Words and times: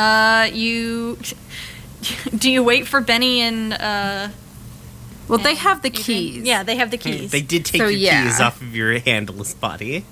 Okay. 0.00 0.52
Uh, 0.52 0.54
you 0.56 1.18
do 2.36 2.50
you 2.50 2.62
wait 2.62 2.86
for 2.86 3.00
Benny 3.00 3.40
and 3.40 3.72
uh? 3.74 4.28
Well, 5.28 5.38
they 5.38 5.54
have 5.54 5.82
the 5.82 5.88
Adrian? 5.88 6.04
keys. 6.04 6.42
Yeah, 6.44 6.62
they 6.64 6.74
have 6.76 6.90
the 6.90 6.98
keys. 6.98 7.30
They 7.30 7.40
did 7.42 7.64
take 7.64 7.80
So, 7.80 7.86
your 7.86 7.98
yeah. 7.98 8.24
keys 8.24 8.40
off 8.40 8.60
of 8.60 8.74
your 8.74 8.98
handless 8.98 9.54
body. 9.54 10.04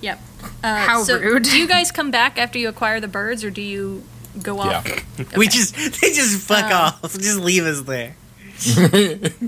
Yep. 0.00 0.20
Uh, 0.62 0.76
How 0.86 1.02
so 1.02 1.18
rude. 1.18 1.42
Do 1.42 1.58
you 1.58 1.66
guys 1.66 1.90
come 1.90 2.10
back 2.12 2.38
after 2.38 2.58
you 2.58 2.68
acquire 2.68 3.00
the 3.00 3.08
birds, 3.08 3.42
or 3.44 3.50
do 3.50 3.60
you 3.60 4.04
go 4.42 4.60
off? 4.60 4.86
Yeah. 4.86 5.24
We 5.36 5.48
just 5.48 5.74
they 5.74 6.12
just 6.12 6.46
fuck 6.46 6.70
Uh. 6.70 6.92
off. 7.02 7.12
Just 7.18 7.38
leave 7.40 7.64
us 7.64 7.80
there. 7.82 8.14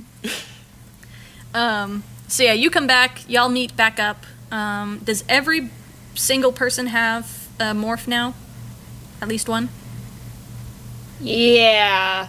Um. 1.54 2.02
So 2.28 2.42
yeah, 2.42 2.54
you 2.54 2.70
come 2.70 2.86
back. 2.86 3.28
Y'all 3.28 3.48
meet 3.50 3.76
back 3.76 4.00
up. 4.00 4.24
Um. 4.50 5.00
Does 5.04 5.22
every 5.28 5.70
single 6.14 6.50
person 6.52 6.86
have 6.88 7.48
a 7.60 7.74
morph 7.74 8.08
now? 8.08 8.34
At 9.22 9.28
least 9.28 9.48
one. 9.48 9.68
Yeah. 11.20 12.28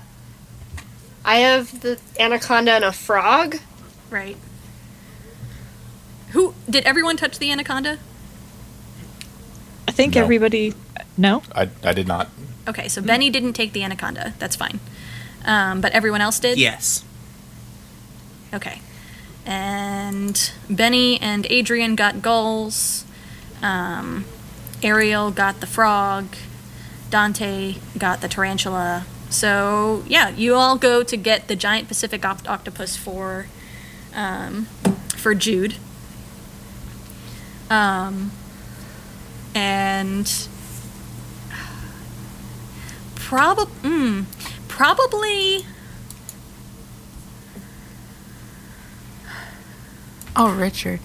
I 1.26 1.38
have 1.38 1.82
the 1.82 2.00
anaconda 2.20 2.74
and 2.74 2.84
a 2.84 2.92
frog. 2.92 3.58
Right. 4.12 4.38
Who 6.34 6.54
did 6.70 6.86
everyone 6.86 7.18
touch 7.18 7.40
the 7.40 7.52
anaconda? 7.52 7.98
I 9.88 9.92
think 9.92 10.14
No. 10.14 10.22
everybody. 10.22 10.76
No? 11.18 11.42
I, 11.56 11.70
I 11.84 11.94
did 11.94 12.08
not. 12.08 12.30
Okay, 12.68 12.88
so 12.88 13.02
Benny 13.02 13.32
didn't 13.32 13.54
take 13.54 13.74
the 13.74 13.84
anaconda. 13.84 14.36
That's 14.38 14.56
fine. 14.56 14.80
Um, 15.46 15.82
but 15.82 15.92
everyone 15.94 16.22
else 16.22 16.38
did. 16.40 16.60
Yes. 16.60 17.04
Okay. 18.54 18.82
And 19.48 20.52
Benny 20.70 21.20
and 21.20 21.48
Adrian 21.50 21.96
got 21.96 22.22
gulls. 22.22 23.04
Um, 23.64 24.26
Ariel 24.84 25.32
got 25.32 25.60
the 25.60 25.68
frog. 25.68 26.28
Dante 27.14 27.76
got 27.96 28.22
the 28.22 28.28
tarantula. 28.28 29.06
So 29.30 30.04
yeah, 30.08 30.30
you 30.30 30.56
all 30.56 30.80
go 30.80 31.04
to 31.04 31.16
get 31.16 31.48
the 31.48 31.56
giant 31.56 31.88
Pacific 31.88 32.24
oct- 32.24 32.50
octopus 32.50 32.98
for 32.98 33.46
um, 34.16 34.66
for 35.16 35.36
Jude. 35.36 35.76
Um, 37.70 38.32
and 39.54 40.26
probably 43.14 43.66
mm, 43.84 44.26
probably 44.68 45.68
Oh, 50.36 50.52
Richard. 50.56 51.02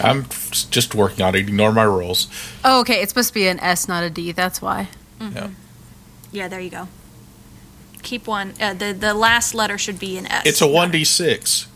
I'm 0.00 0.24
just 0.24 0.96
working 0.96 1.24
on 1.24 1.36
it. 1.36 1.38
Ignore 1.38 1.70
my 1.70 1.84
rules. 1.84 2.26
Oh, 2.64 2.80
okay. 2.80 3.00
It's 3.02 3.10
supposed 3.12 3.28
to 3.28 3.34
be 3.34 3.46
an 3.46 3.60
S, 3.60 3.86
not 3.86 4.02
a 4.02 4.10
D. 4.10 4.32
That's 4.32 4.60
why. 4.60 4.88
Yeah. 5.32 5.50
Yeah, 6.32 6.48
there 6.48 6.60
you 6.60 6.70
go. 6.70 6.88
Keep 8.02 8.26
one. 8.26 8.54
Uh, 8.60 8.74
the 8.74 8.92
the 8.92 9.14
last 9.14 9.54
letter 9.54 9.78
should 9.78 9.98
be 9.98 10.18
an 10.18 10.26
S. 10.26 10.42
It's 10.44 10.60
a 10.60 10.66
1d6. 10.66 11.66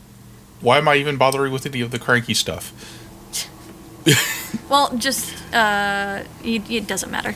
Why 0.61 0.77
am 0.77 0.87
I 0.87 0.95
even 0.95 1.17
bothering 1.17 1.51
with 1.53 1.65
any 1.65 1.81
of 1.81 1.91
the 1.91 1.99
cranky 1.99 2.33
stuff? 2.33 2.73
Well, 4.69 4.95
just 4.97 5.33
uh, 5.53 6.23
it, 6.43 6.69
it 6.69 6.87
doesn't 6.87 7.11
matter. 7.11 7.35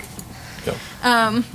Go. 0.66 0.76
Um. 1.02 1.46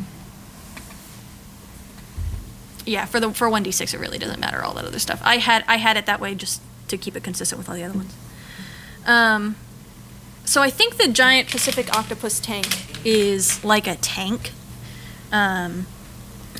Yeah, 2.84 3.04
for 3.04 3.20
the 3.20 3.32
for 3.32 3.48
one 3.48 3.62
d 3.62 3.70
six, 3.70 3.94
it 3.94 4.00
really 4.00 4.18
doesn't 4.18 4.40
matter 4.40 4.62
all 4.62 4.74
that 4.74 4.84
other 4.84 4.98
stuff. 4.98 5.20
I 5.22 5.38
had 5.38 5.64
I 5.68 5.76
had 5.76 5.96
it 5.96 6.06
that 6.06 6.20
way 6.20 6.34
just 6.34 6.62
to 6.88 6.96
keep 6.96 7.16
it 7.16 7.22
consistent 7.22 7.58
with 7.58 7.68
all 7.68 7.74
the 7.74 7.84
other 7.84 7.96
ones. 7.96 8.14
Um. 9.06 9.56
So 10.44 10.62
I 10.62 10.70
think 10.70 10.96
the 10.96 11.08
giant 11.08 11.50
Pacific 11.50 11.94
octopus 11.94 12.40
tank 12.40 12.87
is 13.08 13.64
like 13.64 13.86
a 13.86 13.96
tank. 13.96 14.52
Um. 15.32 15.86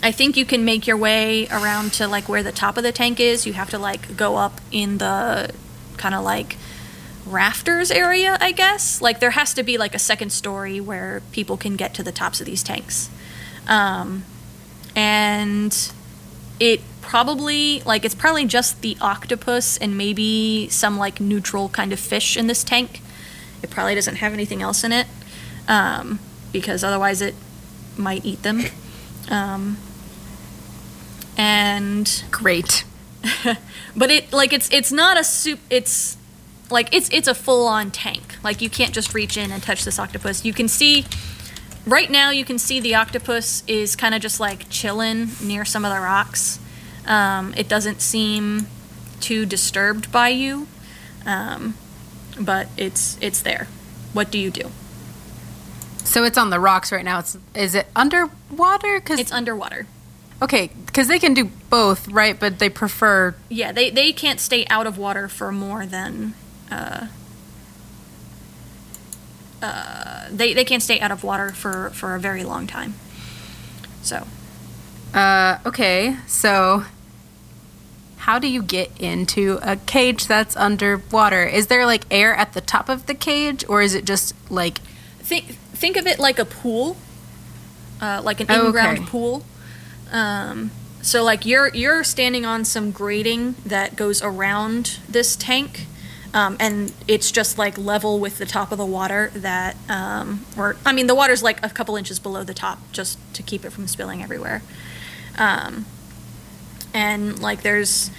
I 0.00 0.12
think 0.12 0.36
you 0.36 0.44
can 0.44 0.64
make 0.64 0.86
your 0.86 0.96
way 0.96 1.48
around 1.48 1.92
to 1.94 2.06
like 2.06 2.28
where 2.28 2.44
the 2.44 2.52
top 2.52 2.76
of 2.76 2.84
the 2.84 2.92
tank 2.92 3.18
is. 3.18 3.46
You 3.46 3.54
have 3.54 3.70
to 3.70 3.78
like 3.78 4.16
go 4.16 4.36
up 4.36 4.60
in 4.70 4.98
the 4.98 5.52
kind 5.96 6.14
of 6.14 6.22
like 6.22 6.56
rafters 7.26 7.90
area, 7.90 8.38
I 8.40 8.52
guess. 8.52 9.02
Like 9.02 9.18
there 9.18 9.32
has 9.32 9.54
to 9.54 9.64
be 9.64 9.76
like 9.76 9.96
a 9.96 9.98
second 9.98 10.30
story 10.30 10.80
where 10.80 11.22
people 11.32 11.56
can 11.56 11.74
get 11.74 11.94
to 11.94 12.04
the 12.04 12.12
tops 12.12 12.40
of 12.40 12.46
these 12.46 12.62
tanks. 12.62 13.10
Um, 13.66 14.24
and 14.94 15.76
it 16.60 16.80
probably 17.00 17.80
like 17.80 18.04
it's 18.04 18.14
probably 18.14 18.44
just 18.44 18.80
the 18.82 18.96
octopus 19.00 19.78
and 19.78 19.98
maybe 19.98 20.68
some 20.68 20.96
like 20.96 21.20
neutral 21.20 21.68
kind 21.70 21.92
of 21.92 21.98
fish 21.98 22.36
in 22.36 22.46
this 22.46 22.62
tank. 22.62 23.02
It 23.64 23.70
probably 23.70 23.96
doesn't 23.96 24.16
have 24.16 24.32
anything 24.32 24.62
else 24.62 24.84
in 24.84 24.92
it 24.92 25.08
um, 25.66 26.18
because 26.52 26.84
otherwise 26.84 27.20
it 27.20 27.34
might 27.96 28.24
eat 28.24 28.42
them. 28.42 28.62
Um, 29.30 29.76
and 31.36 32.24
Great. 32.30 32.84
but 33.96 34.10
it 34.10 34.32
like 34.32 34.52
it's 34.52 34.70
it's 34.72 34.92
not 34.92 35.18
a 35.18 35.24
soup 35.24 35.58
it's 35.70 36.16
like 36.70 36.88
it's 36.94 37.08
it's 37.10 37.28
a 37.28 37.34
full 37.34 37.66
on 37.66 37.90
tank. 37.90 38.36
Like 38.42 38.60
you 38.60 38.70
can't 38.70 38.92
just 38.92 39.14
reach 39.14 39.36
in 39.36 39.50
and 39.50 39.62
touch 39.62 39.84
this 39.84 39.98
octopus. 39.98 40.44
You 40.44 40.52
can 40.52 40.68
see 40.68 41.04
right 41.86 42.10
now 42.10 42.30
you 42.30 42.44
can 42.44 42.58
see 42.58 42.80
the 42.80 42.94
octopus 42.94 43.62
is 43.66 43.96
kind 43.96 44.14
of 44.14 44.20
just 44.20 44.40
like 44.40 44.68
chilling 44.68 45.28
near 45.42 45.64
some 45.64 45.84
of 45.84 45.92
the 45.92 46.00
rocks. 46.00 46.58
Um, 47.06 47.54
it 47.56 47.68
doesn't 47.68 48.00
seem 48.00 48.66
too 49.20 49.46
disturbed 49.46 50.12
by 50.12 50.28
you. 50.28 50.68
Um, 51.26 51.74
but 52.40 52.68
it's 52.76 53.18
it's 53.20 53.42
there. 53.42 53.66
What 54.12 54.30
do 54.30 54.38
you 54.38 54.50
do 54.50 54.70
So 56.08 56.24
it's 56.24 56.38
on 56.38 56.50
the 56.50 56.58
rocks 56.58 56.90
right 56.90 57.04
now. 57.04 57.18
It's 57.20 57.36
is 57.54 57.74
it 57.74 57.86
underwater? 57.94 59.00
Cause 59.00 59.18
it's 59.20 59.32
underwater 59.32 59.86
okay, 60.40 60.70
because 60.86 61.08
they 61.08 61.18
can 61.18 61.34
do 61.34 61.50
both, 61.68 62.06
right? 62.08 62.38
But 62.38 62.58
they 62.60 62.68
prefer. 62.68 63.34
yeah 63.48 63.72
they, 63.72 63.90
they 63.90 64.12
can't 64.12 64.40
stay 64.40 64.64
out 64.70 64.86
of 64.86 64.96
water 64.96 65.28
for 65.28 65.50
more 65.52 65.84
than 65.84 66.34
uh, 66.70 67.08
uh, 69.60 70.28
they, 70.30 70.54
they 70.54 70.64
can't 70.64 70.82
stay 70.82 71.00
out 71.00 71.10
of 71.10 71.24
water 71.24 71.50
for, 71.50 71.90
for 71.90 72.14
a 72.14 72.20
very 72.20 72.44
long 72.44 72.66
time 72.66 72.94
so 74.02 74.26
Uh, 75.14 75.58
okay, 75.66 76.16
so 76.26 76.84
how 78.18 78.38
do 78.38 78.46
you 78.46 78.62
get 78.62 78.90
into 79.00 79.58
a 79.62 79.76
cage 79.76 80.26
that's 80.26 80.54
underwater? 80.56 81.44
Is 81.44 81.66
there 81.68 81.86
like 81.86 82.04
air 82.10 82.34
at 82.34 82.52
the 82.52 82.60
top 82.60 82.88
of 82.88 83.06
the 83.06 83.14
cage, 83.14 83.64
or 83.68 83.80
is 83.82 83.94
it 83.94 84.04
just 84.04 84.34
like 84.50 84.78
think 85.18 85.56
think 85.80 85.96
of 85.96 86.06
it 86.06 86.18
like 86.18 86.38
a 86.38 86.44
pool 86.44 86.96
uh, 88.00 88.20
like 88.24 88.40
an 88.40 88.46
Oh, 88.48 88.66
in-ground 88.66 88.98
okay. 88.98 89.06
pool. 89.08 89.44
Um, 90.12 90.70
so 91.02 91.22
like 91.24 91.44
you're 91.44 91.68
you're 91.74 92.04
standing 92.04 92.44
on 92.46 92.64
some 92.64 92.90
grating 92.90 93.54
that 93.66 93.96
goes 93.96 94.22
around 94.22 94.98
this 95.08 95.36
tank 95.36 95.86
um, 96.34 96.56
and 96.60 96.92
it's 97.06 97.30
just 97.32 97.58
like 97.58 97.76
level 97.78 98.18
with 98.20 98.38
the 98.38 98.46
top 98.46 98.72
of 98.72 98.78
the 98.78 98.86
water 98.86 99.30
that 99.34 99.76
um, 99.88 100.44
or 100.56 100.76
i 100.84 100.92
mean 100.92 101.06
the 101.06 101.14
water's 101.14 101.42
like 101.42 101.64
a 101.64 101.70
couple 101.70 101.96
inches 101.96 102.18
below 102.18 102.44
the 102.44 102.54
top 102.54 102.78
just 102.92 103.18
to 103.34 103.42
keep 103.42 103.64
it 103.64 103.70
from 103.70 103.86
spilling 103.88 104.22
everywhere. 104.22 104.62
Um, 105.38 105.86
and 106.94 107.40
like 107.40 107.62
there's 107.62 108.10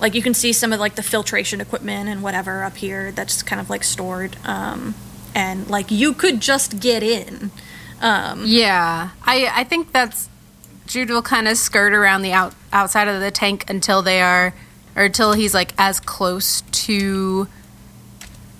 like 0.00 0.14
you 0.14 0.22
can 0.22 0.34
see 0.34 0.52
some 0.52 0.72
of 0.72 0.80
like 0.80 0.94
the 0.94 1.02
filtration 1.02 1.60
equipment 1.60 2.08
and 2.08 2.22
whatever 2.22 2.62
up 2.64 2.76
here 2.76 3.12
that's 3.12 3.42
kind 3.42 3.60
of 3.60 3.68
like 3.70 3.84
stored. 3.84 4.36
Um, 4.44 4.94
and 5.34 5.68
like 5.68 5.90
you 5.90 6.12
could 6.12 6.40
just 6.40 6.80
get 6.80 7.02
in 7.02 7.50
um, 8.00 8.44
Yeah, 8.46 9.10
I 9.24 9.50
I 9.54 9.64
think 9.64 9.92
that's 9.92 10.28
Jude 10.86 11.10
will 11.10 11.22
kind 11.22 11.46
of 11.46 11.56
skirt 11.56 11.92
around 11.92 12.22
the 12.22 12.32
out 12.32 12.54
outside 12.72 13.08
of 13.08 13.20
the 13.20 13.30
tank 13.30 13.68
until 13.68 14.02
they 14.02 14.20
are, 14.20 14.54
or 14.96 15.04
until 15.04 15.34
he's 15.34 15.54
like 15.54 15.72
as 15.78 16.00
close 16.00 16.62
to 16.62 17.46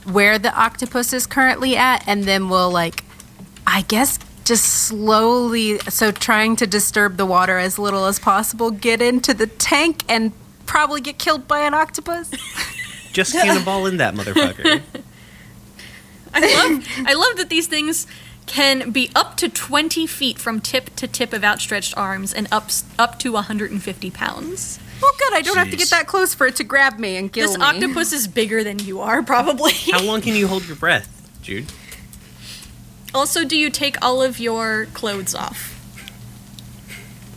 where 0.05 0.39
the 0.39 0.55
octopus 0.55 1.13
is 1.13 1.27
currently 1.27 1.77
at, 1.77 2.07
and 2.07 2.25
then 2.25 2.49
we'll 2.49 2.71
like, 2.71 3.05
I 3.67 3.83
guess 3.83 4.19
just 4.45 4.65
slowly, 4.65 5.79
so 5.81 6.11
trying 6.11 6.57
to 6.57 6.67
disturb 6.67 7.17
the 7.17 7.27
water 7.27 7.59
as 7.59 7.79
little 7.79 8.07
as 8.07 8.19
possible, 8.19 8.71
get 8.71 9.01
into 9.01 9.33
the 9.33 9.47
tank 9.47 10.03
and 10.09 10.33
probably 10.67 11.01
get 11.01 11.19
killed 11.19 11.47
by 11.47 11.61
an 11.61 11.75
octopus. 11.75 12.31
Just 13.13 13.33
cannonball 13.33 13.87
in 13.87 13.99
that 13.99 14.15
motherfucker. 14.15 14.83
I 16.35 16.41
love 16.41 16.87
I 17.07 17.13
love 17.15 17.37
that 17.39 17.49
these 17.49 17.67
things 17.67 18.07
can 18.47 18.91
be 18.91 19.11
up 19.15 19.37
to 19.37 19.49
20 19.49 20.07
feet 20.07 20.39
from 20.39 20.61
tip 20.61 20.95
to 20.97 21.07
tip 21.07 21.33
of 21.33 21.45
outstretched 21.45 21.97
arms 21.97 22.33
and 22.33 22.49
up 22.51 22.71
up 22.99 23.19
to 23.21 23.33
150 23.33 24.11
pounds. 24.11 24.79
well, 25.01 25.13
good. 25.19 25.35
I 25.35 25.41
don't 25.43 25.57
have 25.57 25.71
to 25.71 25.77
get 25.77 25.91
that 25.91 26.07
close 26.07 26.35
for 26.35 26.47
it 26.49 26.57
to 26.57 26.65
grab 26.65 26.99
me 26.99 27.17
and 27.17 27.33
kill 27.33 27.49
This 27.49 27.59
me. 27.59 27.65
octopus 27.65 28.13
is 28.13 28.27
bigger 28.27 28.65
than 28.65 28.79
you 28.81 29.01
are, 29.01 29.23
probably. 29.23 29.73
How 29.93 30.03
long 30.03 30.21
can 30.21 30.35
you 30.35 30.49
hold 30.49 30.67
your 30.67 30.77
breath, 30.77 31.09
Jude? 31.43 31.67
also, 33.15 33.45
do 33.45 33.57
you 33.57 33.71
take 33.71 33.97
all 34.05 34.23
of 34.23 34.39
your 34.39 34.87
clothes 34.95 35.35
off? 35.35 35.77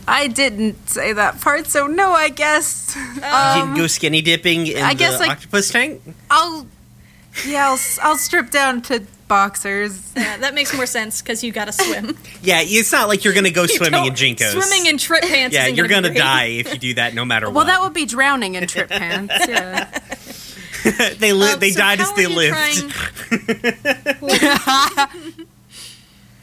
I 0.06 0.26
didn't 0.28 0.88
say 0.88 1.12
that 1.14 1.40
part, 1.40 1.66
so 1.66 1.86
no, 1.86 2.12
I 2.12 2.28
guess. 2.28 2.94
Um, 2.96 3.14
you 3.14 3.20
can 3.20 3.76
go 3.76 3.86
skinny 3.86 4.20
dipping 4.20 4.66
in 4.66 4.82
I 4.82 4.92
the 4.94 4.98
guess, 4.98 5.18
like- 5.18 5.30
octopus 5.30 5.70
tank? 5.70 6.02
I'll, 6.30 6.66
yeah, 7.46 7.66
I'll, 7.68 7.74
s- 7.74 7.98
I'll 8.02 8.16
strip 8.18 8.50
down 8.50 8.82
to 8.82 9.02
boxers. 9.28 10.12
Yeah, 10.16 10.36
that 10.38 10.54
makes 10.54 10.74
more 10.74 10.86
sense 10.86 11.20
because 11.22 11.42
you 11.42 11.50
gotta 11.52 11.72
swim. 11.72 12.16
Yeah, 12.42 12.60
it's 12.62 12.92
not 12.92 13.08
like 13.08 13.24
you're 13.24 13.32
gonna 13.34 13.50
go 13.50 13.66
swimming 13.78 14.04
in 14.06 14.14
Don't- 14.14 14.36
JNCOs. 14.36 14.50
Swimming 14.62 14.86
in 14.86 14.98
trip 14.98 15.22
pants. 15.22 15.54
Yeah, 15.54 15.64
isn't 15.64 15.76
you're 15.76 15.88
gonna, 15.88 16.08
gonna 16.08 16.20
die 16.20 16.44
if 16.46 16.72
you 16.72 16.78
do 16.78 16.94
that, 16.94 17.14
no 17.14 17.24
matter 17.24 17.46
Well, 17.46 17.54
what. 17.54 17.66
Well, 17.66 17.74
that 17.74 17.82
would 17.82 17.94
be 17.94 18.04
drowning 18.06 18.54
in 18.54 18.66
trip 18.66 18.90
pants. 18.90 19.34
Yeah. 19.48 19.88
they 21.18 21.32
li- 21.32 21.52
Um, 21.52 21.58
they 21.60 21.70
so 21.70 21.78
died 21.78 22.00
as 22.00 22.12
they 22.12 22.26
lived. 22.26 22.54
trying- 22.54 22.90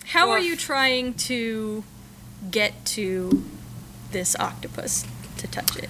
How 0.08 0.30
are 0.32 0.40
you 0.40 0.56
trying 0.58 1.14
to 1.14 1.84
get 2.50 2.84
to 2.86 3.44
this 4.12 4.36
octopus 4.40 5.06
to 5.38 5.48
touch 5.48 5.78
it? 5.78 5.90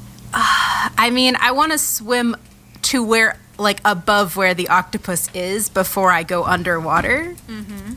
I 0.34 1.10
mean, 1.12 1.36
I 1.40 1.50
want 1.52 1.72
to 1.72 1.78
swim 1.78 2.36
to 2.82 3.02
where, 3.02 3.38
like, 3.58 3.80
above 3.84 4.36
where 4.36 4.54
the 4.54 4.68
octopus 4.68 5.28
is 5.34 5.68
before 5.68 6.10
I 6.10 6.22
go 6.22 6.44
underwater. 6.44 7.34
Mm-hmm. 7.48 7.94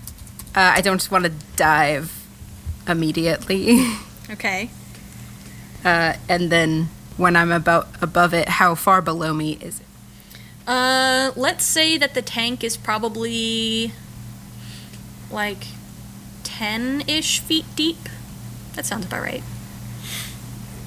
Uh, 0.54 0.74
I 0.76 0.82
don't 0.82 0.98
just 0.98 1.12
want 1.12 1.26
to 1.26 1.32
dive 1.56 2.26
immediately. 2.88 3.86
Okay. 4.32 4.70
Uh, 5.84 6.14
and 6.30 6.50
then 6.50 6.88
when 7.18 7.36
I'm 7.36 7.52
about 7.52 7.90
above 8.02 8.34
it, 8.34 8.48
how 8.48 8.76
far 8.76 9.02
below 9.02 9.34
me 9.34 9.58
is 9.60 9.82
it? 9.82 9.86
Uh, 10.66 11.32
let's 11.36 11.66
say 11.66 11.98
that 11.98 12.14
the 12.14 12.22
tank 12.22 12.64
is 12.64 12.78
probably 12.78 13.92
like 15.30 15.68
10 16.44 17.04
ish 17.08 17.40
feet 17.40 17.66
deep. 17.76 18.08
That 18.76 18.86
sounds 18.86 19.06
about 19.06 19.22
right. 19.22 19.44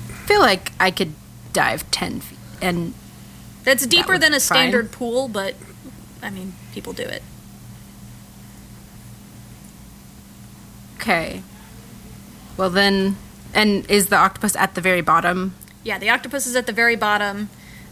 I 0.09 0.27
feel 0.27 0.41
like 0.41 0.73
I 0.81 0.91
could 0.91 1.13
dive 1.53 1.91
10 1.91 2.21
feet. 2.21 2.39
And 2.63 2.95
That's 3.65 3.87
deeper 3.87 4.13
would 4.13 4.23
than 4.23 4.33
a 4.33 4.41
fine. 4.41 4.41
standard 4.41 4.93
pool, 4.93 5.29
but 5.29 5.55
I 6.23 6.31
mean, 6.31 6.55
people 6.73 6.93
do 6.93 7.03
it. 7.03 7.23
okay. 11.05 11.43
Well, 12.57 12.71
then. 12.71 13.17
And 13.53 13.89
is 13.89 14.09
the 14.09 14.17
octopus 14.17 14.57
at 14.57 14.75
the 14.75 14.81
very 14.81 15.01
bottom? 15.01 15.55
Yeah, 15.85 15.99
the 15.99 16.11
octopus 16.11 16.47
is 16.47 16.57
at 16.57 16.67
the 16.67 16.73
very 16.73 16.97
bottom. 16.97 17.51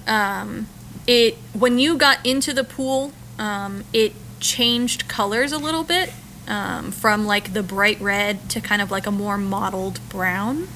Um, 0.08 0.66
it 1.06 1.36
when 1.52 1.78
you 1.78 1.96
got 1.96 2.24
into 2.26 2.52
the 2.52 2.64
pool, 2.64 3.12
um, 3.38 3.84
it 3.92 4.12
changed 4.40 5.06
colors 5.06 5.52
a 5.52 5.58
little 5.58 5.84
bit 5.84 6.12
um, 6.48 6.90
from 6.90 7.26
like 7.26 7.52
the 7.52 7.62
bright 7.62 8.00
red 8.00 8.50
to 8.50 8.60
kind 8.60 8.82
of 8.82 8.90
like 8.90 9.06
a 9.06 9.12
more 9.12 9.38
mottled 9.38 10.00
brown, 10.08 10.66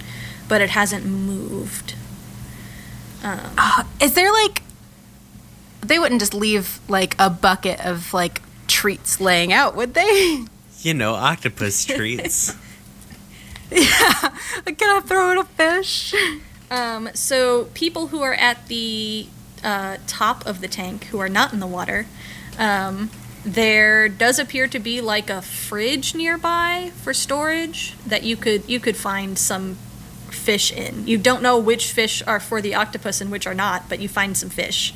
but 0.46 0.60
it 0.60 0.70
hasn't 0.70 1.04
moved. 1.04 1.94
Is 4.00 4.14
there 4.14 4.32
like. 4.32 4.62
They 5.86 5.98
wouldn't 5.98 6.20
just 6.20 6.34
leave 6.34 6.80
like 6.88 7.14
a 7.18 7.30
bucket 7.30 7.84
of 7.84 8.12
like 8.12 8.42
treats 8.66 9.20
laying 9.20 9.52
out, 9.52 9.76
would 9.76 9.94
they? 9.94 10.44
You 10.80 10.94
know, 10.94 11.14
octopus 11.14 11.84
treats. 11.84 12.54
Like, 13.70 14.78
Can 14.78 14.96
I 14.96 15.00
throw 15.00 15.32
in 15.32 15.38
a 15.38 15.44
fish? 15.44 16.14
Um, 16.70 17.08
so 17.14 17.64
people 17.74 18.08
who 18.08 18.22
are 18.22 18.34
at 18.34 18.68
the 18.68 19.26
uh, 19.64 19.96
top 20.06 20.46
of 20.46 20.60
the 20.60 20.68
tank, 20.68 21.04
who 21.06 21.18
are 21.18 21.28
not 21.28 21.52
in 21.52 21.60
the 21.60 21.66
water, 21.66 22.06
um, 22.58 23.10
there 23.44 24.08
does 24.08 24.38
appear 24.38 24.66
to 24.68 24.78
be 24.78 25.00
like 25.00 25.30
a 25.30 25.40
fridge 25.42 26.14
nearby 26.14 26.90
for 26.96 27.14
storage 27.14 27.94
that 28.06 28.24
you 28.24 28.36
could 28.36 28.68
you 28.68 28.80
could 28.80 28.96
find 28.96 29.38
some 29.38 29.76
fish 30.30 30.72
in. 30.72 31.06
You 31.06 31.18
don't 31.18 31.42
know 31.42 31.58
which 31.58 31.92
fish 31.92 32.22
are 32.26 32.40
for 32.40 32.60
the 32.60 32.74
octopus 32.74 33.20
and 33.20 33.30
which 33.30 33.46
are 33.46 33.54
not, 33.54 33.88
but 33.88 34.00
you 34.00 34.08
find 34.08 34.36
some 34.36 34.50
fish. 34.50 34.94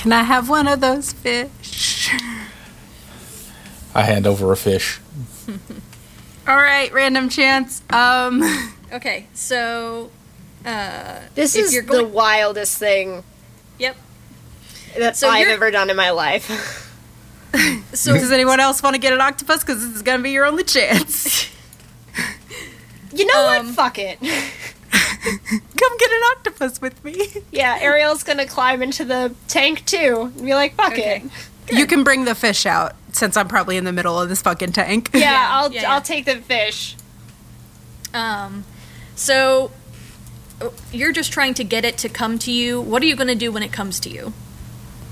Can 0.00 0.12
I 0.14 0.22
have 0.22 0.48
one 0.48 0.66
of 0.66 0.80
those 0.80 1.12
fish? 1.12 2.10
I 3.94 4.02
hand 4.02 4.26
over 4.26 4.50
a 4.50 4.56
fish. 4.56 4.98
All 6.48 6.56
right, 6.56 6.90
random 6.92 7.28
chance. 7.28 7.82
Um, 7.90 8.42
Okay, 8.92 9.26
so 9.34 10.10
uh, 10.66 11.20
This 11.36 11.54
is 11.54 11.72
you're 11.72 11.84
the 11.84 12.02
wildest 12.04 12.76
thing 12.78 13.22
yep. 13.78 13.94
that 14.98 15.16
So 15.16 15.28
I've 15.28 15.42
you're- 15.42 15.52
ever 15.52 15.70
done 15.70 15.90
in 15.90 15.96
my 15.96 16.10
life. 16.10 16.86
So 17.92 18.14
does 18.14 18.30
anyone 18.30 18.60
else 18.60 18.80
want 18.82 18.94
to 18.94 19.00
get 19.00 19.12
an 19.12 19.20
octopus? 19.20 19.60
Because 19.64 19.84
this 19.84 19.96
is 19.96 20.02
gonna 20.02 20.22
be 20.22 20.30
your 20.30 20.46
only 20.46 20.62
chance. 20.62 21.48
you 23.12 23.26
know 23.26 23.48
Um, 23.58 23.66
what? 23.66 23.74
Fuck 23.74 23.98
it. 23.98 24.18
Come 25.22 25.98
get 25.98 26.10
an 26.10 26.20
octopus 26.36 26.80
with 26.80 27.04
me. 27.04 27.26
Yeah, 27.52 27.78
Ariel's 27.80 28.22
gonna 28.22 28.46
climb 28.46 28.82
into 28.82 29.04
the 29.04 29.34
tank 29.48 29.84
too 29.86 30.32
and 30.36 30.44
be 30.46 30.54
like, 30.54 30.74
fuck 30.74 30.92
Okay. 30.92 31.24
it. 31.68 31.74
You 31.76 31.86
can 31.86 32.02
bring 32.04 32.24
the 32.24 32.34
fish 32.34 32.66
out 32.66 32.94
since 33.12 33.36
I'm 33.36 33.46
probably 33.48 33.76
in 33.76 33.84
the 33.84 33.92
middle 33.92 34.18
of 34.20 34.28
this 34.28 34.42
fucking 34.42 34.72
tank. 34.72 35.10
Yeah, 35.12 35.20
Yeah, 35.20 35.48
I'll 35.50 35.72
yeah, 35.72 35.82
yeah. 35.82 35.92
I'll 35.94 36.00
take 36.00 36.24
the 36.24 36.36
fish. 36.36 36.96
Um, 38.14 38.64
so 39.14 39.70
uh, 40.60 40.70
you're 40.92 41.12
just 41.12 41.32
trying 41.32 41.54
to 41.54 41.64
get 41.64 41.84
it 41.84 41.98
to 41.98 42.08
come 42.08 42.38
to 42.40 42.50
you. 42.52 42.80
What 42.80 43.02
are 43.02 43.06
you 43.06 43.16
going 43.16 43.28
to 43.28 43.34
do 43.34 43.52
when 43.52 43.62
it 43.62 43.72
comes 43.72 44.00
to 44.00 44.10
you? 44.10 44.32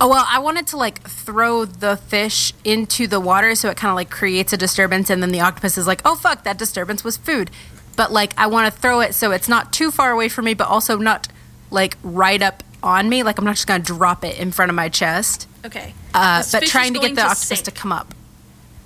Oh 0.01 0.09
well, 0.09 0.25
I 0.29 0.39
wanted 0.39 0.67
to 0.69 0.77
like 0.77 1.03
throw 1.09 1.65
the 1.65 1.97
fish 1.97 2.53
into 2.65 3.07
the 3.09 3.19
water 3.19 3.55
so 3.57 3.69
it 3.69 3.77
kind 3.77 3.91
of 3.91 3.97
like 3.97 4.11
creates 4.11 4.53
a 4.53 4.57
disturbance, 4.57 5.11
and 5.11 5.21
then 5.21 5.33
the 5.33 5.41
octopus 5.41 5.77
is 5.77 5.89
like, 5.89 6.01
"Oh 6.05 6.15
fuck, 6.15 6.45
that 6.45 6.57
disturbance 6.57 7.03
was 7.03 7.17
food." 7.17 7.51
But 7.99 8.13
like, 8.13 8.33
I 8.39 8.47
want 8.47 8.73
to 8.73 8.81
throw 8.81 9.01
it 9.01 9.13
so 9.15 9.33
it's 9.33 9.49
not 9.49 9.73
too 9.73 9.91
far 9.91 10.13
away 10.13 10.29
from 10.29 10.45
me, 10.45 10.55
but 10.55 10.69
also 10.69 10.97
not 10.99 11.27
like 11.71 11.97
right 12.05 12.41
up 12.41 12.63
on 12.81 13.09
me. 13.09 13.25
Like 13.25 13.39
I'm 13.39 13.45
not 13.45 13.57
just 13.57 13.67
gonna 13.67 13.83
drop 13.83 14.25
it 14.25 14.39
in 14.39 14.53
front 14.53 14.71
of 14.71 14.77
my 14.77 14.89
chest. 14.89 15.49
Okay. 15.67 15.95
Uh, 16.15 16.43
but 16.53 16.63
trying 16.63 16.95
to 16.95 17.01
get 17.01 17.11
the 17.17 17.23
to 17.23 17.27
octopus 17.27 17.49
sink. 17.49 17.65
to 17.65 17.71
come 17.73 17.91
up. 17.93 18.15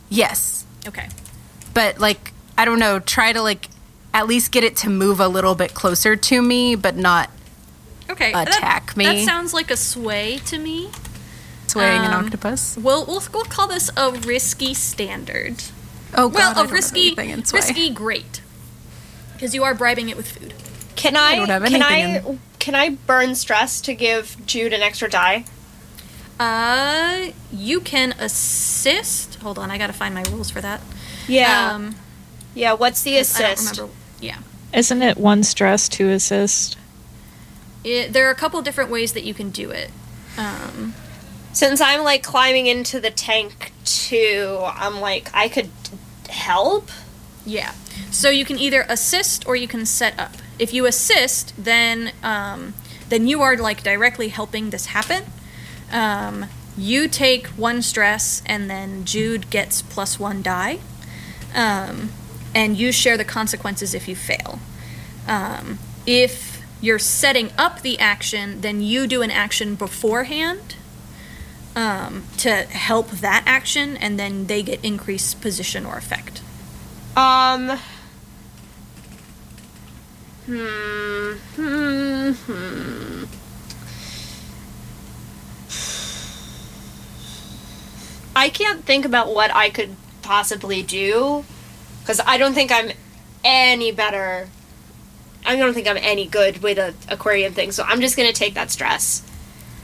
Yes, 0.09 0.65
Okay. 0.89 1.09
but 1.75 1.99
like 1.99 2.33
I 2.59 2.65
don't 2.65 2.79
know, 2.79 2.99
try 2.99 3.33
to 3.33 3.41
like 3.43 3.69
at 4.15 4.27
least 4.27 4.51
get 4.53 4.63
it 4.65 4.77
to 4.79 4.91
move 4.91 5.21
a 5.21 5.29
little 5.29 5.55
bit 5.55 5.73
closer 5.75 6.17
to 6.17 6.43
me, 6.43 6.75
but 6.75 6.97
not 6.97 7.31
Okay. 8.11 8.33
that- 8.33 8.49
Attack 8.49 8.97
me. 8.97 9.05
That 9.05 9.25
sounds 9.25 9.55
like 9.55 9.71
a 9.71 9.77
sway 9.77 10.39
to 10.47 10.59
me. 10.59 10.91
swaying 11.67 12.03
an 12.03 12.13
Um, 12.13 12.27
octopus. 12.27 12.77
We'll, 12.79 13.07
we'll, 13.07 13.23
we'll 13.33 13.45
call 13.45 13.67
this 13.69 13.91
a 13.97 14.11
risky 14.13 14.75
standard. 14.75 15.63
Oh 16.15 16.29
god, 16.29 16.57
well, 16.57 16.67
a 16.67 16.69
risky, 16.69 17.07
anything 17.07 17.31
in 17.31 17.45
sway. 17.47 17.61
risky 17.61 17.89
great. 17.91 18.42
Because 19.43 19.57
you 19.57 19.65
are 19.65 19.75
bribing 19.75 20.09
it 20.09 20.17
with 20.17 20.31
food. 20.31 20.55
Can 20.95 21.17
I, 21.17 21.35
don't 21.35 21.49
have 21.49 21.65
can 21.65 21.83
I 21.83 21.99
anything 21.99 22.39
can 22.61 22.77
I 22.77 22.91
burn 22.91 23.35
stress 23.35 23.81
to 23.81 23.93
give 23.93 24.37
Jude 24.47 24.73
an 24.73 24.83
extra 24.83 25.11
die? 25.11 25.47
Uh, 26.39 27.33
you 27.53 27.81
can 27.81 28.13
assist. 28.21 29.35
Hold 29.41 29.59
on, 29.59 29.69
I 29.69 29.79
gotta 29.79 29.93
find 29.93 30.15
my 30.15 30.23
rules 30.31 30.49
for 30.49 30.61
that. 30.61 30.81
Yeah. 31.27 31.73
Um, 31.73 31.97
yeah, 32.55 32.75
what's 32.75 33.03
the 33.03 33.17
'cause 33.17 33.35
I 33.35 33.43
don't 33.43 33.53
assist? 33.55 33.77
remember. 33.79 33.95
Yeah. 34.21 34.39
Isn't 34.73 35.03
it 35.03 35.19
one 35.19 35.43
stress 35.43 35.89
to 35.89 36.09
assist? 36.11 36.79
It, 37.83 38.13
there 38.13 38.29
are 38.29 38.31
a 38.31 38.37
couple 38.37 38.63
different 38.63 38.91
ways 38.91 39.13
that 39.13 39.25
you 39.25 39.35
can 39.35 39.51
do 39.51 39.71
it. 39.71 39.91
Um, 40.39 40.95
Since 41.53 41.81
I'm 41.81 42.05
like 42.05 42.23
climbing 42.23 42.69
into 42.69 43.01
the 43.01 43.11
tank 43.11 43.73
too, 43.85 44.61
I'm 44.63 45.01
like 45.01 45.31
I 45.35 45.49
could 45.49 45.71
help. 46.29 46.91
Yeah. 47.45 47.73
So 48.11 48.31
you 48.31 48.45
can 48.45 48.59
either 48.59 48.85
assist 48.89 49.47
or 49.47 49.57
you 49.57 49.69
can 49.69 49.87
set 49.87 50.19
up. 50.19 50.37
If 50.59 50.73
you 50.73 50.87
assist, 50.87 51.53
then 51.59 52.13
um, 52.23 52.75
then 53.09 53.27
you 53.27 53.43
are 53.43 53.57
like 53.57 53.83
directly 53.83 54.29
helping 54.29 54.71
this 54.71 54.87
happen. 54.87 55.25
Um, 55.91 56.47
you 56.77 57.09
take 57.09 57.47
one 57.49 57.83
stress, 57.83 58.43
and 58.47 58.71
then 58.71 59.05
Jude 59.05 59.51
gets 59.51 59.83
plus 59.83 60.19
one 60.19 60.41
die, 60.43 60.79
um, 61.55 62.11
and 62.55 62.77
you 62.77 62.93
share 62.93 63.17
the 63.19 63.25
consequences 63.25 63.93
if 63.93 64.09
you 64.09 64.17
fail. 64.17 64.59
Um, 65.29 65.79
if 66.07 66.63
you're 66.81 66.99
setting 66.99 67.51
up 67.59 67.83
the 67.83 67.99
action, 67.99 68.61
then 68.63 68.81
you 68.81 69.07
do 69.07 69.23
an 69.23 69.31
action 69.31 69.75
beforehand 69.75 70.77
um, 71.77 72.25
to 72.39 72.51
help 72.51 73.11
that 73.11 73.43
action, 73.47 73.97
and 73.97 74.19
then 74.19 74.47
they 74.47 74.63
get 74.63 74.83
increased 74.85 75.41
position 75.41 75.85
or 75.87 75.97
effect. 75.97 76.42
Um. 77.17 77.79
Hmm. 80.47 81.33
Hmm. 81.57 82.33
Hmm. 82.33 83.25
I 88.35 88.49
can't 88.49 88.85
think 88.85 89.05
about 89.05 89.33
what 89.35 89.55
I 89.55 89.69
could 89.71 89.95
possibly 90.23 90.83
do 90.83 91.45
because 92.01 92.21
I 92.27 92.39
don't 92.39 92.55
think 92.55 92.73
I'm 92.73 92.91
any 93.45 93.93
better. 93.93 94.49
I 95.45 95.57
don't 95.57 95.75
think 95.75 95.87
I'm 95.87 95.99
any 95.99 96.27
good 96.27 96.63
with 96.63 96.79
a 96.79 96.95
aquarium 97.09 97.53
thing, 97.53 97.73
so 97.73 97.85
I'm 97.87 98.01
just 98.01 98.17
gonna 98.17 98.33
take 98.33 98.55
that 98.55 98.71
stress 98.71 99.23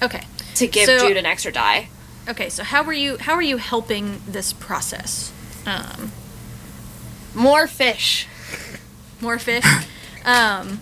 Okay. 0.02 0.22
to 0.54 0.66
give 0.66 0.86
So- 0.86 1.06
Jude 1.08 1.16
an 1.16 1.26
extra 1.26 1.52
die. 1.52 1.88
Okay, 2.28 2.48
so 2.48 2.62
how 2.64 2.82
are 2.84 2.92
you 2.92 3.16
how 3.18 3.34
are 3.34 3.42
you 3.42 3.56
helping 3.58 4.22
this 4.26 4.52
process? 4.52 5.30
Um, 5.66 6.12
More 7.34 7.66
fish. 7.66 8.26
more 9.20 9.38
fish. 9.38 9.64
um, 10.24 10.80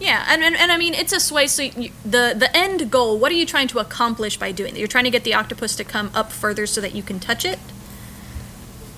Yeah, 0.00 0.24
and, 0.28 0.42
and, 0.42 0.56
and 0.56 0.72
I 0.72 0.78
mean 0.78 0.94
it's 0.94 1.12
a 1.12 1.20
sway. 1.20 1.46
So 1.46 1.62
you, 1.62 1.90
the 2.04 2.34
the 2.36 2.50
end 2.56 2.90
goal. 2.90 3.18
What 3.18 3.30
are 3.30 3.36
you 3.36 3.46
trying 3.46 3.68
to 3.68 3.78
accomplish 3.78 4.36
by 4.36 4.50
doing 4.50 4.74
that? 4.74 4.78
You're 4.80 4.88
trying 4.88 5.04
to 5.04 5.10
get 5.10 5.22
the 5.22 5.34
octopus 5.34 5.76
to 5.76 5.84
come 5.84 6.10
up 6.12 6.32
further 6.32 6.66
so 6.66 6.80
that 6.80 6.94
you 6.94 7.02
can 7.04 7.20
touch 7.20 7.44
it. 7.44 7.58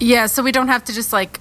Yeah, 0.00 0.26
so 0.26 0.42
we 0.42 0.50
don't 0.50 0.68
have 0.68 0.84
to 0.86 0.92
just 0.94 1.12
like 1.12 1.40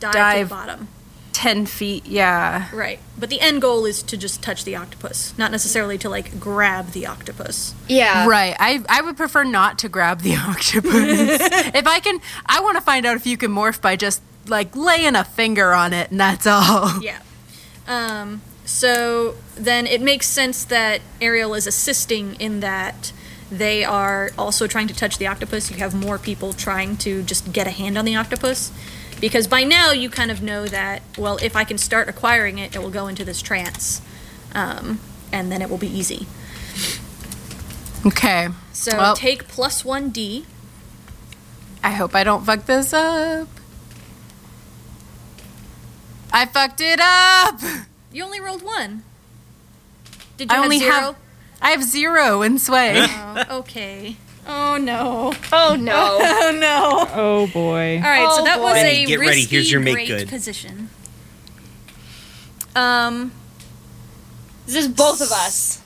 Dive, 0.00 0.12
Dive. 0.12 0.38
to 0.38 0.44
the 0.44 0.54
bottom. 0.54 0.88
10 1.34 1.66
feet. 1.66 2.06
Yeah. 2.06 2.68
Right, 2.72 3.00
but 3.18 3.28
the 3.28 3.40
end 3.40 3.60
goal 3.60 3.84
is 3.84 4.02
to 4.04 4.16
just 4.16 4.42
touch 4.42 4.64
the 4.64 4.76
octopus, 4.76 5.36
not 5.36 5.50
necessarily 5.50 5.98
to 5.98 6.08
like 6.08 6.40
grab 6.40 6.92
the 6.92 7.06
octopus. 7.06 7.74
Yeah. 7.88 8.26
Right. 8.26 8.56
I 8.58 8.82
I 8.88 9.02
would 9.02 9.16
prefer 9.16 9.44
not 9.44 9.78
to 9.80 9.88
grab 9.88 10.22
the 10.22 10.36
octopus. 10.36 10.92
if 11.74 11.86
I 11.86 12.00
can 12.00 12.20
I 12.46 12.60
want 12.60 12.76
to 12.76 12.80
find 12.80 13.04
out 13.04 13.16
if 13.16 13.26
you 13.26 13.36
can 13.36 13.50
morph 13.50 13.82
by 13.82 13.96
just 13.96 14.22
like 14.46 14.74
laying 14.76 15.16
a 15.16 15.24
finger 15.24 15.72
on 15.72 15.92
it 15.92 16.10
and 16.10 16.20
that's 16.20 16.46
all. 16.46 17.02
Yeah. 17.02 17.18
Um, 17.86 18.40
so 18.64 19.34
then 19.56 19.86
it 19.86 20.00
makes 20.00 20.26
sense 20.26 20.64
that 20.66 21.02
Ariel 21.20 21.54
is 21.54 21.66
assisting 21.66 22.36
in 22.36 22.60
that 22.60 23.12
they 23.50 23.84
are 23.84 24.30
also 24.38 24.66
trying 24.66 24.88
to 24.88 24.94
touch 24.94 25.18
the 25.18 25.26
octopus. 25.26 25.70
You 25.70 25.76
have 25.78 25.94
more 25.94 26.18
people 26.18 26.52
trying 26.52 26.96
to 26.98 27.22
just 27.22 27.52
get 27.52 27.66
a 27.66 27.70
hand 27.70 27.98
on 27.98 28.04
the 28.04 28.16
octopus. 28.16 28.72
Because 29.20 29.46
by 29.46 29.64
now 29.64 29.90
you 29.92 30.10
kind 30.10 30.30
of 30.30 30.42
know 30.42 30.66
that, 30.66 31.02
well, 31.16 31.38
if 31.42 31.56
I 31.56 31.64
can 31.64 31.78
start 31.78 32.08
acquiring 32.08 32.58
it, 32.58 32.74
it 32.76 32.80
will 32.82 32.90
go 32.90 33.06
into 33.06 33.24
this 33.24 33.40
trance. 33.40 34.02
Um, 34.54 35.00
and 35.32 35.50
then 35.50 35.62
it 35.62 35.70
will 35.70 35.78
be 35.78 35.88
easy. 35.88 36.26
Okay. 38.06 38.48
So 38.72 38.96
Well- 38.96 39.16
take 39.16 39.48
plus 39.48 39.82
1d. 39.82 40.44
I 41.82 41.90
hope 41.90 42.14
I 42.14 42.24
don't 42.24 42.44
fuck 42.44 42.64
this 42.66 42.92
up. 42.92 43.48
I 46.32 46.46
fucked 46.46 46.80
it 46.80 46.98
up. 47.00 47.60
You 48.12 48.24
only 48.24 48.40
rolled 48.40 48.62
one. 48.62 49.02
Did 50.36 50.50
you 50.50 50.54
I 50.54 50.56
have 50.56 50.64
only 50.64 50.78
zero? 50.78 50.92
have 50.92 51.16
I 51.60 51.70
have 51.70 51.82
0 51.84 52.42
in 52.42 52.58
sway. 52.58 52.94
Oh, 52.96 53.44
okay. 53.58 54.16
Oh 54.46 54.76
no. 54.76 55.32
Oh 55.52 55.76
no. 55.78 56.18
Oh 56.20 56.56
no. 56.58 57.08
Oh 57.14 57.46
boy. 57.52 57.96
All 57.96 58.02
right, 58.02 58.28
so 58.34 58.42
Oh, 58.42 58.44
that 58.44 58.60
was 58.60 58.74
boy. 58.74 58.78
a 58.78 58.82
Benny, 58.82 59.06
get 59.06 59.18
ready. 59.20 59.36
risky, 59.40 59.56
Here's 59.56 59.70
your 59.72 59.80
make 59.80 59.94
great 59.94 60.08
good. 60.08 60.28
position. 60.28 60.90
Um. 62.76 63.32
this 64.66 64.76
is 64.76 64.88
both 64.88 65.20
of 65.20 65.30
us. 65.30 65.80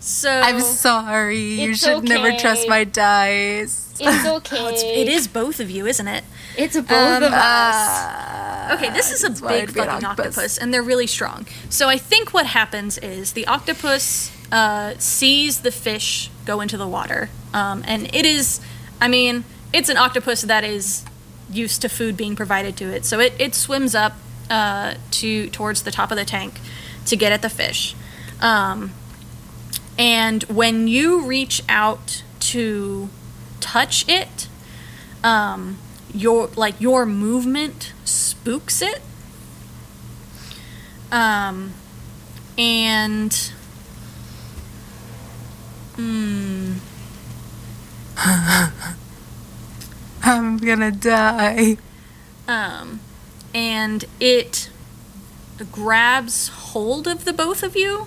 So 0.00 0.30
I'm 0.30 0.60
sorry. 0.60 1.38
You 1.60 1.70
It's 1.72 1.80
should 1.84 2.04
never 2.04 2.32
trust 2.38 2.68
my 2.68 2.84
dice. 2.84 3.94
It's 3.98 4.26
okay. 4.26 4.56
Oh, 4.60 4.68
it's, 4.68 4.82
it 4.82 5.08
is 5.08 5.26
both 5.26 5.58
of 5.60 5.70
you, 5.70 5.86
isn't 5.86 6.06
it? 6.06 6.22
It's 6.56 6.76
both 6.76 6.90
Um, 6.92 7.22
of 7.22 7.32
us. 7.32 7.74
Uh, 7.74 8.42
Okay, 8.74 8.90
this 8.90 9.12
is 9.12 9.22
a 9.22 9.30
big 9.30 9.42
I'd 9.68 9.74
be 9.74 9.80
an 9.80 9.86
fucking 9.86 10.04
octopus. 10.04 10.26
octopus. 10.36 10.58
and 10.58 10.74
they're 10.74 10.82
really 10.82 11.06
strong. 11.06 11.46
So 11.70 11.88
I 11.88 11.98
think 11.98 12.34
what 12.34 12.46
happens 12.46 12.98
is 12.98 13.32
the 13.32 13.46
octopus 13.46 14.30
uh, 14.52 14.94
sees 14.98 15.60
the 15.60 15.72
fish 15.72 16.30
go 16.44 16.60
into 16.60 16.76
the 16.76 16.86
water, 16.86 17.30
um, 17.52 17.82
and 17.86 18.14
it 18.14 18.24
is, 18.24 18.60
I 19.00 19.08
mean, 19.08 19.44
it's 19.72 19.88
an 19.88 19.96
octopus 19.96 20.42
that 20.42 20.64
is 20.64 21.04
used 21.50 21.82
to 21.82 21.88
food 21.88 22.16
being 22.16 22.36
provided 22.36 22.76
to 22.76 22.84
it. 22.84 23.04
So 23.04 23.20
it, 23.20 23.32
it 23.38 23.54
swims 23.54 23.94
up 23.94 24.14
uh, 24.50 24.94
to 25.12 25.48
towards 25.50 25.82
the 25.82 25.90
top 25.90 26.10
of 26.10 26.16
the 26.16 26.24
tank 26.24 26.60
to 27.06 27.16
get 27.16 27.32
at 27.32 27.42
the 27.42 27.48
fish. 27.48 27.94
Um, 28.40 28.92
and 29.98 30.42
when 30.44 30.88
you 30.88 31.22
reach 31.24 31.62
out 31.68 32.22
to 32.40 33.08
touch 33.60 34.08
it, 34.08 34.48
um, 35.24 35.78
your 36.14 36.48
like 36.56 36.80
your 36.80 37.06
movement 37.06 37.92
spooks 38.04 38.82
it. 38.82 39.00
Um, 41.10 41.72
and 42.58 43.52
mm, 45.96 46.76
I'm 50.22 50.56
gonna 50.58 50.90
die. 50.90 51.76
um, 52.48 53.00
and 53.54 54.04
it 54.20 54.70
grabs 55.72 56.48
hold 56.48 57.06
of 57.06 57.24
the 57.24 57.32
both 57.32 57.62
of 57.62 57.76
you, 57.76 58.06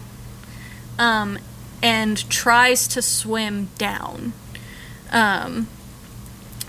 um, 0.98 1.40
and 1.82 2.30
tries 2.30 2.88
to 2.90 3.02
swim 3.02 3.70
down. 3.78 4.34
Um, 5.12 5.68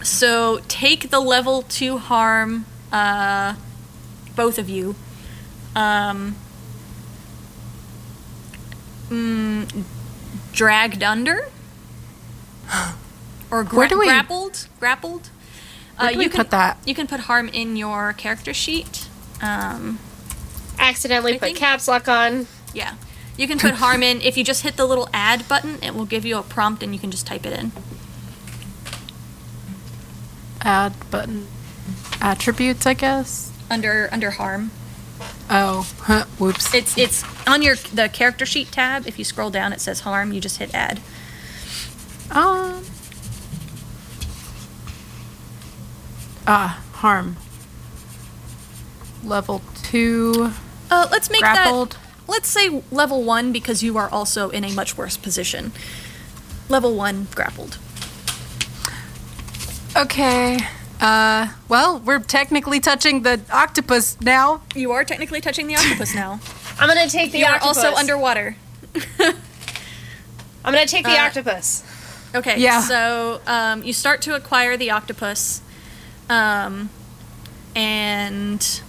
so 0.02 0.60
take 0.68 1.10
the 1.10 1.20
level 1.20 1.62
two 1.62 1.98
harm, 1.98 2.64
uh, 2.92 3.54
both 4.34 4.58
of 4.58 4.68
you. 4.70 4.94
Um, 5.76 6.36
mm, 9.08 9.84
dragged 10.64 11.02
under, 11.02 11.48
or 13.50 13.64
gra- 13.64 13.78
Where 13.78 13.88
do 13.88 13.98
we- 13.98 14.04
grappled, 14.04 14.68
grappled. 14.78 15.30
Uh, 15.96 16.02
Where 16.02 16.12
do 16.12 16.18
we 16.18 16.24
you 16.24 16.30
can 16.30 16.36
put 16.36 16.50
that? 16.50 16.76
You 16.84 16.94
can 16.94 17.06
put 17.06 17.20
harm 17.20 17.48
in 17.48 17.76
your 17.76 18.12
character 18.12 18.52
sheet. 18.52 19.08
Um, 19.40 19.98
Accidentally 20.78 21.32
I 21.36 21.38
put 21.38 21.46
think- 21.46 21.56
caps 21.56 21.88
lock 21.88 22.08
on. 22.08 22.46
yeah, 22.74 22.96
you 23.38 23.48
can 23.48 23.58
put 23.58 23.76
harm 23.76 24.02
in 24.02 24.20
if 24.20 24.36
you 24.36 24.44
just 24.44 24.62
hit 24.62 24.76
the 24.76 24.84
little 24.84 25.08
add 25.14 25.48
button. 25.48 25.78
It 25.82 25.94
will 25.94 26.04
give 26.04 26.26
you 26.26 26.36
a 26.36 26.42
prompt, 26.42 26.82
and 26.82 26.92
you 26.92 27.00
can 27.00 27.10
just 27.10 27.26
type 27.26 27.46
it 27.46 27.58
in. 27.58 27.72
Add 30.60 30.92
button. 31.10 31.46
Attributes, 32.20 32.84
I 32.84 32.92
guess. 32.92 33.50
under 33.70 34.10
under 34.12 34.32
harm. 34.32 34.72
Oh, 35.52 35.90
huh, 36.02 36.26
whoops. 36.38 36.72
It's 36.72 36.96
it's 36.96 37.24
on 37.46 37.60
your 37.62 37.74
the 37.74 38.08
character 38.08 38.46
sheet 38.46 38.70
tab. 38.70 39.06
If 39.08 39.18
you 39.18 39.24
scroll 39.24 39.50
down, 39.50 39.72
it 39.72 39.80
says 39.80 40.00
harm. 40.00 40.32
You 40.32 40.40
just 40.40 40.58
hit 40.58 40.72
add. 40.72 41.00
Um. 42.30 42.84
Ah, 46.46 46.82
harm. 46.94 47.36
Level 49.24 49.60
two. 49.82 50.52
Uh, 50.90 51.08
let's 51.10 51.28
make 51.30 51.40
Grappled. 51.40 51.92
that. 51.92 51.98
Let's 52.28 52.48
say 52.48 52.82
level 52.92 53.24
one 53.24 53.50
because 53.50 53.82
you 53.82 53.98
are 53.98 54.08
also 54.08 54.50
in 54.50 54.64
a 54.64 54.72
much 54.72 54.96
worse 54.96 55.16
position. 55.16 55.72
Level 56.68 56.94
one 56.94 57.26
grappled. 57.34 57.78
Okay. 59.96 60.58
Uh, 61.00 61.48
well, 61.68 61.98
we're 62.00 62.18
technically 62.18 62.78
touching 62.78 63.22
the 63.22 63.40
octopus 63.50 64.20
now. 64.20 64.60
You 64.74 64.92
are 64.92 65.04
technically 65.04 65.40
touching 65.40 65.66
the 65.66 65.76
octopus 65.76 66.14
now. 66.14 66.40
I'm 66.78 66.88
gonna 66.88 67.08
take 67.08 67.32
the 67.32 67.38
you 67.38 67.46
are 67.46 67.58
also 67.62 67.94
underwater. 67.94 68.56
I'm 69.18 69.34
gonna 70.74 70.86
take 70.86 71.04
the 71.04 71.18
Uh, 71.18 71.24
octopus. 71.26 71.84
Okay. 72.34 72.58
Yeah. 72.60 72.80
So 72.82 73.40
um, 73.46 73.82
you 73.82 73.92
start 73.92 74.20
to 74.22 74.34
acquire 74.34 74.76
the 74.76 74.90
octopus, 74.90 75.62
um, 76.28 76.90
and 77.74 78.80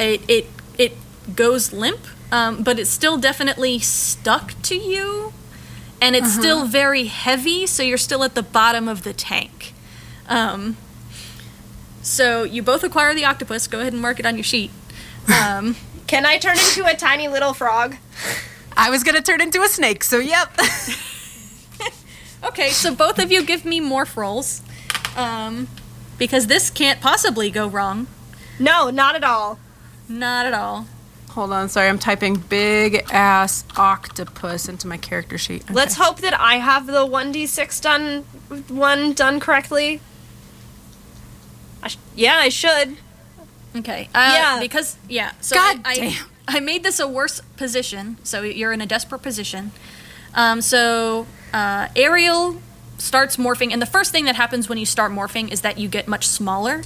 it 0.00 0.22
it 0.28 0.46
it 0.78 0.96
goes 1.36 1.72
limp, 1.72 2.00
um, 2.32 2.62
but 2.62 2.78
it's 2.78 2.90
still 2.90 3.18
definitely 3.18 3.78
stuck 3.78 4.54
to 4.62 4.74
you, 4.74 5.32
and 6.00 6.16
it's 6.16 6.32
still 6.32 6.66
very 6.66 7.04
heavy. 7.04 7.66
So 7.66 7.82
you're 7.82 7.98
still 7.98 8.24
at 8.24 8.34
the 8.34 8.42
bottom 8.42 8.88
of 8.88 9.02
the 9.04 9.12
tank. 9.12 9.74
Um, 10.28 10.76
so 12.02 12.42
you 12.44 12.62
both 12.62 12.84
acquire 12.84 13.14
the 13.14 13.24
octopus. 13.24 13.66
Go 13.66 13.80
ahead 13.80 13.92
and 13.92 14.02
mark 14.02 14.20
it 14.20 14.26
on 14.26 14.36
your 14.36 14.44
sheet. 14.44 14.70
Um, 15.40 15.76
Can 16.08 16.26
I 16.26 16.36
turn 16.36 16.58
into 16.58 16.84
a 16.84 16.96
tiny 16.96 17.28
little 17.28 17.54
frog? 17.54 17.94
I 18.76 18.90
was 18.90 19.04
gonna 19.04 19.22
turn 19.22 19.40
into 19.40 19.62
a 19.62 19.68
snake, 19.68 20.02
so 20.02 20.18
yep. 20.18 20.52
Okay, 22.44 22.70
so 22.70 22.94
both 22.94 23.18
of 23.20 23.30
you 23.30 23.44
give 23.44 23.64
me 23.64 23.80
morph 23.80 24.16
rolls. 24.16 24.62
Um, 25.16 25.68
because 26.18 26.48
this 26.48 26.70
can't 26.70 27.00
possibly 27.00 27.50
go 27.50 27.68
wrong. 27.68 28.08
No, 28.58 28.90
not 28.90 29.14
at 29.14 29.22
all. 29.22 29.58
Not 30.08 30.46
at 30.46 30.52
all. 30.52 30.86
Hold 31.30 31.52
on, 31.52 31.68
sorry, 31.68 31.88
I'm 31.88 31.98
typing 31.98 32.34
big 32.34 33.06
ass 33.10 33.64
octopus 33.76 34.68
into 34.68 34.86
my 34.86 34.96
character 34.98 35.38
sheet. 35.38 35.62
Okay. 35.64 35.72
Let's 35.72 35.94
hope 35.96 36.18
that 36.18 36.38
I 36.38 36.56
have 36.56 36.86
the 36.86 37.06
1d6 37.06 37.80
done 37.80 38.22
one 38.68 39.12
done 39.14 39.40
correctly. 39.40 40.00
I 41.82 41.88
sh- 41.88 41.98
yeah, 42.14 42.36
I 42.36 42.48
should. 42.48 42.96
Okay. 43.76 44.08
Uh, 44.14 44.32
Yeah. 44.34 44.60
Because, 44.60 44.96
yeah. 45.08 45.32
So 45.40 45.56
God 45.56 45.80
I, 45.84 45.90
I, 45.90 45.94
damn. 45.94 46.26
I 46.48 46.60
made 46.60 46.82
this 46.82 47.00
a 47.00 47.08
worse 47.08 47.40
position. 47.56 48.18
So 48.22 48.42
you're 48.42 48.72
in 48.72 48.80
a 48.80 48.86
desperate 48.86 49.22
position. 49.22 49.72
Um, 50.34 50.60
so 50.60 51.26
uh, 51.52 51.88
Ariel 51.96 52.60
starts 52.98 53.36
morphing. 53.36 53.72
And 53.72 53.80
the 53.82 53.86
first 53.86 54.12
thing 54.12 54.24
that 54.26 54.36
happens 54.36 54.68
when 54.68 54.78
you 54.78 54.86
start 54.86 55.12
morphing 55.12 55.50
is 55.50 55.62
that 55.62 55.78
you 55.78 55.88
get 55.88 56.06
much 56.06 56.26
smaller. 56.26 56.82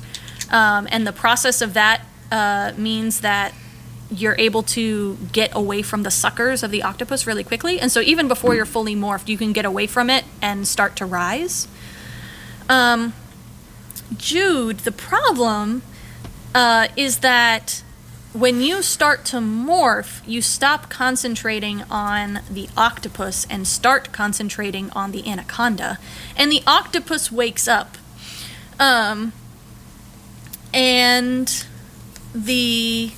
Um, 0.51 0.89
and 0.91 1.07
the 1.07 1.13
process 1.13 1.61
of 1.61 1.75
that 1.75 2.03
uh, 2.31 2.73
means 2.77 3.21
that 3.21 3.53
you're 4.11 4.37
able 4.39 4.63
to 4.63 5.17
get 5.33 5.51
away 5.55 5.83
from 5.83 6.05
the 6.05 6.11
suckers 6.11 6.63
of 6.63 6.71
the 6.71 6.83
octopus 6.85 7.27
really 7.27 7.43
quickly. 7.43 7.81
And 7.81 7.91
so 7.91 8.01
even 8.01 8.29
before 8.29 8.55
you're 8.55 8.65
fully 8.65 8.95
morphed, 8.95 9.29
you 9.29 9.37
can 9.37 9.53
get 9.53 9.65
away 9.65 9.89
from 9.89 10.09
it 10.11 10.25
and 10.41 10.67
start 10.67 10.95
to 10.97 11.05
rise. 11.07 11.67
Um, 12.69 13.13
Jude, 14.17 14.81
the 14.81 14.93
problem 14.93 15.83
uh, 16.55 16.89
is 16.97 17.19
that 17.19 17.83
when 18.33 18.61
you 18.61 18.83
start 18.83 19.25
to 19.25 19.39
morph, 19.39 20.21
you 20.27 20.43
stop 20.43 20.91
concentrating 20.91 21.83
on 21.91 22.41
the 22.51 22.69
octopus 22.77 23.47
and 23.49 23.67
start 23.67 24.13
concentrating 24.13 24.91
on 24.91 25.11
the 25.11 25.27
anaconda, 25.27 25.99
and 26.37 26.53
the 26.53 26.63
octopus 26.67 27.33
wakes 27.33 27.67
up. 27.67 27.97
Um, 28.79 29.33
and 30.75 31.65
the 32.35 33.13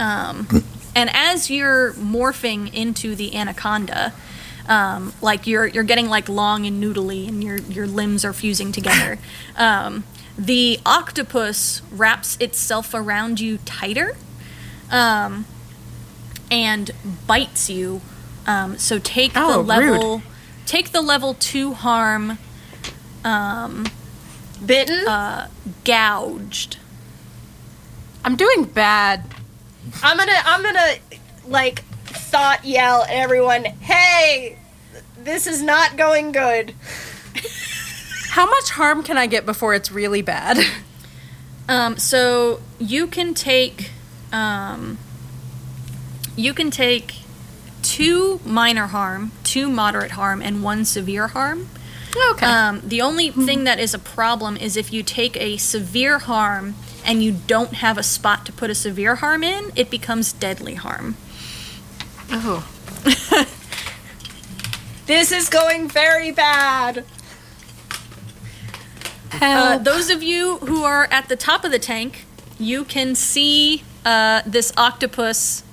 um, 0.00 0.48
and 0.94 1.10
as 1.12 1.50
you're 1.50 1.92
morphing 1.92 2.72
into 2.72 3.14
the 3.14 3.36
anaconda, 3.36 4.14
um, 4.68 5.12
like 5.22 5.46
you're 5.46 5.66
you're 5.66 5.84
getting 5.84 6.08
like 6.08 6.28
long 6.28 6.66
and 6.66 6.82
noodly, 6.82 7.26
and 7.28 7.42
your 7.42 7.56
your 7.58 7.86
limbs 7.86 8.24
are 8.24 8.32
fusing 8.32 8.72
together. 8.72 9.18
Um, 9.56 10.04
the 10.38 10.78
octopus 10.86 11.82
wraps 11.90 12.36
itself 12.38 12.94
around 12.94 13.40
you 13.40 13.58
tighter, 13.64 14.16
um, 14.90 15.46
and 16.50 16.92
bites 17.26 17.68
you. 17.68 18.00
Um, 18.46 18.78
so 18.78 18.98
take 19.00 19.32
the 19.34 19.40
Oh, 19.42 19.60
level, 19.60 20.22
take 20.64 20.92
the 20.92 21.00
level 21.00 21.34
two 21.34 21.72
harm, 21.74 22.38
um, 23.24 23.86
Bitten? 24.64 25.08
uh, 25.08 25.48
gouged. 25.84 26.76
I'm 28.24 28.36
doing 28.36 28.64
bad. 28.64 29.24
I'm 30.02 30.16
gonna 30.16 30.32
I'm 30.44 30.62
gonna 30.62 30.94
like 31.46 31.82
thought 32.28 32.64
yell 32.64 33.02
at 33.02 33.10
everyone, 33.10 33.64
hey, 33.64 34.58
this 35.18 35.46
is 35.46 35.62
not 35.62 35.96
going 35.96 36.32
good. 36.32 36.74
How 38.30 38.46
much 38.46 38.70
harm 38.70 39.02
can 39.02 39.18
I 39.18 39.26
get 39.26 39.46
before 39.46 39.74
it's 39.74 39.90
really 39.90 40.22
bad? 40.22 40.58
Um, 41.68 41.98
so 41.98 42.60
you 42.78 43.06
can 43.06 43.34
take, 43.34 43.90
um, 44.32 44.96
you 46.36 46.54
can 46.54 46.70
take 46.70 47.16
two 47.82 48.40
minor 48.44 48.86
harm, 48.86 49.32
two 49.44 49.68
moderate 49.68 50.12
harm, 50.12 50.40
and 50.40 50.62
one 50.62 50.84
severe 50.84 51.28
harm. 51.28 51.68
Okay. 52.30 52.46
Um, 52.46 52.80
the 52.84 53.02
only 53.02 53.30
thing 53.30 53.64
that 53.64 53.78
is 53.78 53.92
a 53.92 53.98
problem 53.98 54.56
is 54.56 54.76
if 54.76 54.92
you 54.92 55.02
take 55.02 55.36
a 55.36 55.56
severe 55.56 56.18
harm 56.18 56.74
and 57.04 57.22
you 57.22 57.36
don't 57.46 57.74
have 57.74 57.98
a 57.98 58.02
spot 58.02 58.46
to 58.46 58.52
put 58.52 58.70
a 58.70 58.74
severe 58.74 59.16
harm 59.16 59.44
in, 59.44 59.70
it 59.76 59.90
becomes 59.90 60.32
deadly 60.32 60.74
harm. 60.74 61.16
Oh. 62.30 63.44
This 65.08 65.32
is 65.32 65.48
going 65.48 65.88
very 65.88 66.32
bad. 66.32 67.02
Uh, 69.32 69.78
those 69.78 70.10
of 70.10 70.22
you 70.22 70.58
who 70.58 70.84
are 70.84 71.08
at 71.10 71.30
the 71.30 71.36
top 71.36 71.64
of 71.64 71.70
the 71.70 71.78
tank, 71.78 72.26
you 72.58 72.84
can 72.84 73.14
see 73.14 73.84
uh, 74.04 74.42
this 74.44 74.70
octopus 74.76 75.64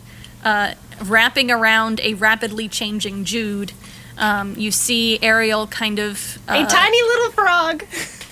uh, 0.46 0.76
wrapping 1.04 1.52
around 1.52 2.00
a 2.00 2.14
rapidly 2.14 2.70
changing 2.70 3.26
Jude. 3.26 3.74
Um, 4.18 4.56
you 4.56 4.72
see 4.72 5.20
Ariel 5.22 5.68
kind 5.68 6.00
of. 6.00 6.40
A 6.48 6.60
uh, 6.60 6.66
tiny 6.66 7.02
little 7.02 7.32
frog. 7.32 7.84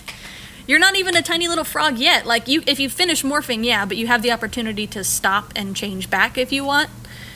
You're 0.68 0.80
not 0.80 0.96
even 0.96 1.18
a 1.18 1.22
tiny 1.22 1.50
little 1.50 1.66
frog 1.66 1.98
yet. 1.98 2.26
Like 2.26 2.48
you, 2.48 2.64
if 2.66 2.80
you 2.80 2.90
finish 2.90 3.24
morphing, 3.24 3.66
yeah, 3.66 3.84
but 3.84 3.98
you 3.98 4.08
have 4.08 4.22
the 4.22 4.32
opportunity 4.32 4.88
to 4.88 5.04
stop 5.04 5.52
and 5.54 5.76
change 5.76 6.10
back 6.10 6.38
if 6.38 6.54
you 6.54 6.64
want. 6.64 6.90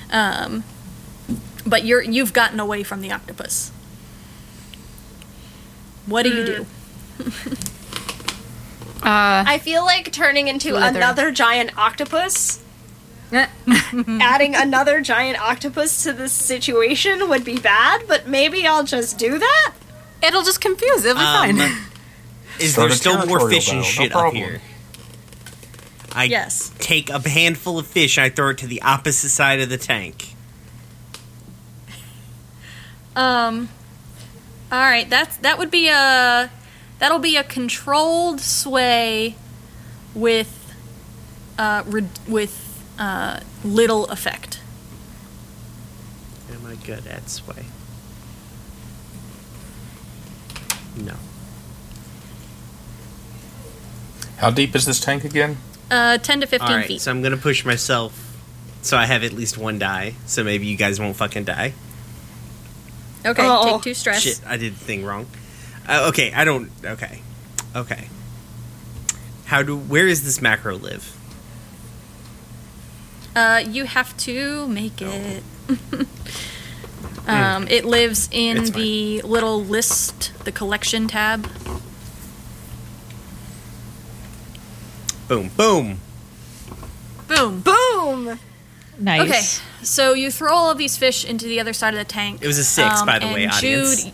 Um, 0.09 0.63
but 1.67 1.83
you're 1.85 2.01
you've 2.01 2.33
gotten 2.33 2.59
away 2.59 2.83
from 2.83 3.01
the 3.01 3.11
octopus. 3.11 3.71
What 6.05 6.23
do 6.23 6.29
you 6.29 6.45
do? 6.45 6.65
Uh, 8.97 9.43
I 9.47 9.59
feel 9.59 9.85
like 9.85 10.11
turning 10.11 10.47
into 10.49 10.69
Slither. 10.71 10.97
another 10.97 11.31
giant 11.31 11.77
octopus, 11.77 12.61
adding 13.31 14.53
another 14.55 14.99
giant 15.01 15.39
octopus 15.39 16.03
to 16.03 16.11
this 16.11 16.33
situation 16.33 17.29
would 17.29 17.45
be 17.45 17.57
bad, 17.57 18.01
but 18.07 18.27
maybe 18.27 18.65
I'll 18.67 18.83
just 18.83 19.17
do 19.17 19.37
that. 19.37 19.73
it'll 20.21 20.43
just 20.43 20.59
confuse. 20.59 21.05
It'll 21.05 21.19
be 21.21 21.25
Um, 21.25 21.57
fine. 21.57 21.71
Is 22.59 22.73
Start 22.73 22.89
there 22.89 22.97
still 22.97 23.13
more 23.27 23.37
territorial 23.39 23.49
fish 23.49 23.69
and 23.71 23.81
battle, 23.81 23.83
no 23.83 24.03
shit 24.03 24.11
up 24.11 24.19
problem. 24.19 24.35
here? 24.35 24.61
I 26.11 26.23
Yes. 26.25 26.71
take 26.79 27.09
a 27.09 27.19
handful 27.29 27.77
of 27.79 27.85
fish. 27.87 28.17
I 28.17 28.29
throw 28.29 28.49
it 28.49 28.57
to 28.57 28.67
the 28.67 28.81
opposite 28.81 29.29
side 29.29 29.61
of 29.61 29.69
the 29.69 29.77
tank. 29.77 30.33
Um. 33.17 33.69
All 34.71 34.79
right, 34.79 35.09
that's 35.09 35.37
that 35.37 35.57
would 35.57 35.71
be 35.71 35.87
a 35.89 36.51
that'll 36.99 37.19
be 37.19 37.35
a 37.35 37.43
controlled 37.43 38.39
sway 38.41 39.35
with 40.13 40.73
uh 41.57 41.83
re- 41.87 42.05
with 42.27 42.83
uh 42.99 43.39
little 43.63 44.05
effect. 44.07 44.59
Am 46.51 46.65
I 46.65 46.75
good 46.75 47.07
at 47.07 47.29
sway? 47.29 47.65
No. 50.95 51.13
How 54.37 54.51
deep 54.51 54.75
is 54.75 54.85
this 54.85 54.99
tank 54.99 55.23
again? 55.23 55.57
Uh, 55.89 56.17
ten 56.17 56.41
to 56.41 56.45
fifteen 56.47 56.69
All 56.69 56.75
right, 56.75 56.87
feet. 56.87 57.01
so 57.01 57.09
I'm 57.09 57.21
gonna 57.23 57.37
push 57.37 57.65
myself, 57.65 58.37
so 58.81 58.97
I 58.97 59.05
have 59.05 59.23
at 59.23 59.31
least 59.31 59.57
one 59.57 59.79
die. 59.79 60.13
So 60.25 60.43
maybe 60.43 60.67
you 60.67 60.75
guys 60.77 60.99
won't 60.99 61.15
fucking 61.15 61.45
die. 61.45 61.73
Okay, 63.27 63.43
Oh. 63.45 63.73
take 63.73 63.81
two 63.83 63.93
stress. 63.93 64.21
Shit, 64.21 64.41
I 64.45 64.57
did 64.57 64.73
the 64.73 64.79
thing 64.85 65.03
wrong. 65.05 65.27
Uh, 65.87 66.07
okay, 66.09 66.33
I 66.33 66.43
don't. 66.43 66.69
Okay, 66.83 67.21
okay. 67.75 68.09
How 69.45 69.63
do? 69.63 69.77
Where 69.77 70.07
is 70.07 70.23
this 70.23 70.41
macro 70.41 70.75
live? 70.77 71.13
Uh, 73.35 73.63
you 73.67 73.85
have 73.85 74.15
to 74.17 74.67
make 74.67 75.01
it. 75.01 75.43
um, 77.27 77.67
it 77.67 77.85
lives 77.85 78.27
in 78.31 78.57
It's 78.57 78.69
fine. 78.71 78.81
the 78.81 79.21
little 79.21 79.63
list, 79.63 80.33
the 80.43 80.51
collection 80.51 81.07
tab. 81.07 81.47
Boom, 85.27 85.49
boom. 85.55 85.99
Boom. 87.27 87.59
Boom! 87.61 88.39
Nice. 88.99 89.21
Okay, 89.21 89.85
so 89.85 90.13
you 90.13 90.31
throw 90.31 90.53
all 90.53 90.71
of 90.71 90.77
these 90.77 90.97
fish 90.97 91.23
into 91.23 91.45
the 91.45 91.59
other 91.59 91.73
side 91.73 91.93
of 91.93 91.99
the 91.99 92.05
tank. 92.05 92.41
It 92.41 92.47
was 92.47 92.57
a 92.57 92.63
six, 92.63 92.99
um, 93.01 93.05
by 93.05 93.19
the 93.19 93.25
and 93.25 93.33
way, 93.35 93.47
audience. 93.47 94.03
Jude, 94.05 94.13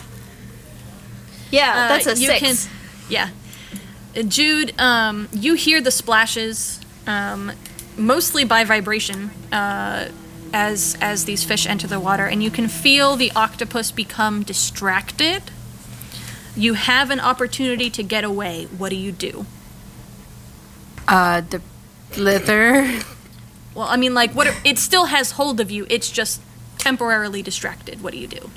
Yeah, 1.52 1.72
Uh, 1.72 1.88
that's 1.88 2.08
a 2.08 2.16
you 2.20 2.28
six. 2.28 2.40
Can, 2.66 2.74
yeah. 3.10 3.30
Jude, 4.28 4.80
um, 4.80 5.30
you 5.32 5.54
hear 5.56 5.82
the 5.82 5.92
splashes, 5.92 6.80
um, 7.08 7.52
mostly 7.98 8.44
by 8.44 8.64
vibration, 8.64 9.32
uh, 9.52 10.10
as 10.54 10.98
as 11.02 11.26
these 11.26 11.44
fish 11.44 11.66
enter 11.66 11.88
the 11.88 12.00
water, 12.00 12.26
and 12.28 12.44
you 12.44 12.52
can 12.52 12.68
feel 12.68 13.16
the 13.16 13.32
octopus 13.36 13.92
become 13.92 14.44
distracted. 14.44 15.44
You 16.56 16.74
have 16.76 17.10
an 17.10 17.20
opportunity 17.20 17.90
to 17.90 18.04
get 18.04 18.24
away. 18.24 18.68
What 18.78 18.90
do 18.90 18.96
you 18.96 19.12
do? 19.12 19.46
Uh, 21.08 21.42
the 21.42 21.62
slither. 22.12 23.00
Well, 23.76 23.88
I 23.88 23.98
mean, 23.98 24.14
like, 24.14 24.32
what? 24.34 24.48
It 24.64 24.78
still 24.78 25.06
has 25.06 25.32
hold 25.32 25.60
of 25.60 25.72
you. 25.72 25.86
It's 25.90 26.10
just 26.12 26.42
temporarily 26.78 27.42
distracted. 27.42 28.02
What 28.04 28.14
do 28.14 28.20
you 28.20 28.28
do? 28.28 28.50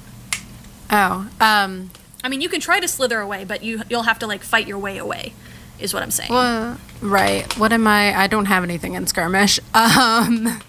Oh, 0.90 1.28
um, 1.40 1.90
I 2.22 2.28
mean, 2.28 2.40
you 2.40 2.48
can 2.48 2.60
try 2.60 2.80
to 2.80 2.88
slither 2.88 3.20
away, 3.20 3.44
but 3.44 3.62
you 3.62 3.82
you'll 3.88 4.02
have 4.02 4.18
to 4.20 4.26
like 4.26 4.42
fight 4.42 4.66
your 4.66 4.78
way 4.78 4.98
away. 4.98 5.32
Is 5.78 5.92
what 5.92 6.02
I'm 6.02 6.10
saying. 6.10 6.30
well, 6.32 6.78
right. 7.02 7.50
What 7.58 7.72
am 7.72 7.86
I? 7.86 8.14
I 8.18 8.26
don't 8.28 8.46
have 8.46 8.62
anything 8.64 8.94
in 8.94 9.06
skirmish. 9.06 9.58
Um, 9.74 10.60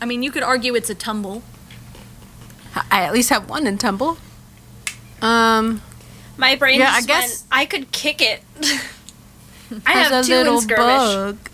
I 0.00 0.06
mean, 0.06 0.22
you 0.22 0.30
could 0.30 0.42
argue 0.42 0.74
it's 0.74 0.88
a 0.90 0.94
tumble. 0.94 1.42
I 2.90 3.02
at 3.02 3.12
least 3.12 3.28
have 3.30 3.48
one 3.50 3.66
in 3.66 3.76
tumble. 3.76 4.16
Um, 5.20 5.82
My 6.38 6.56
brain 6.56 6.80
Yeah, 6.80 6.90
I 6.92 7.02
guess- 7.02 7.42
went, 7.42 7.44
I 7.52 7.66
could 7.66 7.92
kick 7.92 8.22
it. 8.22 8.42
I 9.86 9.92
have 9.92 10.12
a 10.12 10.26
two 10.26 10.32
in 10.34 10.38
little 10.44 10.60
skirmish. 10.60 11.36
bug. 11.36 11.50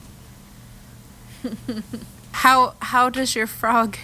how 2.32 2.74
how 2.80 3.08
does 3.10 3.34
your 3.36 3.46
frog? 3.46 3.96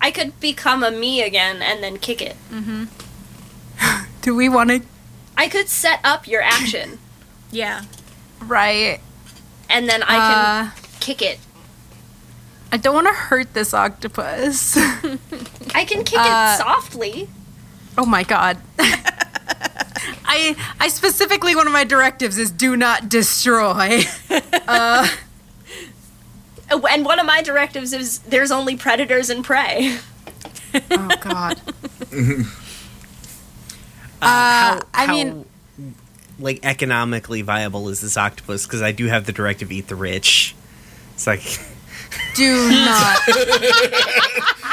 I 0.00 0.10
could 0.10 0.38
become 0.40 0.82
a 0.84 0.90
me 0.90 1.22
again 1.22 1.62
and 1.62 1.82
then 1.82 1.98
kick 1.98 2.20
it. 2.22 2.36
Do 4.22 4.34
we 4.34 4.48
want 4.48 4.70
to? 4.70 4.82
I 5.36 5.48
could 5.48 5.68
set 5.68 6.00
up 6.04 6.26
your 6.26 6.42
action 6.42 6.98
Yeah. 7.50 7.82
Right. 8.40 9.00
and 9.70 9.88
then 9.88 10.02
I 10.02 10.16
can 10.16 10.66
Uh, 10.66 10.70
kick 11.00 11.22
it. 11.22 11.38
I 12.72 12.76
don't 12.78 12.94
want 12.94 13.06
to 13.06 13.12
hurt 13.14 13.54
this 13.54 13.72
octopus. 13.72 14.76
I 15.74 15.84
can 15.86 16.02
kick 16.04 16.18
uh, 16.18 16.56
it 16.58 16.62
softly. 16.62 17.28
oh 17.96 18.04
my 18.04 18.22
god. 18.24 18.58
I 20.24 20.56
I 20.80 20.88
specifically 20.88 21.54
one 21.56 21.66
of 21.66 21.72
my 21.72 21.84
directives 21.84 22.38
is 22.38 22.50
do 22.50 22.76
not 22.76 23.08
destroy. 23.08 24.02
Uh, 24.68 25.06
And 26.90 27.04
one 27.04 27.20
of 27.20 27.26
my 27.26 27.42
directives 27.42 27.92
is 27.92 28.18
there's 28.20 28.50
only 28.50 28.76
predators 28.76 29.30
and 29.30 29.44
prey. 29.44 29.98
oh 30.90 31.08
god. 31.20 31.60
Uh, 34.22 34.26
how, 34.26 34.80
I 34.94 35.06
how- 35.06 35.12
mean- 35.12 35.44
like 36.38 36.60
economically 36.64 37.40
viable 37.42 37.88
is 37.88 38.00
this 38.00 38.16
octopus? 38.16 38.66
Because 38.66 38.82
I 38.82 38.92
do 38.92 39.06
have 39.06 39.24
the 39.24 39.32
directive 39.32 39.72
eat 39.72 39.88
the 39.88 39.94
rich. 39.94 40.54
It's 41.14 41.26
like 41.26 41.40
Do 42.34 42.70
not. 42.70 43.18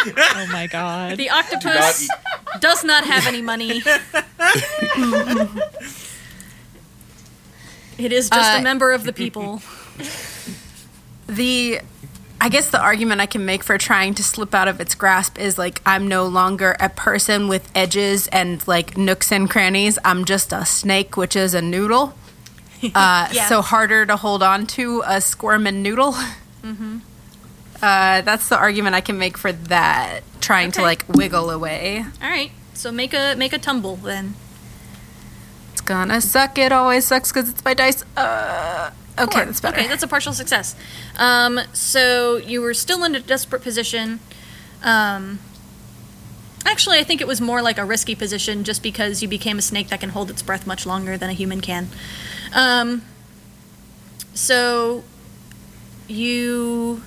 Oh 0.06 0.47
my 0.51 0.67
god. 0.67 1.15
The 1.17 1.27
Not 1.27 1.45
octopus 1.45 2.03
eat- 2.03 2.10
does 2.60 2.84
not 2.84 3.06
have 3.06 3.25
any 3.25 3.41
money. 3.41 3.77
it 7.97 8.12
is 8.12 8.29
just 8.29 8.56
Uh, 8.56 8.60
a 8.60 8.62
member 8.62 8.91
of 8.91 9.03
the 9.06 9.13
people. 9.13 9.62
the 11.27 11.79
I 12.41 12.49
guess 12.49 12.69
the 12.71 12.79
argument 12.82 13.21
I 13.21 13.25
can 13.27 13.45
make 13.45 13.63
for 13.63 13.77
trying 13.77 14.15
to 14.15 14.23
slip 14.23 14.53
out 14.53 14.67
of 14.67 14.82
its 14.82 14.93
grasp 14.95 15.39
is 15.39 15.58
like 15.58 15.82
I'm 15.86 16.10
no 16.10 16.25
longer 16.25 16.75
a 16.82 16.89
person 16.89 17.47
with 17.47 17.71
edges 17.73 18.27
and 18.27 18.62
like 18.67 18.97
nooks 18.97 19.32
and 19.32 19.49
crannies. 19.49 19.97
I'm 20.03 20.25
just 20.25 20.51
a 20.51 20.65
snake, 20.65 21.15
which 21.15 21.38
is 21.38 21.53
a 21.53 21.62
noodle. 21.62 22.13
Uh, 22.84 23.29
Yeah. 23.32 23.45
So 23.47 23.62
harder 23.62 24.06
to 24.06 24.17
hold 24.17 24.43
on 24.43 24.67
to 24.75 25.01
a 25.08 25.21
squirming 25.21 25.82
noodle. 25.82 26.12
Mm-hmm. 26.62 26.97
Uh, 27.84 28.22
that's 28.22 28.48
the 28.48 28.58
argument 28.58 28.96
I 28.96 29.02
can 29.02 29.17
make 29.17 29.38
for 29.38 29.52
that. 29.52 30.22
Trying 30.39 30.72
to 30.72 30.82
like 30.82 31.04
wiggle 31.10 31.50
away. 31.50 32.06
All 32.22 32.30
right, 32.30 32.50
so 32.74 32.93
make 32.93 33.13
a 33.13 33.36
make 33.36 33.52
a 33.52 33.58
tumble 33.58 33.98
then. 33.98 34.36
It's 35.74 35.82
gonna 35.82 36.22
suck. 36.22 36.58
It 36.58 36.72
always 36.72 37.06
sucks 37.06 37.34
because 37.34 37.50
it's 37.50 37.65
my 37.65 37.74
dice. 37.74 38.06
Uh, 38.15 38.91
okay, 39.19 39.39
Four. 39.39 39.46
that's 39.46 39.60
better. 39.60 39.78
Okay, 39.78 39.88
that's 39.89 40.02
a 40.02 40.08
partial 40.08 40.32
success. 40.32 40.78
Um, 41.17 41.60
so 41.74 42.38
you 42.38 42.62
were 42.62 42.74
still 42.74 43.04
in 43.04 43.15
a 43.15 43.19
desperate 43.19 43.63
position. 43.63 44.22
Um, 44.82 45.39
actually, 46.65 47.00
I 47.00 47.04
think 47.04 47.19
it 47.19 47.28
was 47.28 47.41
more 47.41 47.62
like 47.62 47.78
a 47.78 47.84
risky 47.84 48.15
position 48.15 48.63
just 48.63 48.82
because 48.82 49.22
you 49.22 49.28
became 49.28 49.58
a 49.58 49.62
snake 49.62 49.89
that 49.89 50.00
can 50.00 50.12
hold 50.12 50.30
its 50.30 50.41
breath 50.41 50.65
much 50.65 50.86
longer 50.86 51.17
than 51.17 51.30
a 51.30 51.34
human 51.34 51.60
can. 51.60 51.89
Um, 52.54 53.02
so 54.34 55.04
you. 56.08 57.04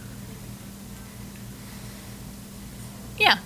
Yeah. 3.19 3.39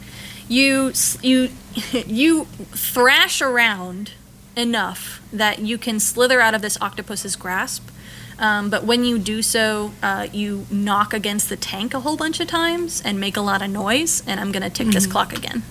You 0.49 0.93
you 1.23 1.51
you 1.93 2.45
thrash 2.73 3.41
around 3.41 4.13
enough 4.57 5.21
that 5.33 5.61
you 5.61 5.79
can 5.79 6.01
slither 6.01 6.41
out 6.41 6.55
of 6.55 6.63
this 6.63 6.81
octopus's 6.81 7.37
grasp. 7.37 7.89
Um, 8.39 8.71
but 8.71 8.85
when 8.85 9.05
you 9.05 9.19
do 9.19 9.43
so, 9.43 9.93
uh, 10.03 10.27
you 10.33 10.67
knock 10.71 11.13
against 11.13 11.51
the 11.51 11.57
tank 11.57 11.93
a 11.93 12.01
whole 12.01 12.17
bunch 12.17 12.41
of 12.41 12.49
times 12.49 13.03
and 13.05 13.21
make 13.21 13.37
a 13.37 13.43
lot 13.43 13.61
of 13.61 13.71
noise. 13.71 14.23
And 14.27 14.41
I'm 14.41 14.51
going 14.51 14.63
to 14.63 14.71
tick 14.71 14.89
this 14.89 15.07
clock 15.07 15.35
again. 15.37 15.63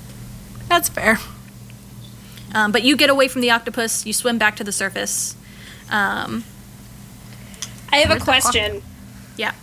That's 0.68 0.88
fair. 0.88 1.18
Um, 2.54 2.72
but 2.72 2.84
you 2.84 2.96
get 2.96 3.10
away 3.10 3.28
from 3.28 3.42
the 3.42 3.50
octopus. 3.50 4.06
You 4.06 4.14
swim 4.14 4.38
back 4.38 4.56
to 4.58 4.64
the 4.64 4.72
surface. 4.72 5.36
Um, 5.90 6.44
I 7.92 7.98
have 7.98 8.10
a 8.10 8.14
Where's 8.14 8.24
clock? 8.24 8.42
question. 8.44 8.84
yeah. 9.36 9.54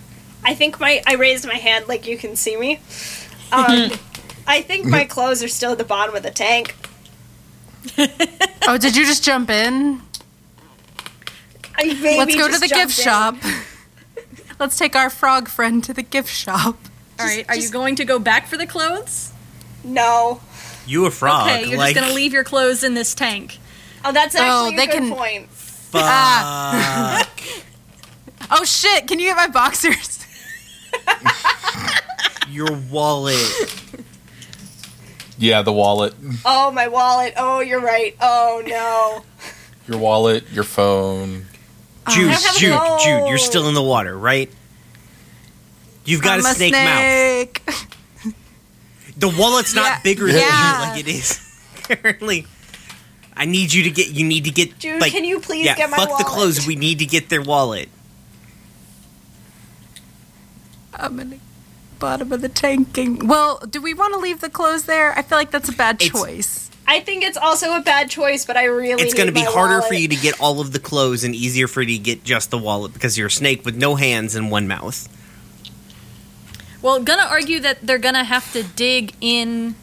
I 0.45 0.55
think 0.55 0.81
my 0.81 1.01
I 1.07 1.15
raised 1.15 1.47
my 1.47 1.55
hand 1.55 1.87
like 1.87 2.07
you 2.09 2.17
can 2.19 2.35
see 2.37 2.57
me. 2.57 2.81
Um, 3.53 3.91
I 4.47 4.63
think 4.63 4.87
my 4.87 5.05
clothes 5.05 5.43
are 5.43 5.49
still 5.49 5.73
at 5.73 5.79
the 5.79 5.85
bottom 5.85 6.15
of 6.15 6.23
the 6.23 6.31
tank. 6.31 6.77
Oh, 8.69 8.79
did 8.79 8.97
you 8.97 9.05
just 9.07 9.23
jump 9.25 9.51
in? 9.51 10.01
I 11.79 11.85
maybe 11.95 12.17
Let's 12.19 12.35
go 12.37 12.49
to 12.51 12.59
the 12.59 12.69
gift 12.69 12.99
in. 12.99 13.05
shop. 13.05 13.37
Let's 14.59 14.79
take 14.79 14.97
our 14.97 15.11
frog 15.11 15.49
friend 15.49 15.85
to 15.85 15.93
the 15.93 16.03
gift 16.03 16.31
shop. 16.31 16.77
All 17.19 17.27
right. 17.27 17.45
Are 17.49 17.57
you 17.57 17.71
going 17.71 17.97
to 17.97 18.05
go 18.05 18.19
back 18.19 18.47
for 18.47 18.57
the 18.57 18.67
clothes? 18.67 19.33
No. 19.85 20.41
you 20.87 21.05
a 21.07 21.11
frog. 21.11 21.49
okay, 21.49 21.69
you're 21.69 21.79
like, 21.79 21.95
just 21.95 22.01
going 22.01 22.09
to 22.09 22.15
leave 22.15 22.33
your 22.33 22.45
clothes 22.45 22.83
in 22.83 22.95
this 22.95 23.15
tank. 23.15 23.59
Oh, 24.05 24.13
that's 24.13 24.35
Oh, 24.37 24.41
actually 24.69 24.77
they 24.77 24.83
a 24.85 24.87
good 24.87 25.09
can- 25.09 25.15
point. 25.17 25.51
Fuck. 25.51 27.29
Oh 28.49 28.63
shit! 28.65 29.09
Can 29.09 29.19
you 29.19 29.27
get 29.27 29.37
my 29.37 29.49
boxers? 29.49 30.25
Your 32.49 32.69
wallet. 32.91 33.37
Yeah, 35.39 35.63
the 35.63 35.73
wallet. 35.73 36.15
Oh, 36.45 36.71
my 36.71 36.89
wallet. 36.89 37.35
Oh, 37.37 37.61
you're 37.61 37.81
right. 37.81 38.17
Oh 38.21 38.63
no. 38.67 39.25
Your 39.87 39.99
wallet, 39.99 40.45
your 40.51 40.65
phone. 40.65 41.45
Oh, 42.07 42.13
Jude, 42.15 42.31
have 42.31 42.57
a 42.57 42.59
Jude, 42.59 42.73
phone. 42.79 42.99
Jude, 43.01 43.29
you're 43.29 43.39
still 43.39 43.69
in 43.69 43.75
the 43.75 43.83
water, 43.83 44.17
right? 44.17 44.51
You've 46.05 46.23
got 46.23 46.39
I'm 46.39 46.47
a 46.47 46.55
snake, 46.55 46.73
mouth. 46.73 48.33
The 49.19 49.29
wallet's 49.29 49.75
not 49.75 49.85
Yeah, 49.85 50.01
bigger 50.03 50.29
yeah. 50.29 50.33
than 50.35 50.43
you 50.43 50.91
like 50.91 51.01
it 51.01 51.09
is 51.09 51.41
currently. 51.83 52.47
I 53.37 53.45
need 53.45 53.73
you 53.73 53.83
to 53.85 53.91
get. 53.91 54.09
You 54.09 54.25
need 54.27 54.45
to 54.45 54.51
get. 54.51 54.79
Jude, 54.79 55.01
like, 55.01 55.13
can 55.13 55.25
you 55.25 55.41
please 55.41 55.67
yeah, 55.67 55.75
get 55.77 55.91
my 55.91 55.97
fuck 55.99 56.17
the 56.19 56.25
clothes. 56.25 56.67
We 56.67 56.77
need 56.77 56.99
to 57.01 57.07
get 57.07 57.29
their 57.29 57.43
wallet. 57.43 57.89
I'm 60.95 61.19
in 61.21 61.31
the 61.31 61.39
bottom 61.99 62.33
of 62.33 62.41
the 62.41 62.49
tanking. 62.49 63.27
Well, 63.27 63.59
do 63.69 63.81
we 63.81 63.95
want 63.95 64.15
to 64.15 64.19
leave 64.21 64.41
the 64.41 64.51
clothes 64.51 64.85
there? 64.85 65.17
I 65.19 65.23
feel 65.23 65.39
like 65.39 65.51
that's 65.51 65.69
a 65.69 65.73
bad 65.73 66.01
It's- 66.03 66.11
choice. 66.11 66.63
I 66.89 67.01
think 67.01 67.25
it's 67.25 67.37
also 67.37 67.75
a 67.75 67.81
bad 67.81 68.09
choice, 68.11 68.45
but 68.45 68.57
I 68.57 68.67
really 68.67 69.03
It's 69.03 69.13
going 69.13 69.27
to 69.27 69.33
be 69.33 69.43
my 69.45 69.51
harder 69.51 69.83
for 69.83 69.95
you 69.95 70.07
to 70.07 70.15
get 70.15 70.41
all 70.41 70.61
of 70.61 70.73
the 70.73 70.79
clothes 70.79 71.25
and 71.25 71.35
easier 71.35 71.67
for 71.67 71.83
you 71.83 71.99
to 71.99 72.03
get 72.03 72.23
just 72.23 72.51
the 72.51 72.59
wallet 72.59 72.93
because 72.95 73.19
you're 73.19 73.27
a 73.27 73.31
snake 73.31 73.65
with 73.65 73.75
no 73.77 73.97
hands 73.97 74.37
and 74.37 74.53
one 74.53 74.69
mouth. 74.69 75.09
Well, 76.83 77.03
gonna 77.03 77.27
argue 77.29 77.59
that 77.61 77.79
they're 77.85 77.99
gonna 77.99 78.23
have 78.23 78.53
to 78.53 78.63
dig 78.63 79.15
in 79.21 79.75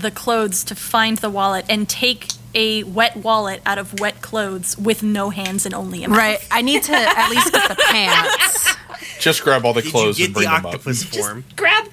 the 0.00 0.12
clothes 0.12 0.62
to 0.64 0.76
find 0.76 1.18
the 1.18 1.30
wallet 1.30 1.64
and 1.68 1.88
take 1.88 2.28
a 2.54 2.84
wet 2.84 3.16
wallet 3.16 3.60
out 3.66 3.78
of 3.78 3.98
wet 3.98 4.22
clothes 4.22 4.78
with 4.78 5.02
no 5.02 5.30
hands 5.30 5.66
and 5.66 5.74
only 5.74 6.04
a 6.04 6.08
mouth. 6.08 6.18
Right. 6.18 6.46
I 6.50 6.62
need 6.62 6.84
to 6.84 6.92
at 6.94 7.28
least 7.30 7.52
get 7.52 7.68
the 7.68 7.74
pants. 7.90 8.76
Just 9.20 9.42
grab 9.42 9.64
all 9.64 9.72
the 9.72 9.82
Did 9.82 9.90
clothes 9.90 10.18
you 10.18 10.26
and 10.26 10.34
get 10.34 10.40
the 10.40 10.46
bring 10.46 10.54
them 10.56 10.66
up. 10.66 10.74
octopus 10.74 11.02
form? 11.04 11.44
grab 11.56 11.88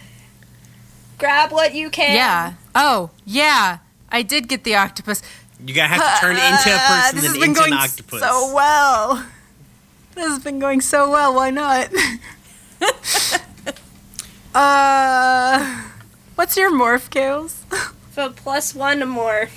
grab 1.18 1.52
what 1.52 1.74
you 1.74 1.90
can. 1.90 2.16
Yeah. 2.16 2.54
Oh, 2.76 3.10
yeah. 3.26 3.80
I 4.12 4.22
did 4.22 4.48
get 4.48 4.64
the 4.64 4.76
octopus. 4.76 5.22
You're 5.66 5.76
gonna 5.76 5.88
have 5.88 6.16
to 6.16 6.22
turn 6.22 6.36
into 6.36 6.44
a 6.70 6.76
Ah, 6.76 7.10
person 7.12 7.16
this 7.16 7.24
has 7.26 7.32
then 7.34 7.40
been 7.42 7.50
into 7.50 7.60
going 7.62 7.74
an 7.74 7.80
octopus. 7.80 8.20
so 8.22 8.54
well. 8.54 9.26
This 10.16 10.28
has 10.28 10.40
been 10.44 10.60
going 10.60 10.82
so 10.82 11.10
well. 11.10 11.34
Why 11.34 11.50
not? 11.50 11.90
uh, 14.54 15.82
what's 16.36 16.58
your 16.58 16.72
morph, 16.72 17.10
Kales? 17.10 17.56
So 18.14 18.30
plus 18.32 18.76
one 18.76 19.02
or 19.02 19.06
more. 19.08 19.50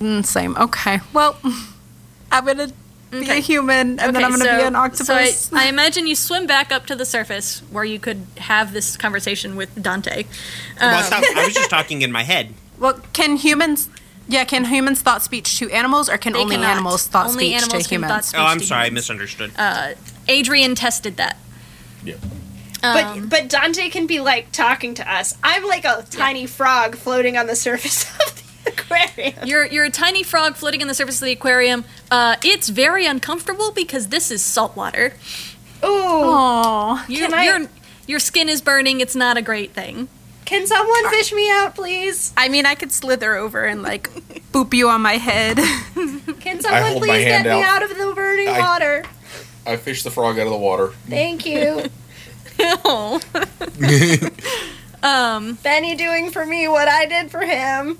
Mm, 0.00 0.24
same. 0.24 0.56
Okay. 0.56 1.00
Well, 1.12 1.38
I'm 2.32 2.44
gonna 2.46 2.70
be 3.10 3.28
a 3.30 3.34
human, 3.34 3.98
and 4.00 4.14
then 4.14 4.24
I'm 4.24 4.30
gonna 4.32 4.44
so- 4.44 4.56
be 4.58 4.62
an 4.64 4.76
octopus. 4.76 5.38
So 5.46 5.56
I, 5.56 5.64
I 5.64 5.68
imagine 5.68 6.06
you 6.06 6.14
swim 6.16 6.46
back 6.46 6.72
up 6.72 6.86
to 6.86 6.96
the 6.96 7.04
surface 7.04 7.60
where 7.70 7.84
you 7.84 7.98
could 7.98 8.26
have 8.38 8.72
this 8.72 8.96
conversation 8.96 9.56
with 9.56 9.80
Dante. 9.82 10.24
Well, 10.80 10.94
I 10.94 10.98
Um, 11.06 11.20
was 11.20 11.36
I 11.36 11.44
was 11.44 11.54
just 11.54 11.70
talking 11.76 12.02
in 12.02 12.10
my 12.12 12.22
head. 12.24 12.54
well, 12.78 13.00
can 13.12 13.36
humans? 13.36 13.88
Yeah, 14.28 14.44
can 14.44 14.64
humans 14.64 15.02
thought 15.02 15.22
speech 15.22 15.58
to 15.60 15.70
animals, 15.70 16.08
or 16.08 16.18
can 16.18 16.32
They 16.32 16.40
only 16.40 16.56
cannot. 16.56 16.70
animals 16.70 17.06
thought 17.06 17.28
Only 17.28 17.46
speech 17.50 17.62
animals 17.62 17.82
to 17.84 17.88
can 17.88 18.02
humans? 18.02 18.26
speech 18.26 18.40
Oh, 18.40 18.44
I'm 18.44 18.58
to 18.58 18.66
sorry, 18.66 18.86
I 18.86 18.90
misunderstood. 18.90 19.52
Uh, 19.56 19.92
Adrian 20.26 20.74
tested 20.74 21.16
that. 21.16 21.36
Yeah. 22.04 22.14
But 22.82 23.04
Um, 23.04 23.28
but 23.28 23.48
Dante 23.48 23.88
can 23.88 24.06
be 24.06 24.18
like 24.20 24.50
talking 24.52 24.94
to 24.94 25.12
us. 25.12 25.34
I'm 25.44 25.64
like 25.64 25.84
a 25.84 26.04
tiny 26.10 26.46
frog 26.46 26.96
floating 26.96 27.36
on 27.36 27.46
the 27.46 27.56
surface 27.56 28.04
of 28.26 28.34
the 28.36 28.42
aquarium. 28.78 29.34
You're 29.46 29.66
you're 29.66 29.84
a 29.84 29.90
tiny 29.90 30.22
frog 30.22 30.56
floating 30.56 30.82
on 30.82 30.88
the 30.88 30.94
surface 30.94 31.20
of 31.20 31.26
the 31.26 31.32
aquarium. 31.32 31.84
Uh, 32.10 32.36
it's 32.44 32.68
very 32.68 33.06
uncomfortable 33.06 33.72
because 33.72 34.08
this 34.08 34.30
is 34.30 34.42
salt 34.42 34.76
water. 34.76 35.14
Ooh. 35.84 35.86
Aww. 35.88 37.08
You, 37.08 37.18
Can 37.18 37.34
I- 37.34 37.44
your 37.44 37.68
your 38.06 38.18
skin 38.18 38.48
is 38.48 38.60
burning. 38.60 39.00
It's 39.00 39.16
not 39.16 39.36
a 39.36 39.42
great 39.42 39.72
thing. 39.72 40.08
Can 40.44 40.64
someone 40.66 41.10
fish 41.10 41.32
me 41.32 41.50
out, 41.50 41.74
please? 41.74 42.32
I 42.36 42.48
mean, 42.48 42.66
I 42.66 42.76
could 42.76 42.92
slither 42.92 43.34
over 43.34 43.64
and 43.64 43.82
like 43.82 44.10
boop 44.52 44.72
you 44.74 44.88
on 44.88 45.00
my 45.02 45.14
head. 45.14 45.56
Can 46.40 46.60
someone 46.60 46.82
hold 46.82 47.00
my 47.02 47.06
please 47.08 47.24
get 47.24 47.44
hand 47.44 47.44
me 47.46 47.62
out. 47.64 47.82
out 47.82 47.90
of 47.90 47.96
the 47.98 48.12
burning 48.14 48.48
I- 48.48 48.58
water? 48.60 49.04
I 49.66 49.76
fished 49.76 50.04
the 50.04 50.10
frog 50.12 50.38
out 50.38 50.46
of 50.46 50.52
the 50.52 50.56
water. 50.58 50.92
Thank 51.08 51.44
you. 51.44 51.86
Oh. 52.60 53.20
um, 55.02 55.54
Benny 55.62 55.94
doing 55.96 56.30
for 56.30 56.46
me 56.46 56.68
what 56.68 56.88
I 56.88 57.06
did 57.06 57.30
for 57.30 57.40
him. 57.40 57.98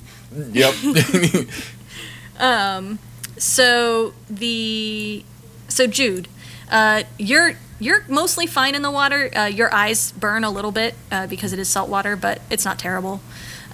Yep. 0.52 0.74
um, 2.38 2.98
so 3.38 4.14
the 4.28 5.24
so 5.68 5.86
Jude, 5.86 6.28
uh, 6.70 7.02
you're 7.18 7.52
you're 7.78 8.04
mostly 8.08 8.46
fine 8.46 8.74
in 8.74 8.82
the 8.82 8.90
water. 8.90 9.30
Uh, 9.36 9.46
your 9.46 9.72
eyes 9.74 10.12
burn 10.12 10.44
a 10.44 10.50
little 10.50 10.72
bit 10.72 10.94
uh, 11.10 11.26
because 11.26 11.52
it 11.52 11.58
is 11.58 11.68
salt 11.68 11.88
water, 11.88 12.16
but 12.16 12.40
it's 12.50 12.64
not 12.64 12.78
terrible. 12.78 13.20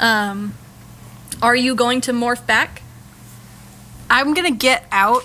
Um, 0.01 0.55
are 1.41 1.57
you 1.57 1.75
going 1.75 2.01
to 2.03 2.13
morph 2.13 2.47
back? 2.47 2.83
I'm 4.11 4.35
gonna 4.35 4.51
get 4.51 4.85
out 4.93 5.25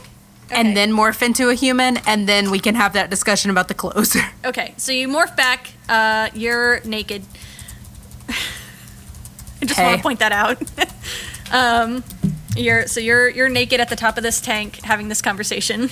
Okay. 0.50 0.62
and 0.62 0.78
then 0.78 0.93
morph 0.93 1.21
into 1.21 1.50
a 1.50 1.54
human, 1.56 1.97
and 2.08 2.26
then 2.28 2.52
we 2.52 2.60
can 2.60 2.76
have 2.76 2.93
that 2.93 3.10
discussion 3.10 3.52
about 3.52 3.67
the 3.67 3.73
clothes. 3.73 4.15
Okay, 4.45 4.73
so 4.78 4.93
you 4.93 5.10
morph 5.10 5.36
back. 5.36 5.73
Uh, 5.89 6.30
you're 6.34 6.80
naked. 6.86 7.23
I 8.30 9.65
just 9.65 9.78
want 9.78 9.97
to 9.97 10.04
point 10.04 10.19
that 10.19 10.32
out. 10.32 10.62
Um, 11.51 12.03
You're 12.55 12.88
so 12.88 12.99
you're 12.99 13.29
you're 13.29 13.49
naked 13.49 13.79
at 13.79 13.89
the 13.89 13.95
top 13.95 14.17
of 14.17 14.23
this 14.23 14.41
tank 14.41 14.81
having 14.83 15.07
this 15.10 15.21
conversation. 15.21 15.89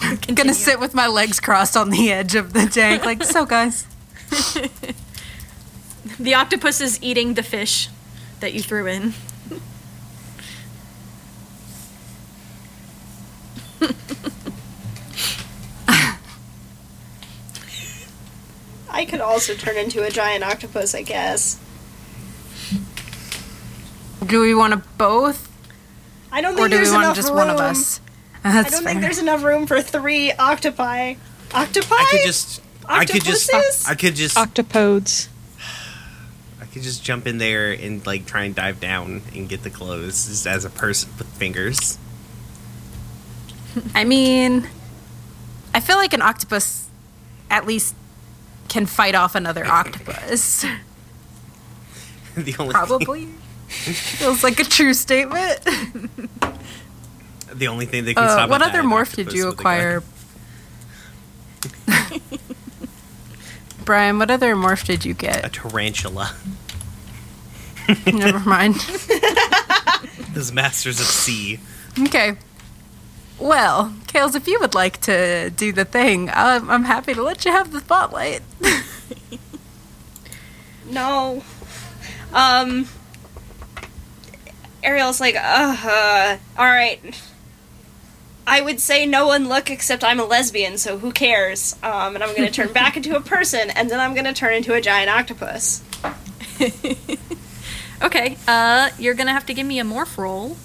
I'm 0.00 0.16
gonna 0.34 0.54
sit 0.54 0.80
with 0.80 0.94
my 0.94 1.06
legs 1.06 1.40
crossed 1.40 1.76
on 1.76 1.90
the 1.90 2.10
edge 2.12 2.34
of 2.34 2.52
the 2.52 2.66
tank, 2.66 3.04
like 3.04 3.22
so, 3.22 3.46
guys. 3.46 3.86
The 6.18 6.34
octopus 6.34 6.80
is 6.80 6.98
eating 7.02 7.34
the 7.34 7.42
fish 7.42 7.90
that 8.40 8.54
you 8.54 8.62
threw 8.62 8.86
in. 8.86 9.12
I 18.90 19.04
could 19.04 19.20
also 19.20 19.54
turn 19.54 19.76
into 19.76 20.02
a 20.02 20.10
giant 20.10 20.42
octopus, 20.42 20.94
I 20.94 21.02
guess. 21.02 21.60
Do 24.24 24.40
we 24.40 24.54
want 24.54 24.72
to 24.72 24.82
both, 24.98 25.48
I 26.32 26.40
don't 26.40 26.54
or 26.54 26.56
think 26.56 26.70
do 26.70 26.76
there's 26.76 26.88
we 26.88 26.94
want 26.94 27.04
enough 27.04 27.16
just 27.16 27.28
room. 27.28 27.36
one 27.36 27.50
of 27.50 27.58
us? 27.58 28.00
I 28.44 28.62
don't 28.62 28.70
fair. 28.70 28.80
think 28.82 29.00
there's 29.00 29.18
enough 29.18 29.42
room 29.44 29.66
for 29.66 29.80
three 29.82 30.32
octopi. 30.32 31.14
Octopi? 31.54 31.94
I 31.94 32.08
could 32.10 32.20
just. 32.24 32.62
I 32.86 33.04
could 33.04 33.22
just. 33.24 33.52
Octopuses? 33.52 33.86
I 33.88 33.94
could 33.94 34.14
just. 34.14 34.36
Octopodes. 34.36 35.28
I 36.60 36.64
could 36.66 36.82
just 36.82 37.02
jump 37.04 37.26
in 37.26 37.38
there 37.38 37.72
and 37.72 38.04
like 38.06 38.26
try 38.26 38.44
and 38.44 38.54
dive 38.54 38.80
down 38.80 39.22
and 39.34 39.48
get 39.48 39.62
the 39.62 39.70
clothes 39.70 40.28
just 40.28 40.46
as 40.46 40.64
a 40.64 40.70
person 40.70 41.10
with 41.18 41.26
fingers. 41.28 41.98
I 43.94 44.04
mean, 44.04 44.68
I 45.74 45.80
feel 45.80 45.96
like 45.96 46.14
an 46.14 46.22
octopus 46.22 46.88
at 47.50 47.66
least 47.66 47.94
can 48.68 48.86
fight 48.86 49.14
off 49.14 49.34
another 49.34 49.66
octopus. 49.66 50.64
the 52.36 52.54
only 52.58 52.72
Probably. 52.72 53.28
Feels 54.18 54.42
like 54.44 54.60
a 54.60 54.64
true 54.64 54.94
statement. 54.94 55.60
The 57.54 57.68
only 57.68 57.86
thing 57.86 58.04
they 58.04 58.12
can 58.12 58.24
Uh, 58.24 58.28
stop. 58.28 58.50
what 58.50 58.60
other 58.60 58.82
morph 58.82 59.14
did 59.14 59.32
you 59.32 59.48
acquire? 59.48 60.02
Brian, 63.84 64.18
what 64.18 64.30
other 64.30 64.54
morph 64.56 64.84
did 64.84 65.04
you 65.04 65.14
get? 65.14 65.44
A 65.44 65.48
tarantula. 65.48 66.34
Never 68.06 68.40
mind. 68.48 68.74
Those 70.34 70.52
masters 70.52 70.98
of 71.00 71.06
sea. 71.06 71.60
Okay. 71.98 72.36
Well, 73.38 73.94
Kales, 74.06 74.34
if 74.34 74.48
you 74.48 74.58
would 74.60 74.74
like 74.74 75.00
to 75.02 75.50
do 75.50 75.72
the 75.72 75.84
thing, 75.84 76.28
I'm, 76.34 76.68
I'm 76.68 76.84
happy 76.84 77.14
to 77.14 77.22
let 77.22 77.44
you 77.44 77.52
have 77.52 77.70
the 77.72 77.80
spotlight. 77.80 78.42
No. 80.90 81.42
Um. 82.34 82.88
Ariel's 84.86 85.20
like, 85.20 85.36
uh, 85.36 86.36
all 86.56 86.64
right. 86.64 87.00
I 88.46 88.60
would 88.60 88.80
say 88.80 89.04
no 89.06 89.26
one 89.26 89.48
look 89.48 89.70
except 89.70 90.04
I'm 90.04 90.20
a 90.20 90.24
lesbian, 90.24 90.78
so 90.78 90.98
who 90.98 91.10
cares? 91.10 91.74
Um, 91.82 92.14
and 92.14 92.22
I'm 92.22 92.34
gonna 92.36 92.50
turn 92.50 92.72
back 92.72 92.96
into 92.96 93.16
a 93.16 93.20
person, 93.20 93.70
and 93.70 93.90
then 93.90 93.98
I'm 93.98 94.14
gonna 94.14 94.32
turn 94.32 94.54
into 94.54 94.72
a 94.72 94.80
giant 94.80 95.10
octopus. 95.10 95.82
Okay, 98.02 98.36
uh, 98.46 98.90
you're 98.98 99.14
gonna 99.14 99.32
have 99.32 99.46
to 99.46 99.54
give 99.54 99.66
me 99.66 99.80
a 99.80 99.84
morph 99.84 100.18
roll. 100.18 100.56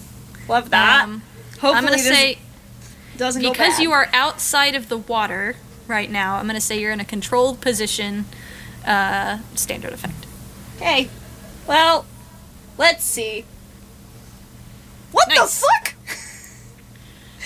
Love 0.47 0.69
that. 0.71 1.03
Um, 1.05 1.21
Hopefully 1.61 1.75
I'm 1.77 1.85
gonna 1.85 1.97
say 1.97 2.37
doesn't 3.17 3.41
because 3.41 3.79
you 3.79 3.91
are 3.91 4.09
outside 4.11 4.75
of 4.75 4.89
the 4.89 4.97
water 4.97 5.55
right 5.87 6.09
now. 6.11 6.35
I'm 6.35 6.47
gonna 6.47 6.59
say 6.59 6.79
you're 6.79 6.91
in 6.91 6.99
a 6.99 7.05
controlled 7.05 7.61
position. 7.61 8.25
Uh, 8.85 9.39
standard 9.55 9.93
effect. 9.93 10.25
Okay. 10.77 11.07
Well, 11.67 12.05
let's 12.77 13.03
see. 13.03 13.45
What 15.11 15.27
Nice. 15.29 15.59
the 15.61 15.67
fuck? 15.67 15.93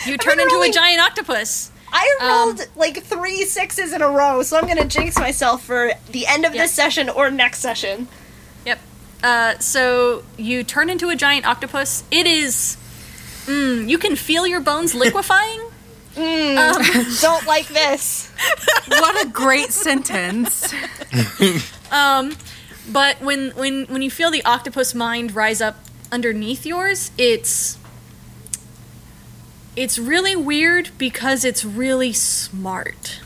You 0.07 0.17
turn 0.19 0.39
into 0.39 0.55
rolling- 0.55 0.71
a 0.71 0.73
giant 0.73 1.01
octopus. 1.01 1.71
I 1.91 2.15
Um, 2.21 2.27
rolled 2.27 2.67
like 2.75 3.03
three 3.03 3.45
sixes 3.45 3.93
in 3.93 4.01
a 4.01 4.09
row, 4.09 4.43
so 4.43 4.57
I'm 4.57 4.67
gonna 4.67 4.85
jinx 4.85 5.17
myself 5.17 5.63
for 5.63 5.93
the 6.11 6.27
end 6.27 6.43
of 6.45 6.53
Yep. 6.53 6.63
this 6.63 6.71
session 6.73 7.09
or 7.09 7.31
next 7.31 7.59
session. 7.59 8.07
Yep. 8.65 8.79
Uh, 9.23 9.57
so 9.59 10.23
you 10.37 10.63
turn 10.63 10.89
into 10.89 11.09
a 11.09 11.15
giant 11.15 11.45
octopus. 11.47 12.03
It 12.11 12.27
is. 12.27 12.75
Mm, 13.45 13.87
you 13.87 13.97
can 13.97 14.15
feel 14.15 14.45
your 14.45 14.59
bones 14.59 14.93
liquefying. 15.03 15.61
Don't 16.15 17.45
like 17.45 17.67
this. 17.67 18.29
what 18.87 19.25
a 19.25 19.29
great 19.29 19.71
sentence. 19.71 20.73
Um, 21.91 22.35
but 22.91 23.21
when 23.21 23.51
when 23.51 23.85
when 23.85 24.01
you 24.01 24.09
feel 24.11 24.31
the 24.31 24.43
octopus 24.45 24.93
mind 24.95 25.35
rise 25.35 25.61
up 25.61 25.77
underneath 26.11 26.65
yours, 26.65 27.11
it's 27.17 27.77
it's 29.75 29.99
really 29.99 30.35
weird 30.35 30.89
because 30.97 31.43
it's 31.43 31.65
really 31.65 32.13
smart. 32.13 33.19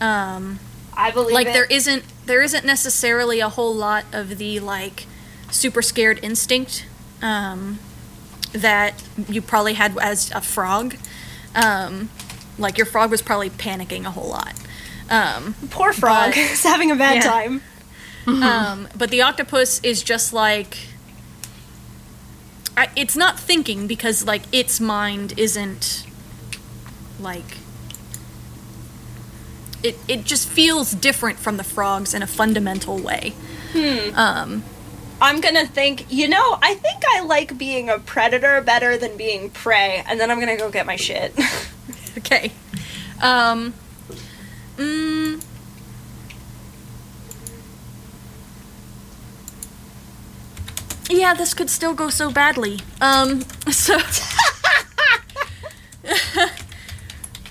Um, 0.00 0.58
I 0.96 1.10
believe 1.10 1.34
like 1.34 1.48
it. 1.48 1.52
there 1.52 1.64
isn't 1.66 2.04
there 2.26 2.42
isn't 2.42 2.64
necessarily 2.64 3.40
a 3.40 3.48
whole 3.48 3.74
lot 3.74 4.04
of 4.12 4.38
the 4.38 4.60
like 4.60 5.06
super 5.50 5.82
scared 5.82 6.20
instinct 6.22 6.86
um, 7.22 7.78
that 8.52 9.02
you 9.28 9.42
probably 9.42 9.74
had 9.74 9.96
as 9.98 10.30
a 10.32 10.40
frog. 10.40 10.96
Um, 11.54 12.10
like 12.58 12.76
your 12.76 12.86
frog 12.86 13.10
was 13.10 13.22
probably 13.22 13.50
panicking 13.50 14.04
a 14.04 14.10
whole 14.10 14.28
lot. 14.28 14.54
Um, 15.10 15.54
Poor 15.70 15.92
frog 15.92 16.30
but- 16.30 16.36
is 16.36 16.62
having 16.62 16.90
a 16.90 16.96
bad 16.96 17.16
Yeah. 17.16 17.22
time. 17.22 17.62
um, 18.26 18.88
but 18.96 19.08
the 19.10 19.22
octopus 19.22 19.80
is 19.82 20.02
just 20.02 20.32
like 20.34 20.76
I, 22.78 22.90
it's 22.94 23.16
not 23.16 23.40
thinking 23.40 23.88
because 23.88 24.24
like 24.24 24.42
its 24.52 24.78
mind 24.78 25.34
isn't 25.36 26.06
like 27.18 27.58
it 29.82 29.96
it 30.06 30.24
just 30.24 30.48
feels 30.48 30.92
different 30.92 31.40
from 31.40 31.56
the 31.56 31.64
frogs 31.64 32.14
in 32.14 32.22
a 32.22 32.26
fundamental 32.26 32.96
way. 32.98 33.32
Um, 34.14 34.62
I'm 35.20 35.40
gonna 35.40 35.66
think, 35.66 36.06
you 36.08 36.28
know, 36.28 36.58
I 36.62 36.74
think 36.74 37.02
I 37.16 37.22
like 37.22 37.58
being 37.58 37.88
a 37.88 37.98
predator 37.98 38.60
better 38.60 38.96
than 38.96 39.16
being 39.16 39.50
prey, 39.50 40.04
and 40.06 40.20
then 40.20 40.30
I'm 40.30 40.38
gonna 40.38 40.56
go 40.56 40.70
get 40.70 40.86
my 40.86 40.96
shit. 40.96 41.34
okay. 42.18 42.52
Um, 43.20 43.74
mm, 44.76 45.07
yeah, 51.18 51.34
this 51.34 51.54
could 51.54 51.70
still 51.70 51.94
go 51.94 52.08
so 52.10 52.30
badly. 52.30 52.80
Um, 53.00 53.40
so. 53.70 53.98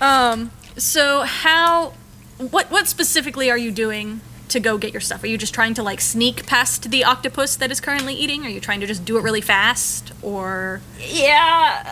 um, 0.00 0.50
so 0.76 1.22
how. 1.22 1.94
What, 2.38 2.70
what 2.70 2.86
specifically 2.86 3.50
are 3.50 3.58
you 3.58 3.72
doing 3.72 4.20
to 4.48 4.60
go 4.60 4.78
get 4.78 4.92
your 4.92 5.00
stuff? 5.00 5.24
Are 5.24 5.26
you 5.26 5.36
just 5.36 5.52
trying 5.52 5.74
to 5.74 5.82
like 5.82 6.00
sneak 6.00 6.46
past 6.46 6.90
the 6.90 7.04
octopus 7.04 7.56
that 7.56 7.70
is 7.70 7.80
currently 7.80 8.14
eating? 8.14 8.46
Are 8.46 8.48
you 8.48 8.60
trying 8.60 8.80
to 8.80 8.86
just 8.86 9.04
do 9.04 9.18
it 9.18 9.22
really 9.22 9.40
fast? 9.40 10.12
Or. 10.22 10.80
yeah, 10.98 11.82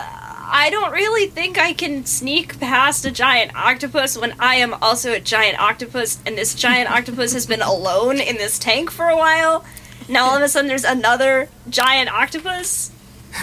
I 0.49 0.69
don't 0.69 0.93
really 0.93 1.27
think 1.27 1.57
I 1.57 1.73
can 1.73 2.05
sneak 2.05 2.59
past 2.59 3.05
a 3.05 3.11
giant 3.11 3.53
octopus 3.55 4.17
when 4.17 4.33
I 4.39 4.55
am 4.55 4.73
also 4.75 5.11
a 5.11 5.19
giant 5.19 5.59
octopus, 5.59 6.19
and 6.25 6.37
this 6.37 6.55
giant 6.55 6.89
octopus 6.89 7.33
has 7.33 7.45
been 7.45 7.61
alone 7.61 8.19
in 8.21 8.37
this 8.37 8.57
tank 8.57 8.89
for 8.89 9.07
a 9.07 9.17
while. 9.17 9.65
Now 10.09 10.25
all 10.25 10.35
of 10.37 10.41
a 10.41 10.47
sudden 10.49 10.67
there's 10.67 10.83
another 10.83 11.49
giant 11.69 12.09
octopus. 12.09 12.91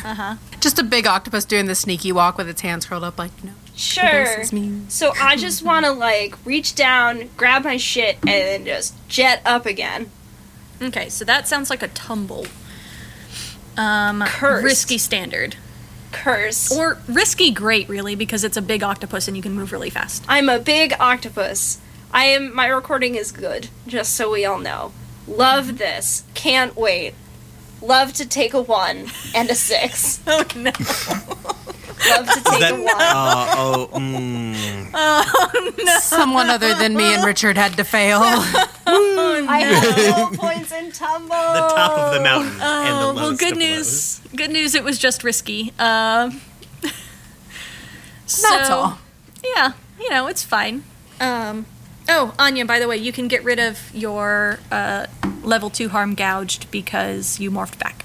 Uh 0.04 0.14
huh. 0.14 0.36
Just 0.60 0.78
a 0.78 0.82
big 0.82 1.06
octopus 1.06 1.44
doing 1.44 1.66
the 1.66 1.74
sneaky 1.74 2.10
walk 2.10 2.38
with 2.38 2.48
its 2.48 2.62
hands 2.62 2.86
curled 2.86 3.04
up, 3.04 3.18
like, 3.18 3.44
no. 3.44 3.52
Sure. 3.76 4.04
This 4.24 4.46
is 4.46 4.52
me. 4.52 4.82
So 4.88 5.12
I 5.20 5.36
just 5.46 5.62
want 5.62 5.84
to 5.84 5.92
like 5.92 6.36
reach 6.46 6.74
down, 6.74 7.28
grab 7.36 7.64
my 7.64 7.76
shit, 7.76 8.16
and 8.22 8.28
then 8.28 8.64
just 8.64 8.94
jet 9.08 9.42
up 9.44 9.66
again. 9.66 10.10
Okay, 10.80 11.08
so 11.08 11.24
that 11.24 11.46
sounds 11.48 11.70
like 11.70 11.82
a 11.82 11.88
tumble. 11.88 12.46
Um, 13.76 14.22
Cursed. 14.26 14.64
risky 14.64 14.98
standard. 14.98 15.56
Curse. 16.12 16.76
Or 16.76 16.98
risky 17.08 17.50
great, 17.50 17.88
really, 17.88 18.14
because 18.14 18.44
it's 18.44 18.56
a 18.56 18.62
big 18.62 18.82
octopus 18.84 19.26
and 19.26 19.36
you 19.36 19.42
can 19.42 19.52
move 19.52 19.72
really 19.72 19.90
fast. 19.90 20.24
I'm 20.28 20.48
a 20.48 20.58
big 20.60 20.94
octopus. 21.00 21.80
I 22.12 22.26
am. 22.26 22.54
My 22.54 22.66
recording 22.68 23.16
is 23.16 23.32
good. 23.32 23.68
Just 23.86 24.14
so 24.14 24.30
we 24.30 24.44
all 24.44 24.58
know. 24.60 24.92
Love 25.26 25.78
this. 25.78 26.24
Can't 26.34 26.76
wait. 26.76 27.14
Love 27.82 28.12
to 28.14 28.26
take 28.26 28.54
a 28.54 28.62
one 28.62 29.06
and 29.34 29.50
a 29.50 29.54
six. 29.54 30.20
Oh 30.28 30.42
no. 30.56 30.70
Love 32.10 32.28
to 32.28 32.40
take 32.44 32.60
that- 32.60 32.72
a 32.72 32.76
one. 32.76 32.84
Uh, 32.96 33.32
oh, 33.56 33.90
mm, 33.94 36.00
Someone 36.00 36.48
other 36.48 36.72
than 36.74 36.94
me 36.94 37.14
and 37.14 37.24
Richard 37.24 37.56
had 37.56 37.76
to 37.78 37.84
fail. 37.84 38.20
oh, 38.22 39.14
no. 39.16 39.46
I 39.50 39.58
have 39.60 40.16
low 40.16 40.30
points 40.38 40.70
in 40.72 40.92
tumble. 40.92 41.28
the 41.30 41.68
top 41.74 41.98
of 41.98 42.14
the 42.14 42.20
mountain 42.20 42.52
and 42.52 42.60
the 42.60 43.02
Oh, 43.02 43.12
lowest 43.12 43.20
well, 43.20 43.36
good 43.36 43.52
of 43.52 43.58
news. 43.58 44.20
Good 44.36 44.50
news, 44.50 44.74
it 44.76 44.84
was 44.84 44.98
just 44.98 45.24
risky. 45.24 45.72
Um, 45.80 46.40
That's 48.26 48.70
all. 48.70 48.98
Yeah, 49.42 49.72
you 50.00 50.10
know, 50.10 50.26
it's 50.28 50.44
fine. 50.44 50.84
Um, 51.20 51.66
oh, 52.08 52.34
Anya, 52.38 52.64
by 52.64 52.78
the 52.78 52.88
way, 52.88 52.96
you 52.96 53.12
can 53.12 53.28
get 53.28 53.44
rid 53.44 53.58
of 53.58 53.90
your 53.94 54.58
uh, 54.70 55.06
level 55.42 55.70
2 55.70 55.88
harm 55.90 56.14
gouged 56.14 56.70
because 56.70 57.38
you 57.40 57.50
morphed 57.50 57.78
back. 57.78 58.04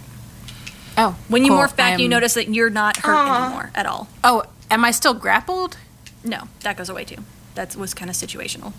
Oh, 0.97 1.17
When 1.27 1.45
you 1.45 1.51
cool. 1.51 1.59
morph 1.59 1.75
back, 1.75 1.97
I 1.99 2.01
you 2.01 2.09
notice 2.09 2.33
that 2.33 2.53
you're 2.53 2.69
not 2.69 2.97
hurt 2.97 3.15
Aw. 3.15 3.45
anymore 3.45 3.71
at 3.73 3.85
all. 3.85 4.07
Oh, 4.23 4.43
am 4.69 4.83
I 4.83 4.91
still 4.91 5.13
grappled? 5.13 5.77
No, 6.23 6.49
that 6.61 6.75
goes 6.77 6.89
away 6.89 7.05
too. 7.05 7.23
That 7.55 7.75
was 7.75 7.93
kind 7.93 8.09
of 8.09 8.15
situational. 8.17 8.73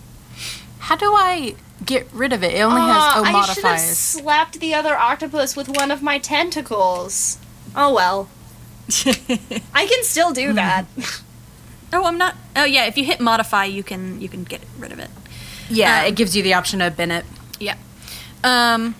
How 0.81 0.97
do 0.97 1.13
I 1.15 1.55
get 1.85 2.09
rid 2.13 2.33
of 2.33 2.43
it? 2.43 2.55
It 2.55 2.61
only 2.61 2.81
has 2.81 2.97
Aw, 2.97 3.15
oh 3.19 3.25
I 3.25 3.53
should 3.53 3.65
have 3.65 3.81
slapped 3.81 4.61
the 4.61 4.75
other 4.75 4.97
octopus 4.97 5.57
with 5.57 5.69
one 5.69 5.91
of 5.91 6.03
my 6.03 6.19
tentacles. 6.19 7.39
Oh 7.75 7.95
well. 7.95 8.29
I 9.75 9.87
can 9.87 10.03
still 10.05 10.33
do 10.33 10.53
that. 10.55 10.85
Oh, 11.93 12.05
I'm 12.05 12.19
not. 12.19 12.37
Oh, 12.57 12.65
yeah. 12.65 12.87
If 12.87 12.97
you 12.97 13.05
hit 13.05 13.21
modify, 13.21 13.65
you 13.65 13.83
can 13.83 14.21
you 14.21 14.29
can 14.29 14.45
get 14.45 14.61
rid 14.79 14.93
of 14.93 14.99
it. 14.99 15.11
Yeah, 15.69 16.01
Um, 16.01 16.07
it 16.07 16.15
gives 16.17 16.37
you 16.37 16.43
the 16.43 16.55
option 16.55 16.81
to 16.81 16.91
bin 16.91 17.11
it. 17.11 17.25
Yeah. 17.59 17.77
Um, 18.45 18.95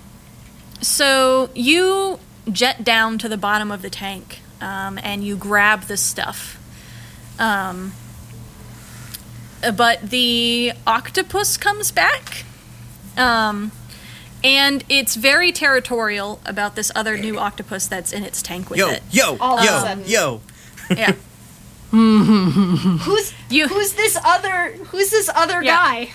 so 0.81 1.51
you 1.55 2.19
jet 2.51 2.85
down 2.85 3.19
to 3.19 3.29
the 3.29 3.37
bottom 3.37 3.71
of 3.71 3.83
the 3.83 3.91
tank, 3.91 4.41
um, 4.61 4.99
and 5.03 5.25
you 5.25 5.37
grab 5.37 5.83
the 5.85 5.97
stuff. 5.97 6.57
Um, 7.39 7.93
but 9.77 10.01
the 10.11 10.73
octopus 10.87 11.57
comes 11.57 11.91
back. 11.93 12.45
Um, 13.17 13.73
and 14.43 14.85
it's 14.89 15.17
very 15.17 15.53
territorial 15.53 16.41
about 16.47 16.75
this 16.77 16.91
other 16.95 17.19
new 17.19 17.39
octopus 17.39 17.87
that's 17.87 18.13
in 18.13 18.23
its 18.25 18.41
tank 18.41 18.71
with 18.71 18.79
Yo, 18.79 18.89
it. 18.89 19.03
yo, 19.11 19.37
All 19.39 19.59
of 19.59 19.65
yo, 20.09 20.41
yo. 20.91 20.97
Yeah. 20.97 21.15
Who's 21.91 23.33
You- 23.49 23.69
who's 23.69 23.93
this 23.95 24.17
other 24.25 24.73
who's 24.91 25.11
this 25.11 25.29
other 25.35 25.63
Yeah. 25.63 25.77
guy? 25.77 26.13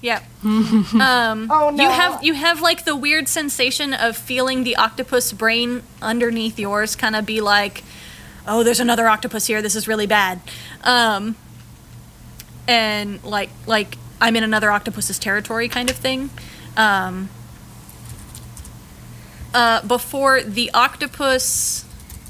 Yep. 0.00 0.22
um, 0.44 1.48
Oh 1.50 1.70
no. 1.74 1.82
You 1.84 1.90
have 1.90 2.22
you 2.22 2.34
have 2.34 2.60
like 2.60 2.84
the 2.84 2.94
weird 2.96 3.28
sensation 3.28 3.92
of 3.92 4.16
feeling 4.16 4.64
the 4.64 4.76
octopus 4.76 5.32
brain 5.32 5.82
underneath 6.00 6.58
yours 6.58 6.94
kind 6.96 7.16
of 7.16 7.26
be 7.26 7.40
like, 7.40 7.82
"Oh, 8.46 8.62
there's 8.62 8.80
another 8.80 9.08
octopus 9.08 9.46
here. 9.48 9.60
This 9.60 9.74
is 9.74 9.88
really 9.88 10.06
bad." 10.06 10.40
Um, 10.84 11.34
and 12.68 13.22
like 13.24 13.50
like 13.66 13.98
I'm 14.20 14.36
in 14.36 14.44
another 14.44 14.70
octopus's 14.70 15.18
territory 15.18 15.68
kind 15.68 15.90
of 15.90 15.96
thing. 15.96 16.30
Um, 16.76 17.28
uh, 19.52 19.82
before 19.82 20.42
the 20.42 20.70
octopus 20.74 21.84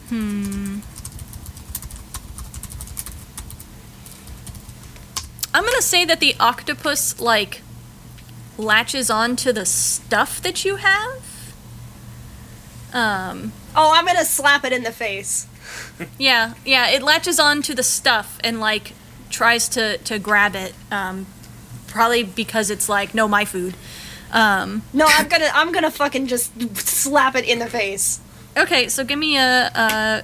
hmm 0.08 0.78
I'm 5.58 5.64
gonna 5.64 5.82
say 5.82 6.04
that 6.04 6.20
the 6.20 6.36
octopus 6.38 7.20
like 7.20 7.62
latches 8.56 9.10
onto 9.10 9.52
the 9.52 9.66
stuff 9.66 10.40
that 10.42 10.64
you 10.64 10.76
have. 10.76 11.52
Um, 12.92 13.52
Oh, 13.74 13.92
I'm 13.92 14.06
gonna 14.06 14.24
slap 14.24 14.64
it 14.64 14.72
in 14.72 14.84
the 14.84 14.92
face. 14.92 15.48
yeah, 16.18 16.54
yeah, 16.64 16.88
it 16.90 17.02
latches 17.02 17.40
on 17.40 17.60
to 17.62 17.74
the 17.74 17.82
stuff 17.82 18.38
and 18.44 18.60
like 18.60 18.92
tries 19.30 19.68
to 19.70 19.98
to 19.98 20.20
grab 20.20 20.54
it. 20.54 20.74
Um, 20.92 21.26
probably 21.88 22.22
because 22.22 22.70
it's 22.70 22.88
like 22.88 23.12
no, 23.12 23.26
my 23.26 23.44
food. 23.44 23.76
Um, 24.30 24.82
No, 24.92 25.06
I'm 25.08 25.26
gonna 25.26 25.50
I'm 25.52 25.72
gonna 25.72 25.90
fucking 25.90 26.28
just 26.28 26.52
slap 26.78 27.34
it 27.34 27.44
in 27.44 27.58
the 27.58 27.66
face. 27.68 28.20
okay, 28.56 28.88
so 28.88 29.02
give 29.02 29.18
me 29.18 29.36
a, 29.36 29.72
a 29.74 30.22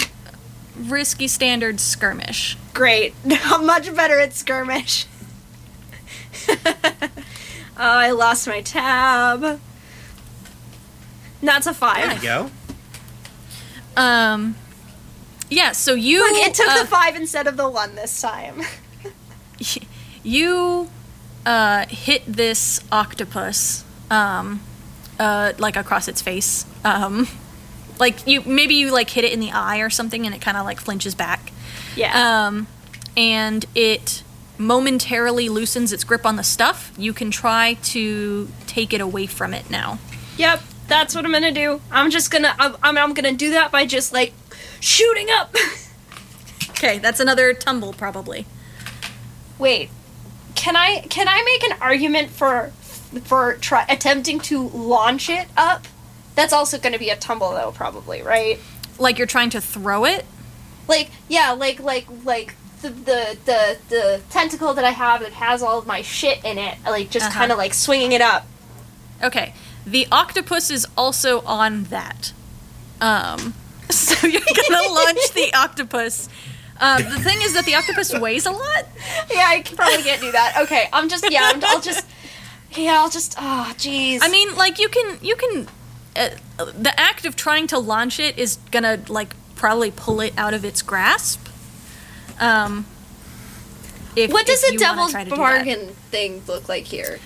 risky 0.77 1.27
standard 1.27 1.81
skirmish. 1.81 2.57
Great. 2.73 3.15
I'm 3.45 3.67
much 3.67 3.93
better 3.97 4.21
at 4.21 4.33
skirmish. 4.33 5.07
oh, 6.49 7.09
I 7.77 8.11
lost 8.11 8.47
my 8.47 8.61
tab. 8.63 9.61
That's 11.43 11.67
a 11.67 11.75
five. 11.75 11.97
There 11.97 12.11
five. 12.11 12.23
you 12.23 12.29
go. 12.29 12.51
Um, 14.01 14.57
yeah, 15.51 15.73
so 15.73 15.95
you 15.95 16.21
Look, 16.21 16.47
it 16.47 16.55
took 16.55 16.69
uh, 16.69 16.83
the 16.83 16.87
five 16.89 17.17
instead 17.17 17.47
of 17.47 17.57
the 17.57 17.69
one 17.69 17.95
this 17.95 18.21
time. 18.21 18.63
you 20.23 20.89
uh, 21.47 21.87
hit 21.89 22.23
this 22.27 22.81
octopus 22.91 23.85
um, 24.11 24.61
uh, 25.19 25.53
like 25.59 25.77
across 25.77 26.09
its 26.09 26.21
face 26.23 26.67
um, 26.85 27.29
like 28.01 28.27
you 28.27 28.43
maybe 28.43 28.75
you 28.75 28.91
like 28.91 29.11
hit 29.11 29.25
it 29.25 29.33
in 29.33 29.41
the 29.41 29.53
eye 29.53 29.79
or 29.79 29.91
something 29.91 30.27
and 30.27 30.35
it 30.35 30.41
kind 30.41 30.57
of 30.57 30.65
like 30.65 30.81
flinches 30.81 31.15
back 31.15 31.53
Yeah. 31.97 32.47
um, 32.47 32.67
and 33.17 33.65
it 33.75 34.23
momentarily 34.59 35.49
loosens 35.49 35.93
its 35.93 36.05
grip 36.05 36.25
on 36.25 36.37
the 36.37 36.45
stuff 36.45 36.93
you 36.97 37.13
can 37.13 37.31
try 37.31 37.75
to 37.83 38.49
take 38.67 38.93
it 38.93 39.01
away 39.01 39.27
from 39.27 39.53
it 39.53 39.69
now 39.71 39.99
yep, 40.37 40.61
that's 40.87 41.15
what 41.15 41.25
I'm 41.25 41.33
gonna 41.33 41.53
do. 41.53 41.81
I'm 41.91 42.11
just 42.11 42.31
gonna 42.31 42.55
I'm, 42.59 42.99
I'm, 42.99 43.15
gonna 43.15 43.33
do 43.33 43.51
that 43.51 43.73
by 43.73 43.87
just 43.87 44.13
like 44.13 44.33
shooting 44.81 45.29
up. 45.31 45.55
okay 46.71 46.99
that's 46.99 47.21
another 47.21 47.55
tumble 47.55 47.93
probably 47.93 48.47
Wait, 49.59 49.91
can 50.55 50.77
I 50.77 51.01
can 51.09 51.29
I 51.29 51.43
make 51.45 51.71
an 51.71 51.79
argument 51.81 52.31
for 52.31 52.73
for 53.25 53.55
try 53.55 53.85
attempting 53.89 54.41
to 54.41 54.69
launch 54.69 55.31
it 55.31 55.47
up? 55.57 55.87
That's 56.35 56.53
also 56.53 56.79
going 56.79 56.93
to 56.93 56.99
be 56.99 57.11
a 57.11 57.17
tumble 57.17 57.53
though, 57.53 57.71
probably, 57.71 58.23
right? 58.23 58.59
like 58.99 59.19
you're 59.19 59.27
trying 59.27 59.51
to 59.51 59.61
throw 59.61 60.05
it 60.05 60.25
Like 60.89 61.11
yeah, 61.29 61.53
like 61.53 61.81
like 61.81 62.07
like 62.25 62.55
the 62.89 62.91
the 63.05 63.39
the, 63.45 63.79
the 63.89 64.21
tentacle 64.31 64.75
that 64.75 64.85
I 64.85 64.91
have 64.91 65.21
that 65.21 65.33
has 65.33 65.63
all 65.63 65.79
of 65.79 65.87
my 65.87 66.03
shit 66.03 66.45
in 66.45 66.59
it, 66.59 66.77
like 66.85 67.11
just 67.11 67.27
Uh-huh. 67.27 67.39
kind 67.39 67.53
of 67.53 67.59
like 67.59 67.75
swinging 67.75 68.13
it 68.13 68.21
up. 68.21 68.47
Okay. 69.23 69.55
The 69.87 70.07
octopus 70.11 70.71
is 70.71 70.87
also 70.97 71.41
on 71.43 71.85
that. 71.85 72.33
Um, 73.01 73.55
so 73.91 74.27
you're 74.27 74.41
gonna 74.41 74.89
launch 74.93 75.33
the 75.35 75.53
octopus. 75.55 76.29
Um, 76.81 77.03
the 77.05 77.21
thing 77.21 77.39
is 77.43 77.55
that 77.55 77.65
the 77.67 77.75
octopus 77.77 78.13
weighs 78.19 78.47
a 78.47 78.51
lot. 78.51 78.87
Yeah, 79.31 79.45
I 79.47 79.63
probably 79.77 80.03
can't 80.03 80.21
do 80.21 80.33
that. 80.33 80.57
Okay, 80.63 80.89
I'm 80.93 81.09
just 81.09 81.31
yeah, 81.31 81.51
I'm, 81.55 81.63
I'll 81.65 81.81
just 81.81 82.07
yeah, 82.73 82.99
I'll 83.01 83.11
just 83.11 83.37
oh 83.39 83.73
jeez. 83.77 84.19
I 84.23 84.29
mean, 84.29 84.55
like 84.57 84.79
you 84.79 84.89
can 84.89 85.19
you 85.23 85.37
can. 85.37 85.69
Uh, 86.17 86.29
the 86.79 86.93
act 86.99 87.25
of 87.27 87.35
trying 87.37 87.67
to 87.69 87.79
launch 87.79 88.19
it 88.21 88.39
is 88.39 88.57
gonna 88.71 89.01
like 89.09 89.35
probably 89.57 89.91
pull 89.91 90.21
it 90.21 90.33
out 90.37 90.55
of 90.55 90.65
its 90.65 90.81
grasp. 90.83 91.44
Um. 92.41 92.87
If, 94.17 94.31
what 94.31 94.47
does 94.47 94.63
a 94.63 94.77
devil's 94.77 95.13
bargain 95.13 95.89
thing 96.11 96.43
look 96.47 96.69
like 96.69 96.85
here? 96.85 97.19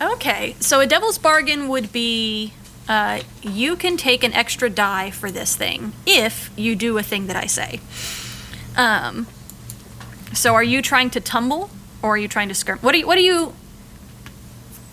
Okay, 0.00 0.56
so 0.58 0.80
a 0.80 0.86
devil's 0.88 1.16
bargain 1.16 1.68
would 1.68 1.92
be 1.92 2.52
uh, 2.88 3.20
you 3.42 3.76
can 3.76 3.96
take 3.96 4.24
an 4.24 4.32
extra 4.32 4.68
die 4.68 5.10
for 5.10 5.30
this 5.30 5.54
thing 5.54 5.92
if 6.06 6.50
you 6.56 6.74
do 6.74 6.98
a 6.98 7.02
thing 7.02 7.26
that 7.28 7.36
I 7.36 7.46
say. 7.46 7.80
Um, 8.76 9.26
so 10.32 10.54
are 10.54 10.64
you 10.64 10.82
trying 10.82 11.10
to 11.10 11.20
tumble 11.20 11.70
or 12.02 12.14
are 12.14 12.18
you 12.18 12.28
trying 12.28 12.48
to 12.48 12.54
skirm? 12.54 12.82
What 12.82 12.94
are 12.94 12.98
you, 12.98 13.06
what 13.06 13.18
are 13.18 13.22
you 13.22 13.54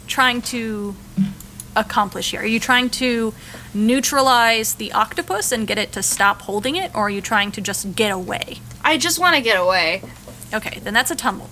trying 0.07 0.41
to 0.43 0.95
accomplish 1.75 2.31
here? 2.31 2.41
Are 2.41 2.45
you 2.45 2.59
trying 2.59 2.89
to 2.91 3.33
neutralize 3.73 4.75
the 4.75 4.91
octopus 4.91 5.51
and 5.51 5.67
get 5.67 5.77
it 5.77 5.91
to 5.93 6.03
stop 6.03 6.41
holding 6.43 6.75
it 6.75 6.93
or 6.95 7.07
are 7.07 7.09
you 7.09 7.21
trying 7.21 7.51
to 7.51 7.61
just 7.61 7.95
get 7.95 8.11
away? 8.11 8.59
I 8.83 8.97
just 8.97 9.19
want 9.19 9.35
to 9.35 9.41
get 9.41 9.59
away. 9.59 10.01
Okay, 10.53 10.79
then 10.79 10.93
that's 10.93 11.11
a 11.11 11.15
tumble. 11.15 11.49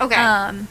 Okay. 0.00 0.14
Um, 0.14 0.68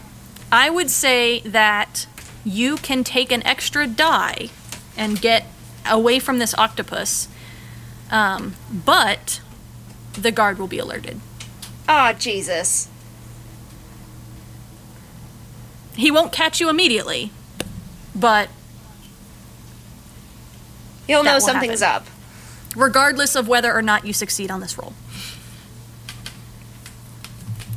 I 0.51 0.69
would 0.69 0.89
say 0.89 1.39
that 1.41 2.07
you 2.43 2.78
can 2.78 3.03
take 3.03 3.32
an 3.32 3.45
extra 3.45 3.88
die 3.88 4.49
and 4.97 5.21
get 5.21 5.45
away 5.89 6.19
from 6.19 6.39
this 6.39 6.53
octopus, 6.57 7.28
um, 8.11 8.55
but 8.71 9.41
the 10.13 10.32
guard 10.32 10.57
will 10.59 10.67
be 10.67 10.80
alerted. 10.80 11.19
oh 11.89 12.13
Jesus. 12.13 12.88
He 15.95 16.09
won't 16.09 16.32
catch 16.32 16.59
you 16.59 16.69
immediately, 16.69 17.32
but 18.15 18.49
You'll 21.08 21.24
know 21.24 21.39
something's 21.39 21.82
happen. 21.82 22.08
up. 22.08 22.14
regardless 22.76 23.36
of 23.36 23.47
whether 23.47 23.74
or 23.74 23.82
not 23.82 24.06
you 24.06 24.14
succeed 24.14 24.49
on 24.49 24.60
this 24.62 24.78
roll. 24.78 24.93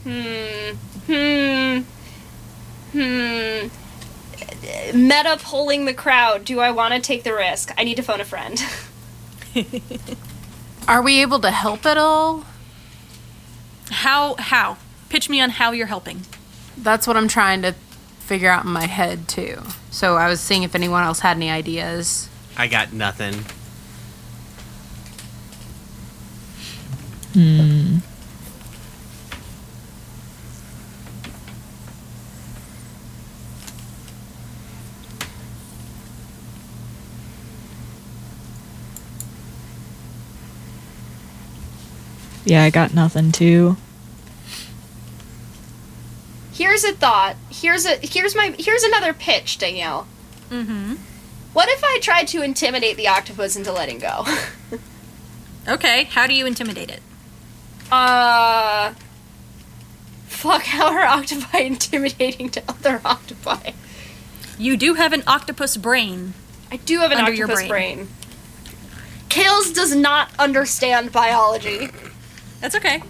Hmm. 0.04 0.76
Hmm. 1.06 1.80
Hmm. 2.92 3.68
Meta 4.96 5.38
pulling 5.42 5.84
the 5.84 5.94
crowd. 5.94 6.44
Do 6.44 6.60
I 6.60 6.70
want 6.70 6.94
to 6.94 7.00
take 7.00 7.24
the 7.24 7.34
risk? 7.34 7.72
I 7.76 7.84
need 7.84 7.96
to 7.96 8.02
phone 8.02 8.20
a 8.20 8.24
friend. 8.24 8.62
Are 10.88 11.02
we 11.02 11.20
able 11.20 11.40
to 11.40 11.50
help 11.50 11.84
at 11.84 11.98
all? 11.98 12.44
How? 13.90 14.36
How? 14.38 14.76
Pitch 15.08 15.28
me 15.28 15.40
on 15.40 15.50
how 15.50 15.72
you're 15.72 15.86
helping. 15.86 16.22
That's 16.76 17.06
what 17.06 17.16
I'm 17.16 17.28
trying 17.28 17.62
to 17.62 17.72
figure 18.20 18.50
out 18.50 18.64
in 18.64 18.70
my 18.70 18.86
head 18.86 19.28
too. 19.28 19.62
So 19.90 20.16
I 20.16 20.28
was 20.28 20.40
seeing 20.40 20.62
if 20.62 20.74
anyone 20.74 21.02
else 21.02 21.20
had 21.20 21.36
any 21.36 21.50
ideas. 21.50 22.28
I 22.56 22.68
got 22.68 22.92
nothing. 22.92 23.34
Hmm. 27.34 27.98
Yeah, 42.46 42.62
I 42.62 42.70
got 42.70 42.94
nothing 42.94 43.32
too. 43.32 43.76
Here's 46.52 46.84
a 46.84 46.92
thought. 46.92 47.36
Here's 47.50 47.84
a 47.84 47.96
here's 47.96 48.34
my 48.34 48.54
here's 48.58 48.84
another 48.84 49.12
pitch, 49.12 49.58
Danielle. 49.58 50.06
Mm-hmm. 50.48 50.94
What 51.56 51.70
if 51.70 51.82
I 51.82 51.98
tried 52.02 52.28
to 52.28 52.42
intimidate 52.42 52.98
the 52.98 53.08
octopus 53.08 53.56
into 53.56 53.72
letting 53.72 53.98
go? 53.98 54.26
Okay, 55.68 56.04
how 56.04 56.28
do 56.28 56.34
you 56.34 56.46
intimidate 56.46 56.90
it? 56.90 57.02
uh 57.90 58.92
Fuck, 60.28 60.62
how 60.62 60.92
are 60.94 61.02
octopi 61.04 61.58
intimidating 61.72 62.50
to 62.50 62.62
other 62.68 63.00
octopi? 63.04 63.70
You 64.58 64.76
do 64.76 64.94
have 64.94 65.12
an 65.14 65.24
octopus 65.26 65.76
brain. 65.76 66.34
I 66.70 66.76
do 66.76 66.98
have 67.00 67.10
an 67.10 67.18
Under 67.18 67.32
your 67.32 67.46
octopus 67.50 67.66
brain. 67.68 67.96
brain. 67.96 68.08
Kales 69.28 69.74
does 69.74 69.96
not 69.96 70.28
understand 70.38 71.10
biology. 71.10 71.88
That's 72.60 72.76
okay. 72.76 73.02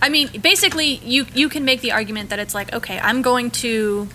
I 0.00 0.08
mean, 0.08 0.28
basically, 0.40 0.94
you 1.04 1.26
you 1.34 1.50
can 1.50 1.66
make 1.66 1.82
the 1.82 1.92
argument 1.92 2.30
that 2.30 2.38
it's 2.38 2.54
like, 2.54 2.72
okay, 2.72 2.98
I'm 3.00 3.20
going 3.20 3.50
to 3.62 4.08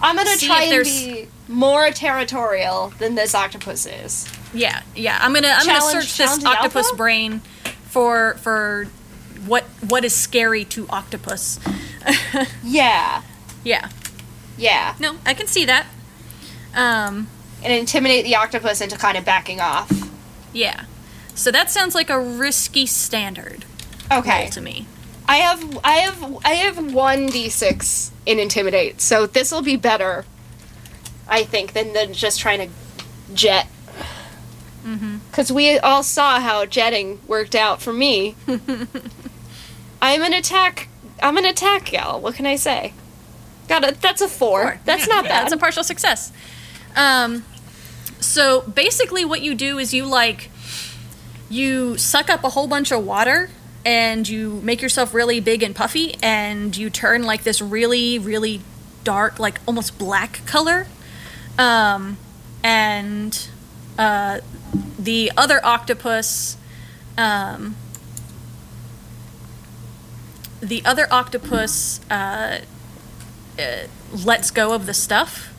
I'm 0.00 0.16
gonna 0.16 0.30
See 0.36 0.46
try 0.46 0.58
if 0.60 0.62
and 0.62 0.72
there's- 0.72 1.04
be 1.04 1.19
more 1.50 1.90
territorial 1.90 2.92
than 2.98 3.14
this 3.16 3.34
octopus 3.34 3.84
is. 3.86 4.26
Yeah, 4.54 4.82
yeah. 4.94 5.18
I'm 5.20 5.32
gonna 5.34 5.48
I'm 5.48 5.64
Challenge- 5.66 5.92
gonna 5.94 6.02
search 6.02 6.16
this 6.18 6.44
octopus 6.44 6.86
alpha? 6.86 6.96
brain 6.96 7.40
for 7.88 8.34
for 8.40 8.86
what 9.46 9.64
what 9.88 10.04
is 10.04 10.14
scary 10.14 10.64
to 10.66 10.86
octopus. 10.88 11.58
Yeah, 12.62 13.22
yeah. 13.64 13.90
yeah. 14.56 14.94
No, 14.98 15.16
I 15.26 15.34
can 15.34 15.46
see 15.46 15.64
that. 15.66 15.86
Um, 16.74 17.28
And 17.62 17.72
intimidate 17.72 18.24
the 18.24 18.36
octopus 18.36 18.80
into 18.80 18.96
kind 18.96 19.18
of 19.18 19.24
backing 19.24 19.60
off. 19.60 19.90
yeah. 20.52 20.84
So 21.34 21.50
that 21.50 21.70
sounds 21.70 21.94
like 21.94 22.10
a 22.10 22.18
risky 22.20 22.86
standard 22.86 23.64
Okay. 24.10 24.48
to 24.50 24.60
me. 24.60 24.86
I 25.28 25.36
have 25.38 25.78
I 25.84 25.92
have 25.98 26.38
I 26.44 26.50
have 26.54 26.92
one 26.92 27.26
d 27.26 27.48
six 27.48 28.10
in 28.26 28.38
intimidate, 28.38 29.00
so 29.00 29.26
this 29.26 29.52
will 29.52 29.62
be 29.62 29.76
better. 29.76 30.24
I 31.30 31.44
think 31.44 31.72
than 31.72 31.92
than 31.94 32.12
just 32.12 32.40
trying 32.40 32.68
to 32.68 32.74
jet. 33.34 33.68
Because 35.30 35.52
we 35.52 35.78
all 35.78 36.02
saw 36.02 36.40
how 36.40 36.66
jetting 36.66 37.20
worked 37.28 37.54
out 37.54 37.80
for 37.80 37.92
me. 37.92 38.34
I'm 40.02 40.22
an 40.22 40.32
attack. 40.32 40.88
I'm 41.22 41.36
an 41.36 41.44
attack 41.44 41.86
gal. 41.86 42.20
What 42.20 42.34
can 42.34 42.46
I 42.46 42.56
say? 42.56 42.92
Got 43.68 43.88
a. 43.88 43.94
That's 43.94 44.20
a 44.20 44.28
four. 44.28 44.62
Four. 44.62 44.80
That's 44.84 45.06
Yeah, 45.06 45.14
not 45.14 45.24
bad. 45.24 45.44
That's 45.44 45.52
a 45.52 45.56
partial 45.56 45.84
success. 45.84 46.32
Um, 46.96 47.44
so 48.18 48.62
basically, 48.62 49.24
what 49.24 49.42
you 49.42 49.54
do 49.54 49.78
is 49.78 49.94
you 49.94 50.06
like 50.06 50.50
you 51.48 51.96
suck 51.98 52.30
up 52.30 52.42
a 52.44 52.48
whole 52.50 52.66
bunch 52.66 52.90
of 52.90 53.04
water 53.04 53.50
and 53.84 54.28
you 54.28 54.60
make 54.62 54.80
yourself 54.82 55.12
really 55.14 55.40
big 55.40 55.62
and 55.62 55.74
puffy 55.74 56.14
and 56.22 56.76
you 56.76 56.88
turn 56.90 57.22
like 57.24 57.42
this 57.44 57.60
really 57.60 58.18
really 58.18 58.60
dark 59.04 59.38
like 59.38 59.58
almost 59.66 59.98
black 59.98 60.40
color 60.46 60.86
um, 61.58 62.16
and 62.62 63.48
uh, 63.98 64.40
the 64.98 65.32
other 65.36 65.60
octopus 65.64 66.56
um, 67.18 67.76
the 70.60 70.84
other 70.84 71.06
octopus 71.10 72.00
uh, 72.10 72.60
uh, 73.58 73.62
lets 74.24 74.50
go 74.50 74.72
of 74.72 74.86
the 74.86 74.94
stuff 74.94 75.52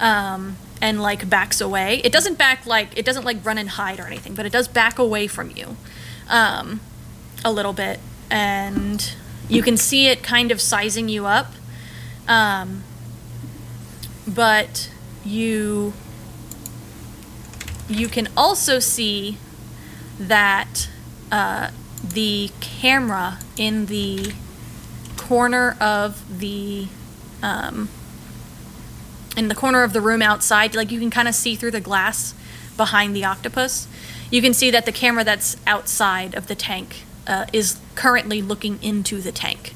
um, 0.00 0.56
and 0.80 1.00
like 1.00 1.28
backs 1.28 1.60
away. 1.60 2.00
It 2.04 2.12
doesn't 2.12 2.36
back 2.36 2.66
like 2.66 2.96
it 2.96 3.04
doesn't 3.04 3.24
like 3.24 3.44
run 3.44 3.58
and 3.58 3.70
hide 3.70 4.00
or 4.00 4.06
anything, 4.06 4.34
but 4.34 4.46
it 4.46 4.52
does 4.52 4.68
back 4.68 4.98
away 4.98 5.26
from 5.26 5.50
you 5.50 5.76
um, 6.28 6.80
a 7.44 7.52
little 7.52 7.72
bit, 7.72 8.00
and 8.30 9.14
you 9.48 9.62
can 9.62 9.76
see 9.76 10.08
it 10.08 10.22
kind 10.22 10.50
of 10.50 10.60
sizing 10.60 11.08
you 11.08 11.26
up. 11.26 11.52
Um, 12.26 12.82
but 14.26 14.90
you 15.24 15.92
you 17.88 18.08
can 18.08 18.28
also 18.36 18.78
see 18.78 19.36
that 20.18 20.88
uh, 21.30 21.70
the 22.02 22.50
camera 22.60 23.38
in 23.56 23.86
the 23.86 24.32
corner 25.16 25.76
of 25.80 26.38
the 26.38 26.86
um, 27.42 27.88
in 29.36 29.48
the 29.48 29.54
corner 29.54 29.82
of 29.82 29.92
the 29.92 30.00
room 30.00 30.22
outside 30.22 30.74
like 30.74 30.90
you 30.90 30.98
can 30.98 31.10
kind 31.10 31.28
of 31.28 31.34
see 31.34 31.54
through 31.54 31.70
the 31.70 31.80
glass 31.80 32.34
behind 32.76 33.14
the 33.14 33.24
octopus. 33.24 33.86
You 34.30 34.42
can 34.42 34.54
see 34.54 34.70
that 34.70 34.86
the 34.86 34.92
camera 34.92 35.24
that's 35.24 35.56
outside 35.66 36.34
of 36.34 36.46
the 36.46 36.54
tank 36.54 37.04
uh, 37.26 37.46
is 37.52 37.78
currently 37.94 38.42
looking 38.42 38.82
into 38.82 39.20
the 39.20 39.32
tank. 39.32 39.74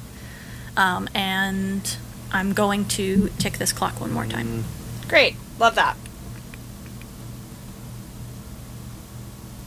Um, 0.77 1.09
and 1.15 1.97
i'm 2.31 2.53
going 2.53 2.85
to 2.85 3.31
tick 3.39 3.59
this 3.59 3.73
clock 3.73 4.01
one 4.01 4.13
more 4.13 4.27
time 4.27 4.65
Great. 5.09 5.37
Love 5.59 5.75
that. 5.75 5.97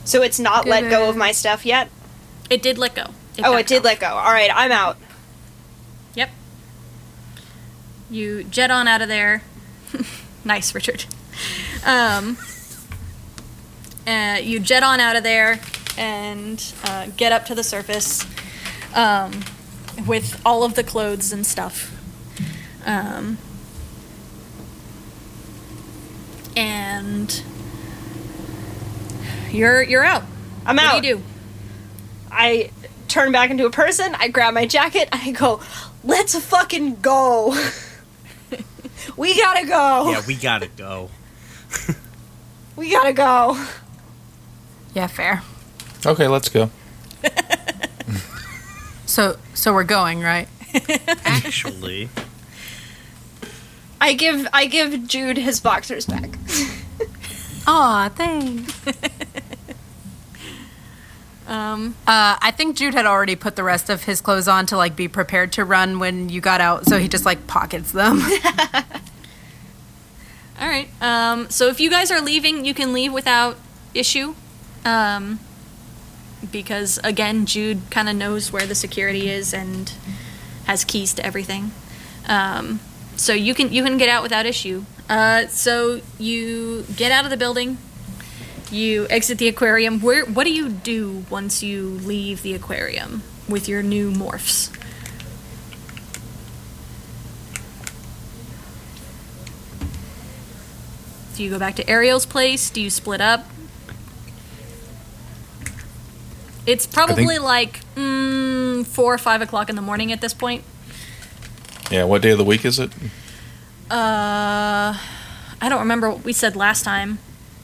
So 0.04 0.22
it's 0.22 0.38
not 0.38 0.66
let 0.66 0.88
go 0.90 1.08
of 1.08 1.16
my 1.16 1.32
stuff 1.32 1.66
yet? 1.66 1.88
it 2.50 2.60
did 2.60 2.76
let 2.76 2.94
go 2.94 3.06
oh, 3.44 3.56
it 3.56 3.66
did 3.66 3.78
off. 3.78 3.84
let 3.84 4.00
go. 4.00 4.08
All 4.08 4.32
right, 4.32 4.50
I'm 4.52 4.72
out. 4.72 4.96
Yep. 6.14 6.30
You 8.10 8.44
jet 8.44 8.70
on 8.70 8.88
out 8.88 9.02
of 9.02 9.08
there. 9.08 9.42
nice, 10.44 10.74
Richard. 10.74 11.04
Um, 11.84 12.36
uh, 14.06 14.38
you 14.42 14.60
jet 14.60 14.82
on 14.82 15.00
out 15.00 15.16
of 15.16 15.22
there 15.22 15.60
and 15.96 16.72
uh, 16.84 17.08
get 17.16 17.32
up 17.32 17.46
to 17.46 17.54
the 17.54 17.64
surface 17.64 18.24
um, 18.94 19.32
with 20.06 20.40
all 20.44 20.64
of 20.64 20.74
the 20.74 20.84
clothes 20.84 21.32
and 21.32 21.46
stuff. 21.46 21.98
Um, 22.84 23.38
and 26.56 27.42
you're 29.50 29.82
you're 29.82 30.04
out. 30.04 30.24
I'm 30.64 30.76
what 30.76 30.84
out. 30.84 31.02
do 31.02 31.08
you 31.08 31.16
do? 31.16 31.22
I 32.30 32.70
turn 33.08 33.32
back 33.32 33.50
into 33.50 33.66
a 33.66 33.70
person. 33.70 34.14
I 34.14 34.28
grab 34.28 34.54
my 34.54 34.66
jacket. 34.66 35.08
I 35.12 35.32
go, 35.32 35.60
let's 36.04 36.38
fucking 36.38 37.00
go. 37.00 37.54
we 39.16 39.36
gotta 39.36 39.66
go. 39.66 40.10
Yeah, 40.10 40.22
we 40.26 40.34
gotta 40.34 40.68
go. 40.68 41.10
We 42.74 42.90
gotta 42.90 43.12
go. 43.12 43.62
Yeah, 44.94 45.06
fair. 45.06 45.42
Okay, 46.06 46.26
let's 46.26 46.48
go. 46.48 46.70
So 49.12 49.36
so 49.52 49.74
we're 49.74 49.84
going, 49.84 50.22
right? 50.22 50.48
Actually, 51.26 52.08
I 54.02 54.14
give 54.14 54.46
I 54.52 54.66
give 54.66 55.06
Jude 55.06 55.36
his 55.38 55.60
boxers 55.60 56.06
back. 56.06 56.30
Aw, 57.66 58.08
thanks. 58.14 58.80
Um, 61.46 61.94
Uh, 62.06 62.36
I 62.40 62.52
think 62.56 62.76
Jude 62.76 62.94
had 62.94 63.04
already 63.04 63.36
put 63.36 63.56
the 63.56 63.64
rest 63.64 63.90
of 63.90 64.04
his 64.04 64.20
clothes 64.20 64.48
on 64.48 64.64
to 64.66 64.76
like 64.76 64.96
be 64.96 65.08
prepared 65.08 65.52
to 65.52 65.64
run 65.64 65.98
when 65.98 66.28
you 66.28 66.40
got 66.40 66.60
out, 66.60 66.86
so 66.86 66.98
he 66.98 67.08
just 67.08 67.24
like 67.26 67.46
pockets 67.46 67.92
them. 67.92 68.22
All 70.60 70.68
right. 70.68 70.88
Um, 71.00 71.50
so 71.50 71.68
if 71.68 71.80
you 71.80 71.90
guys 71.90 72.10
are 72.10 72.20
leaving, 72.22 72.64
you 72.64 72.74
can 72.74 72.92
leave 72.92 73.12
without 73.12 73.56
issue, 73.92 74.34
um, 74.84 75.40
because 76.50 76.98
again, 77.04 77.44
Jude 77.44 77.82
kind 77.90 78.08
of 78.08 78.16
knows 78.16 78.52
where 78.52 78.66
the 78.66 78.74
security 78.76 79.28
is 79.28 79.52
and 79.52 79.92
has 80.66 80.84
keys 80.84 81.12
to 81.14 81.26
everything. 81.26 81.72
Um, 82.28 82.80
so 83.16 83.32
you 83.32 83.54
can 83.54 83.72
you 83.72 83.82
can 83.82 83.98
get 83.98 84.08
out 84.08 84.22
without 84.22 84.46
issue. 84.46 84.84
Uh, 85.08 85.46
so 85.48 86.00
you 86.18 86.84
get 86.96 87.12
out 87.12 87.24
of 87.24 87.30
the 87.30 87.36
building. 87.36 87.78
You 88.70 89.06
exit 89.10 89.38
the 89.38 89.48
aquarium. 89.48 90.00
Where 90.00 90.24
what 90.24 90.44
do 90.44 90.52
you 90.52 90.68
do 90.68 91.24
once 91.28 91.62
you 91.62 91.88
leave 91.88 92.42
the 92.42 92.54
aquarium 92.54 93.22
with 93.48 93.68
your 93.68 93.82
new 93.82 94.10
morphs? 94.10 94.70
Do 101.34 101.42
you 101.42 101.50
go 101.50 101.58
back 101.58 101.76
to 101.76 101.88
Ariel's 101.88 102.26
place? 102.26 102.70
Do 102.70 102.80
you 102.80 102.90
split 102.90 103.20
up? 103.20 103.46
It's 106.66 106.86
probably 106.86 107.38
like 107.38 107.80
mm, 107.96 108.86
four 108.86 109.12
or 109.12 109.18
five 109.18 109.42
o'clock 109.42 109.68
in 109.68 109.76
the 109.76 109.82
morning 109.82 110.12
at 110.12 110.20
this 110.20 110.34
point. 110.34 110.62
Yeah, 111.92 112.04
what 112.04 112.22
day 112.22 112.30
of 112.30 112.38
the 112.38 112.44
week 112.44 112.64
is 112.64 112.78
it? 112.78 112.90
Uh, 113.90 114.94
I 115.60 115.68
don't 115.68 115.80
remember 115.80 116.08
what 116.10 116.24
we 116.24 116.32
said 116.32 116.56
last 116.56 116.84
time. 116.84 117.18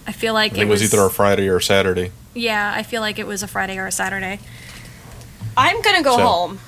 I 0.06 0.12
feel 0.12 0.34
like 0.34 0.52
I 0.52 0.54
think 0.56 0.62
it 0.64 0.66
it 0.68 0.70
was 0.70 0.82
either 0.82 1.02
a 1.04 1.10
Friday 1.10 1.48
or 1.48 1.56
a 1.56 1.62
Saturday. 1.62 2.12
yeah. 2.34 2.72
I 2.76 2.82
feel 2.82 3.00
like 3.00 3.18
it 3.18 3.26
was 3.26 3.42
a 3.42 3.48
Friday 3.48 3.78
or 3.78 3.86
a 3.86 3.92
Saturday. 3.92 4.38
I'm 5.56 5.80
gonna 5.82 6.02
go 6.02 6.16
So- 6.16 6.26
home. 6.26 6.58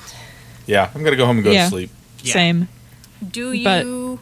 Yeah, 0.67 0.91
I'm 0.95 1.03
gonna 1.05 1.17
go 1.17 1.27
home 1.27 1.37
and 1.39 1.45
go 1.45 1.51
Yeah. 1.51 1.65
to 1.65 1.71
sleep. 1.71 1.91
Yeah. 2.23 2.33
Same. 2.33 2.69
Do 3.31 3.63
But- 3.63 3.85
you? 3.85 4.21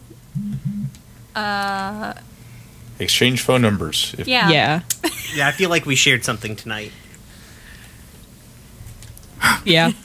Uh, 1.36 2.14
Exchange 2.99 3.41
phone 3.43 3.62
numbers. 3.62 4.14
If, 4.18 4.26
yeah. 4.26 4.49
Yeah. 4.51 4.80
yeah, 5.34 5.47
I 5.49 5.53
feel 5.53 5.70
like 5.70 5.86
we 5.86 5.95
shared 5.95 6.24
something 6.24 6.57
tonight. 6.57 6.91
Yeah. 9.64 9.93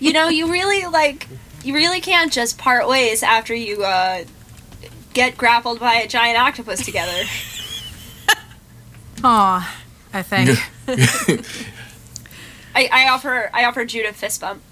You 0.00 0.12
know, 0.12 0.26
you 0.28 0.50
really 0.50 0.84
like 0.86 1.28
you 1.64 1.74
really 1.74 2.00
can't 2.00 2.32
just 2.32 2.58
part 2.58 2.88
ways 2.88 3.22
after 3.22 3.54
you 3.54 3.84
uh, 3.84 4.24
get 5.12 5.36
grappled 5.36 5.80
by 5.80 5.94
a 5.94 6.08
giant 6.08 6.38
octopus 6.38 6.84
together. 6.84 7.24
Aw, 9.24 9.82
I 10.12 10.22
think. 10.22 10.58
I, 12.74 12.88
I 12.90 13.08
offer 13.08 13.50
I 13.52 13.64
offer 13.64 13.84
Jude 13.84 14.06
a 14.06 14.12
fist 14.12 14.40
bump. 14.40 14.62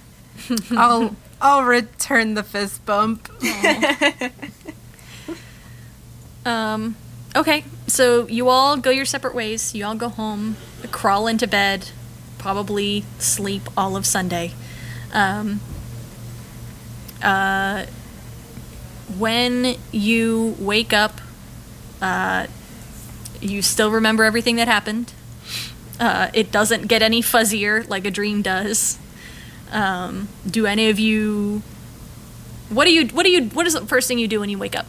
I'll 0.70 1.16
I'll 1.40 1.64
return 1.64 2.34
the 2.34 2.42
fist 2.42 2.84
bump. 2.84 3.28
Um, 6.44 6.96
okay, 7.36 7.64
so 7.86 8.26
you 8.28 8.48
all 8.48 8.76
go 8.76 8.90
your 8.90 9.04
separate 9.04 9.34
ways. 9.34 9.74
You 9.74 9.84
all 9.84 9.94
go 9.94 10.08
home, 10.08 10.56
crawl 10.90 11.26
into 11.26 11.46
bed, 11.46 11.90
probably 12.38 13.04
sleep 13.18 13.62
all 13.76 13.96
of 13.96 14.06
Sunday. 14.06 14.52
Um, 15.12 15.60
uh, 17.22 17.86
when 19.18 19.76
you 19.92 20.56
wake 20.58 20.92
up, 20.92 21.20
uh, 22.00 22.46
you 23.40 23.62
still 23.62 23.90
remember 23.90 24.24
everything 24.24 24.56
that 24.56 24.68
happened. 24.68 25.12
Uh, 25.98 26.30
it 26.32 26.50
doesn't 26.50 26.86
get 26.86 27.02
any 27.02 27.20
fuzzier 27.20 27.86
like 27.88 28.06
a 28.06 28.10
dream 28.10 28.42
does. 28.42 28.98
Um, 29.70 30.28
do 30.48 30.66
any 30.66 30.88
of 30.88 30.98
you? 30.98 31.62
What 32.68 32.84
do 32.86 32.92
you? 32.92 33.06
What 33.08 33.24
do 33.24 33.30
you? 33.30 33.44
What 33.50 33.66
is 33.66 33.74
the 33.74 33.86
first 33.86 34.08
thing 34.08 34.18
you 34.18 34.28
do 34.28 34.40
when 34.40 34.48
you 34.48 34.58
wake 34.58 34.76
up? 34.76 34.86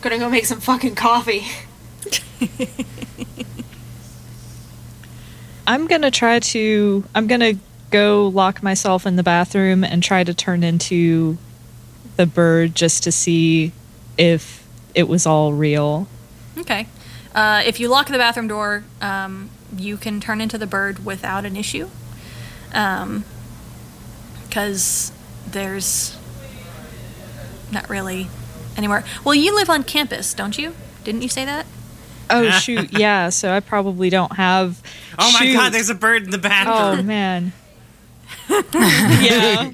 Gonna 0.00 0.18
go 0.18 0.28
make 0.28 0.46
some 0.46 0.60
fucking 0.60 0.94
coffee. 0.94 1.46
I'm 5.66 5.86
gonna 5.86 6.10
try 6.10 6.40
to. 6.40 7.04
I'm 7.14 7.26
gonna 7.26 7.54
go 7.94 8.26
lock 8.26 8.60
myself 8.60 9.06
in 9.06 9.14
the 9.14 9.22
bathroom 9.22 9.84
and 9.84 10.02
try 10.02 10.24
to 10.24 10.34
turn 10.34 10.64
into 10.64 11.38
the 12.16 12.26
bird 12.26 12.74
just 12.74 13.04
to 13.04 13.12
see 13.12 13.70
if 14.18 14.66
it 14.96 15.06
was 15.06 15.26
all 15.26 15.52
real. 15.52 16.08
Okay. 16.58 16.88
Uh, 17.36 17.62
if 17.64 17.78
you 17.78 17.86
lock 17.86 18.08
the 18.08 18.18
bathroom 18.18 18.48
door, 18.48 18.82
um, 19.00 19.48
you 19.76 19.96
can 19.96 20.20
turn 20.20 20.40
into 20.40 20.58
the 20.58 20.66
bird 20.66 21.04
without 21.04 21.44
an 21.44 21.56
issue. 21.56 21.88
Because 24.48 25.12
there's 25.46 26.18
not 27.70 27.88
really 27.88 28.26
anywhere. 28.76 29.04
Well, 29.24 29.36
you 29.36 29.54
live 29.54 29.70
on 29.70 29.84
campus, 29.84 30.34
don't 30.34 30.58
you? 30.58 30.74
Didn't 31.04 31.22
you 31.22 31.28
say 31.28 31.44
that? 31.44 31.64
Oh 32.28 32.50
shoot, 32.50 32.92
yeah. 32.98 33.28
So 33.28 33.52
I 33.52 33.60
probably 33.60 34.10
don't 34.10 34.32
have. 34.32 34.82
Oh 35.16 35.30
my 35.38 35.52
god, 35.52 35.72
there's 35.72 35.90
a 35.90 35.94
bird 35.94 36.24
in 36.24 36.30
the 36.30 36.38
bathroom. 36.38 36.98
Oh 37.00 37.02
man. 37.02 37.52
yeah. 38.74 39.72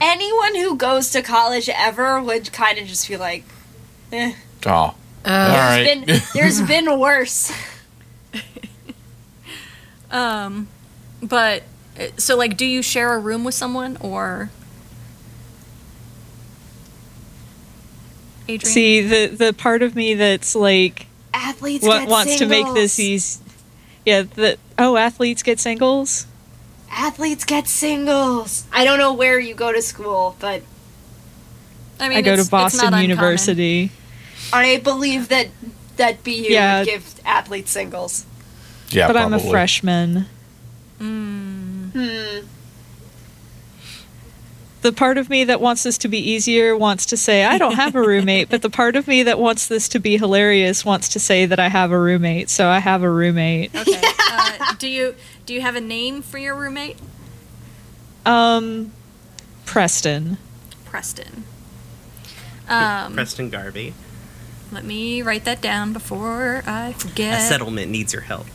Anyone 0.00 0.54
who 0.56 0.76
goes 0.76 1.10
to 1.10 1.22
college 1.22 1.68
ever 1.68 2.20
would 2.20 2.52
kind 2.52 2.78
of 2.78 2.86
just 2.86 3.08
be 3.08 3.16
like, 3.16 3.44
eh. 4.10 4.34
Oh. 4.66 4.70
All 4.70 4.96
There's 5.24 5.86
right. 5.86 6.06
been 6.06 6.20
there's 6.34 6.60
been 6.62 6.98
worse. 6.98 7.52
Um, 10.12 10.68
but 11.22 11.62
uh, 11.98 12.08
so 12.18 12.36
like, 12.36 12.58
do 12.58 12.66
you 12.66 12.82
share 12.82 13.14
a 13.14 13.18
room 13.18 13.44
with 13.44 13.54
someone 13.54 13.96
or? 14.00 14.50
Adrian? 18.46 18.60
See 18.60 19.00
the 19.00 19.28
the 19.28 19.52
part 19.54 19.82
of 19.82 19.96
me 19.96 20.12
that's 20.12 20.54
like 20.54 21.06
Athletes 21.32 21.86
what 21.86 22.00
get 22.00 22.08
wants 22.10 22.36
to 22.36 22.46
make 22.46 22.66
this 22.74 22.92
singles. 22.92 23.40
easy. 23.40 23.44
Yeah. 24.04 24.22
The 24.22 24.58
oh, 24.78 24.98
athletes 24.98 25.42
get 25.42 25.58
singles. 25.58 26.26
Athletes 26.92 27.44
get 27.44 27.66
singles. 27.68 28.64
I 28.72 28.84
don't 28.84 28.98
know 28.98 29.12
where 29.14 29.38
you 29.40 29.54
go 29.54 29.72
to 29.72 29.80
school, 29.82 30.36
but 30.38 30.62
I 31.98 32.08
mean, 32.08 32.18
I 32.18 32.20
go 32.22 32.32
it's- 32.34 32.36
to 32.36 32.42
it's 32.42 32.50
not 32.52 32.58
Boston 32.62 32.80
uncommon. 32.88 33.10
University. 33.10 33.90
I 34.52 34.76
believe 34.78 35.28
that 35.28 35.48
that 35.96 36.22
BU 36.24 36.48
Yeah. 36.52 36.80
would 36.80 36.86
give 36.88 37.14
athletes 37.24 37.70
singles. 37.70 38.24
Yeah, 38.90 39.06
but 39.06 39.16
I'm 39.16 39.32
a 39.32 39.38
freshman. 39.38 40.26
Hmm. 40.98 42.40
The 44.82 44.92
part 44.92 45.16
of 45.16 45.30
me 45.30 45.44
that 45.44 45.60
wants 45.60 45.84
this 45.84 45.96
to 45.98 46.08
be 46.08 46.18
easier 46.18 46.76
wants 46.76 47.06
to 47.06 47.16
say 47.16 47.44
I 47.44 47.56
don't 47.56 47.74
have 47.74 47.94
a 47.94 48.00
roommate, 48.00 48.48
but 48.50 48.62
the 48.62 48.70
part 48.70 48.96
of 48.96 49.06
me 49.06 49.22
that 49.22 49.38
wants 49.38 49.68
this 49.68 49.88
to 49.90 49.98
be 50.00 50.16
hilarious 50.18 50.84
wants 50.84 51.08
to 51.10 51.20
say 51.20 51.46
that 51.46 51.60
I 51.60 51.68
have 51.68 51.92
a 51.92 51.98
roommate. 51.98 52.50
So 52.50 52.68
I 52.68 52.80
have 52.80 53.02
a 53.04 53.08
roommate. 53.10 53.72
Okay. 53.74 54.00
uh, 54.30 54.74
do 54.78 54.88
you 54.88 55.14
do 55.46 55.54
you 55.54 55.60
have 55.60 55.76
a 55.76 55.80
name 55.80 56.20
for 56.20 56.38
your 56.38 56.54
roommate? 56.56 56.96
Um, 58.26 58.92
Preston. 59.66 60.38
Preston. 60.84 61.44
Um, 62.68 63.14
Preston 63.14 63.50
Garvey. 63.50 63.94
let 64.72 64.84
me 64.84 65.22
write 65.22 65.44
that 65.44 65.60
down 65.60 65.92
before 65.92 66.62
I 66.66 66.92
forget. 66.94 67.38
A 67.40 67.42
settlement 67.42 67.90
needs 67.90 68.12
your 68.12 68.22
help. 68.22 68.46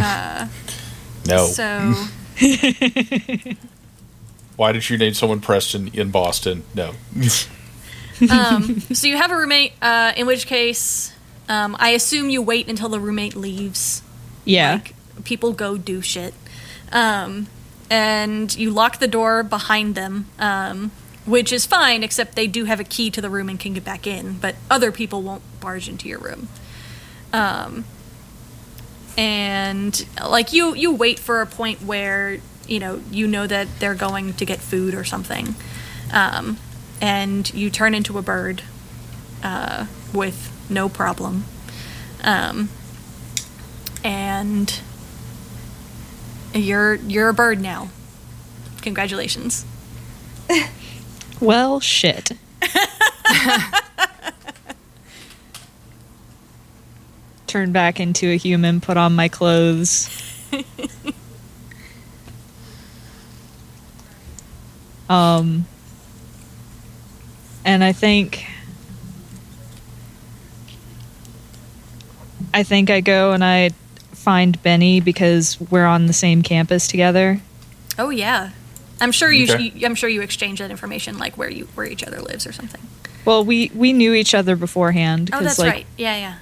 Uh, 0.00 0.48
No. 1.28 1.46
So 1.46 1.94
Why 4.56 4.72
did 4.72 4.88
you 4.88 4.96
name 4.96 5.14
someone 5.14 5.40
Preston 5.40 5.88
in 5.94 6.10
Boston? 6.10 6.64
No. 6.74 6.94
um, 8.30 8.80
so 8.80 9.06
you 9.06 9.16
have 9.16 9.30
a 9.30 9.36
roommate. 9.36 9.72
Uh, 9.82 10.12
in 10.16 10.26
which 10.26 10.46
case, 10.46 11.12
um, 11.48 11.76
I 11.78 11.90
assume 11.90 12.30
you 12.30 12.40
wait 12.40 12.68
until 12.68 12.88
the 12.88 13.00
roommate 13.00 13.34
leaves. 13.34 14.02
Yeah. 14.44 14.74
Like 14.74 14.94
people 15.24 15.52
go 15.52 15.76
do 15.76 16.00
shit, 16.02 16.34
um, 16.92 17.48
and 17.90 18.54
you 18.56 18.70
lock 18.70 18.98
the 18.98 19.08
door 19.08 19.42
behind 19.42 19.94
them, 19.94 20.26
um, 20.38 20.92
which 21.26 21.52
is 21.52 21.66
fine. 21.66 22.02
Except 22.02 22.36
they 22.36 22.46
do 22.46 22.64
have 22.64 22.78
a 22.78 22.84
key 22.84 23.10
to 23.10 23.20
the 23.20 23.30
room 23.30 23.48
and 23.48 23.58
can 23.58 23.74
get 23.74 23.84
back 23.84 24.06
in, 24.06 24.38
but 24.38 24.54
other 24.70 24.92
people 24.92 25.22
won't 25.22 25.42
barge 25.60 25.88
into 25.88 26.08
your 26.08 26.20
room. 26.20 26.48
Um, 27.32 27.84
and 29.16 30.06
like 30.22 30.52
you, 30.52 30.74
you 30.74 30.94
wait 30.94 31.18
for 31.18 31.40
a 31.40 31.46
point 31.46 31.82
where 31.82 32.38
you 32.68 32.78
know 32.78 33.00
you 33.10 33.26
know 33.26 33.46
that 33.46 33.68
they're 33.78 33.94
going 33.94 34.34
to 34.34 34.44
get 34.44 34.60
food 34.60 34.94
or 34.94 35.04
something, 35.04 35.54
um, 36.12 36.58
and 37.00 37.52
you 37.54 37.70
turn 37.70 37.94
into 37.94 38.18
a 38.18 38.22
bird 38.22 38.62
uh, 39.42 39.86
with 40.12 40.50
no 40.70 40.88
problem. 40.88 41.44
Um, 42.22 42.70
and 44.02 44.80
you're 46.54 46.94
you're 46.94 47.28
a 47.28 47.34
bird 47.34 47.60
now. 47.60 47.90
Congratulations. 48.82 49.64
Well, 51.40 51.80
shit. 51.80 52.32
Turn 57.46 57.72
back 57.72 58.00
into 58.00 58.30
a 58.30 58.36
human, 58.36 58.80
put 58.80 58.96
on 58.96 59.14
my 59.14 59.28
clothes. 59.28 60.08
um, 65.08 65.66
and 67.64 67.82
I 67.84 67.92
think. 67.92 68.46
I 72.52 72.62
think 72.62 72.88
I 72.88 73.00
go 73.00 73.32
and 73.32 73.44
I 73.44 73.70
find 74.12 74.62
Benny 74.62 75.00
because 75.00 75.60
we're 75.70 75.86
on 75.86 76.06
the 76.06 76.12
same 76.12 76.42
campus 76.42 76.86
together. 76.86 77.40
Oh 77.98 78.10
yeah, 78.10 78.50
I'm 79.00 79.10
sure 79.12 79.32
you. 79.32 79.52
Okay. 79.52 79.72
you 79.74 79.86
I'm 79.86 79.94
sure 79.96 80.08
you 80.08 80.20
exchange 80.22 80.60
that 80.60 80.70
information, 80.70 81.18
like 81.18 81.36
where 81.36 81.50
you 81.50 81.64
where 81.74 81.86
each 81.86 82.04
other 82.04 82.20
lives 82.20 82.46
or 82.46 82.52
something. 82.52 82.80
Well, 83.24 83.44
we 83.44 83.72
we 83.74 83.92
knew 83.92 84.14
each 84.14 84.34
other 84.34 84.54
beforehand 84.54 85.30
Oh, 85.32 85.38
because 85.38 85.56
that's 85.56 85.58
like 85.58 85.72
right. 85.72 85.86
Yeah, 85.98 86.16
yeah. 86.16 86.34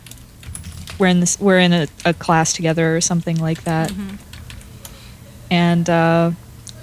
we're 0.99 1.07
in 1.07 1.21
this 1.21 1.41
we're 1.41 1.61
in 1.61 1.73
a, 1.73 1.87
a 2.05 2.13
class 2.13 2.53
together 2.53 2.95
or 2.95 3.01
something 3.01 3.37
like 3.37 3.65
that 3.65 3.91
Mm-hmm. 3.91 4.17
and 5.51 5.89
uh, 5.89 6.31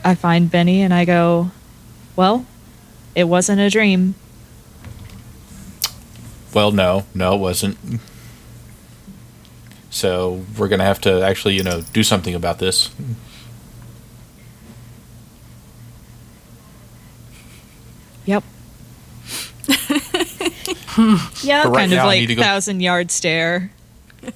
i 0.04 0.16
find 0.16 0.50
benny 0.50 0.82
and 0.82 0.94
i 0.94 1.06
go 1.06 1.52
well 2.20 2.46
it 3.16 3.24
wasn't 3.24 3.62
a 3.62 3.70
dream 3.70 4.14
Well, 6.54 6.72
no, 6.72 7.06
no, 7.14 7.36
it 7.36 7.38
wasn't. 7.38 7.78
So 9.92 10.44
we're 10.58 10.68
gonna 10.68 10.84
have 10.84 11.00
to 11.02 11.22
actually, 11.22 11.56
you 11.56 11.64
know, 11.64 11.82
do 11.94 12.04
something 12.04 12.34
about 12.36 12.58
this. 12.60 12.90
yep 18.26 18.44
Yep. 21.44 21.64
But 21.64 21.72
right 21.72 21.80
kind 21.80 21.94
of 21.94 22.06
like 22.06 22.20
need 22.22 22.28
to 22.28 22.36
go. 22.36 22.42
thousand 22.42 22.80
yard 22.82 23.12
stare 23.12 23.72
But 24.22 24.34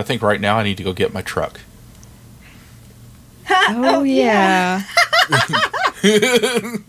I 0.00 0.02
think 0.02 0.22
right 0.22 0.40
now 0.40 0.58
I 0.58 0.62
need 0.64 0.76
to 0.78 0.82
go 0.84 0.92
get 0.92 1.12
my 1.14 1.22
truck. 1.22 1.60
oh 3.50 4.02
yeah 4.22 4.82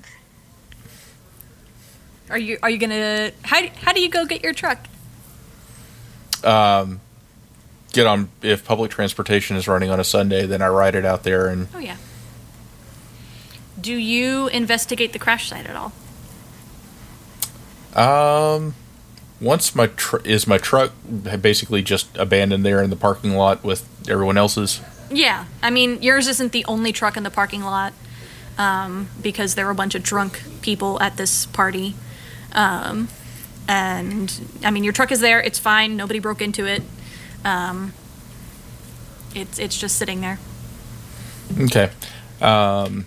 Are 2.29 2.37
you 2.37 2.57
are 2.63 2.69
you 2.69 2.77
gonna 2.77 3.31
how 3.43 3.67
how 3.83 3.93
do 3.93 4.01
you 4.01 4.09
go 4.09 4.25
get 4.25 4.43
your 4.43 4.53
truck? 4.53 4.79
Um, 6.43 6.99
get 7.93 8.07
on 8.07 8.29
if 8.41 8.65
public 8.65 8.91
transportation 8.91 9.55
is 9.55 9.67
running 9.67 9.89
on 9.89 9.99
a 9.99 10.03
Sunday, 10.03 10.45
then 10.45 10.61
I 10.61 10.67
ride 10.67 10.95
it 10.95 11.05
out 11.05 11.23
there 11.23 11.47
and 11.47 11.67
Oh 11.75 11.79
yeah. 11.79 11.97
Do 13.79 13.93
you 13.93 14.47
investigate 14.47 15.13
the 15.13 15.19
crash 15.19 15.49
site 15.49 15.67
at 15.67 15.75
all? 15.75 15.93
Um, 17.95 18.73
once 19.39 19.75
my 19.75 19.87
tr- 19.87 20.17
is 20.25 20.47
my 20.47 20.57
truck 20.57 20.91
basically 21.41 21.83
just 21.83 22.17
abandoned 22.17 22.65
there 22.65 22.81
in 22.81 22.89
the 22.89 22.95
parking 22.95 23.35
lot 23.35 23.63
with 23.63 23.87
everyone 24.09 24.37
else's. 24.37 24.81
Yeah, 25.11 25.45
I 25.61 25.69
mean 25.69 26.01
yours 26.01 26.27
isn't 26.27 26.53
the 26.53 26.65
only 26.65 26.91
truck 26.91 27.15
in 27.17 27.23
the 27.23 27.29
parking 27.29 27.61
lot 27.61 27.93
um, 28.57 29.09
because 29.21 29.55
there 29.55 29.65
were 29.65 29.71
a 29.71 29.75
bunch 29.75 29.95
of 29.95 30.03
drunk 30.03 30.41
people 30.61 31.01
at 31.01 31.17
this 31.17 31.45
party, 31.47 31.95
um, 32.53 33.07
and 33.67 34.59
I 34.63 34.71
mean 34.71 34.83
your 34.83 34.93
truck 34.93 35.11
is 35.11 35.19
there. 35.19 35.41
It's 35.41 35.59
fine. 35.59 35.95
Nobody 35.97 36.19
broke 36.19 36.41
into 36.41 36.65
it. 36.65 36.83
Um, 37.43 37.93
it's 39.33 39.59
it's 39.59 39.77
just 39.77 39.97
sitting 39.97 40.21
there. 40.21 40.39
Okay. 41.59 41.91
Um, 42.41 43.05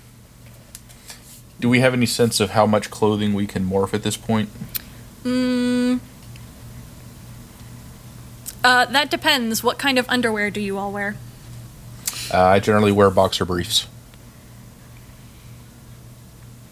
do 1.60 1.68
we 1.68 1.80
have 1.80 1.92
any 1.92 2.06
sense 2.06 2.40
of 2.40 2.50
how 2.50 2.66
much 2.66 2.90
clothing 2.90 3.34
we 3.34 3.46
can 3.46 3.68
morph 3.68 3.92
at 3.94 4.02
this 4.02 4.16
point? 4.16 4.48
Mm, 5.24 6.00
uh, 8.62 8.84
that 8.86 9.10
depends. 9.10 9.62
What 9.62 9.78
kind 9.78 9.98
of 9.98 10.08
underwear 10.08 10.50
do 10.50 10.60
you 10.60 10.78
all 10.78 10.92
wear? 10.92 11.16
Uh, 12.32 12.42
I 12.42 12.60
generally 12.60 12.92
wear 12.92 13.10
boxer 13.10 13.44
briefs. 13.44 13.86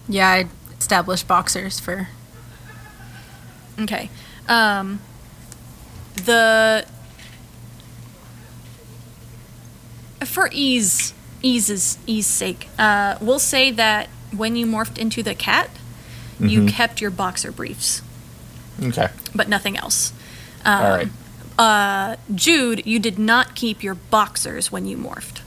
Yeah, 0.09 0.29
I 0.29 0.47
established 0.79 1.27
boxers 1.29 1.81
for. 1.81 2.09
Okay. 3.79 4.09
Um, 4.49 5.01
the 6.15 6.87
for 10.25 10.49
ease, 10.53 11.13
ease's 11.43 11.99
ease 12.07 12.27
sake, 12.27 12.69
uh, 12.79 13.17
we'll 13.21 13.39
say 13.39 13.71
that 13.71 14.09
when 14.35 14.57
you 14.57 14.67
morphed 14.67 14.99
into 14.99 15.23
the 15.23 15.35
cat, 15.35 15.71
you 16.41 16.63
Mhm. 16.63 16.69
kept 16.69 17.01
your 17.01 17.11
boxer 17.11 17.51
briefs, 17.53 18.03
Okay. 18.83 19.09
but 19.35 19.49
nothing 19.49 19.77
else. 19.77 20.13
Um, 20.65 20.83
All 20.85 20.91
right. 20.91 21.09
Uh, 21.59 22.17
Jude, 22.35 22.83
you 22.87 22.99
did 22.99 23.19
not 23.19 23.55
keep 23.55 23.83
your 23.83 23.95
boxers 23.95 24.71
when 24.71 24.87
you 24.87 24.97
morphed. 24.99 25.41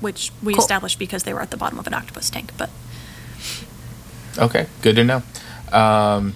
Which 0.00 0.32
we 0.42 0.54
Cool. 0.54 0.62
established 0.62 0.98
because 0.98 1.24
they 1.24 1.32
were 1.34 1.42
at 1.42 1.50
the 1.50 1.56
bottom 1.56 1.78
of 1.78 1.86
an 1.86 1.94
octopus 1.94 2.30
tank, 2.30 2.52
but 2.56 2.70
Okay. 4.38 4.66
Good 4.82 4.96
to 4.96 5.04
know. 5.04 5.22
Um, 5.72 6.34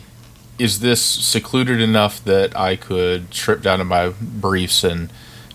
is 0.59 0.81
this 0.81 1.01
secluded 1.03 1.81
enough 1.81 2.23
that 2.25 2.57
I 2.59 2.77
could 2.77 3.33
strip 3.33 3.63
down 3.63 3.79
to 3.79 3.85
my 3.85 4.09
briefs 4.21 4.85
and 4.85 5.11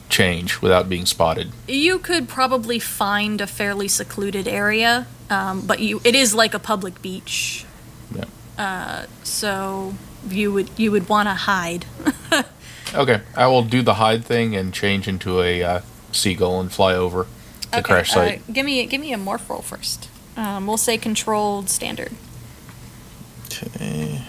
change 0.10 0.62
without 0.62 0.90
being 0.90 1.06
spotted? 1.06 1.52
You 1.68 2.00
could 2.00 2.28
probably 2.28 2.80
find 2.80 3.40
a 3.42 3.48
fairly 3.48 3.88
secluded 3.88 4.48
area, 4.48 5.06
um, 5.30 5.62
but 5.62 5.80
you 5.80 6.02
it 6.04 6.16
is 6.16 6.34
like 6.34 6.54
a 6.54 6.60
public 6.60 7.02
beach, 7.02 7.66
Yeah. 8.14 8.26
uh, 8.58 9.06
so 9.24 9.94
you 10.30 10.52
would 10.52 10.70
you 10.78 10.92
would 10.92 11.08
want 11.10 11.28
to 11.30 11.34
hide. 11.36 11.86
Okay. 12.96 13.22
I 13.36 13.46
will 13.46 13.62
do 13.62 13.84
the 13.84 13.94
hide 13.96 14.26
thing 14.26 14.56
and 14.56 14.74
change 14.74 15.08
into 15.08 15.42
a 15.44 15.62
uh, 15.62 15.82
seagull 16.12 16.60
and 16.60 16.72
fly 16.72 16.96
over 16.96 17.28
the 17.72 17.82
crash 17.82 18.12
site. 18.12 18.40
Uh, 18.40 18.52
give 18.52 18.66
me 18.66 18.86
give 18.86 19.02
me 19.02 19.14
a 19.14 19.18
morph 19.18 19.48
roll 19.50 19.62
first. 19.62 20.10
Um, 20.38 20.68
we'll 20.68 20.78
say 20.78 20.98
controlled 20.98 21.70
standard. 21.70 22.12
okay. 23.48 24.22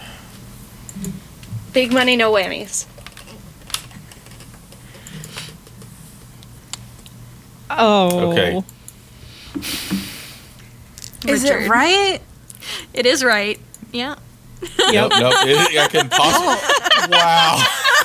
Big 1.73 1.93
money, 1.93 2.17
no 2.17 2.33
whammies. 2.33 2.87
Oh. 7.71 8.31
Okay. 8.31 8.63
Is 11.29 11.45
it 11.45 11.69
right? 11.69 12.21
It 12.93 13.07
is 13.07 13.23
right. 13.23 13.61
Yeah. 13.93 14.17
Nope, 14.93 15.13
nope. 15.19 15.35
It, 15.47 15.79
I 15.79 15.89
can 15.89 16.09
possibly. 16.09 17.11
wow. 17.11 17.57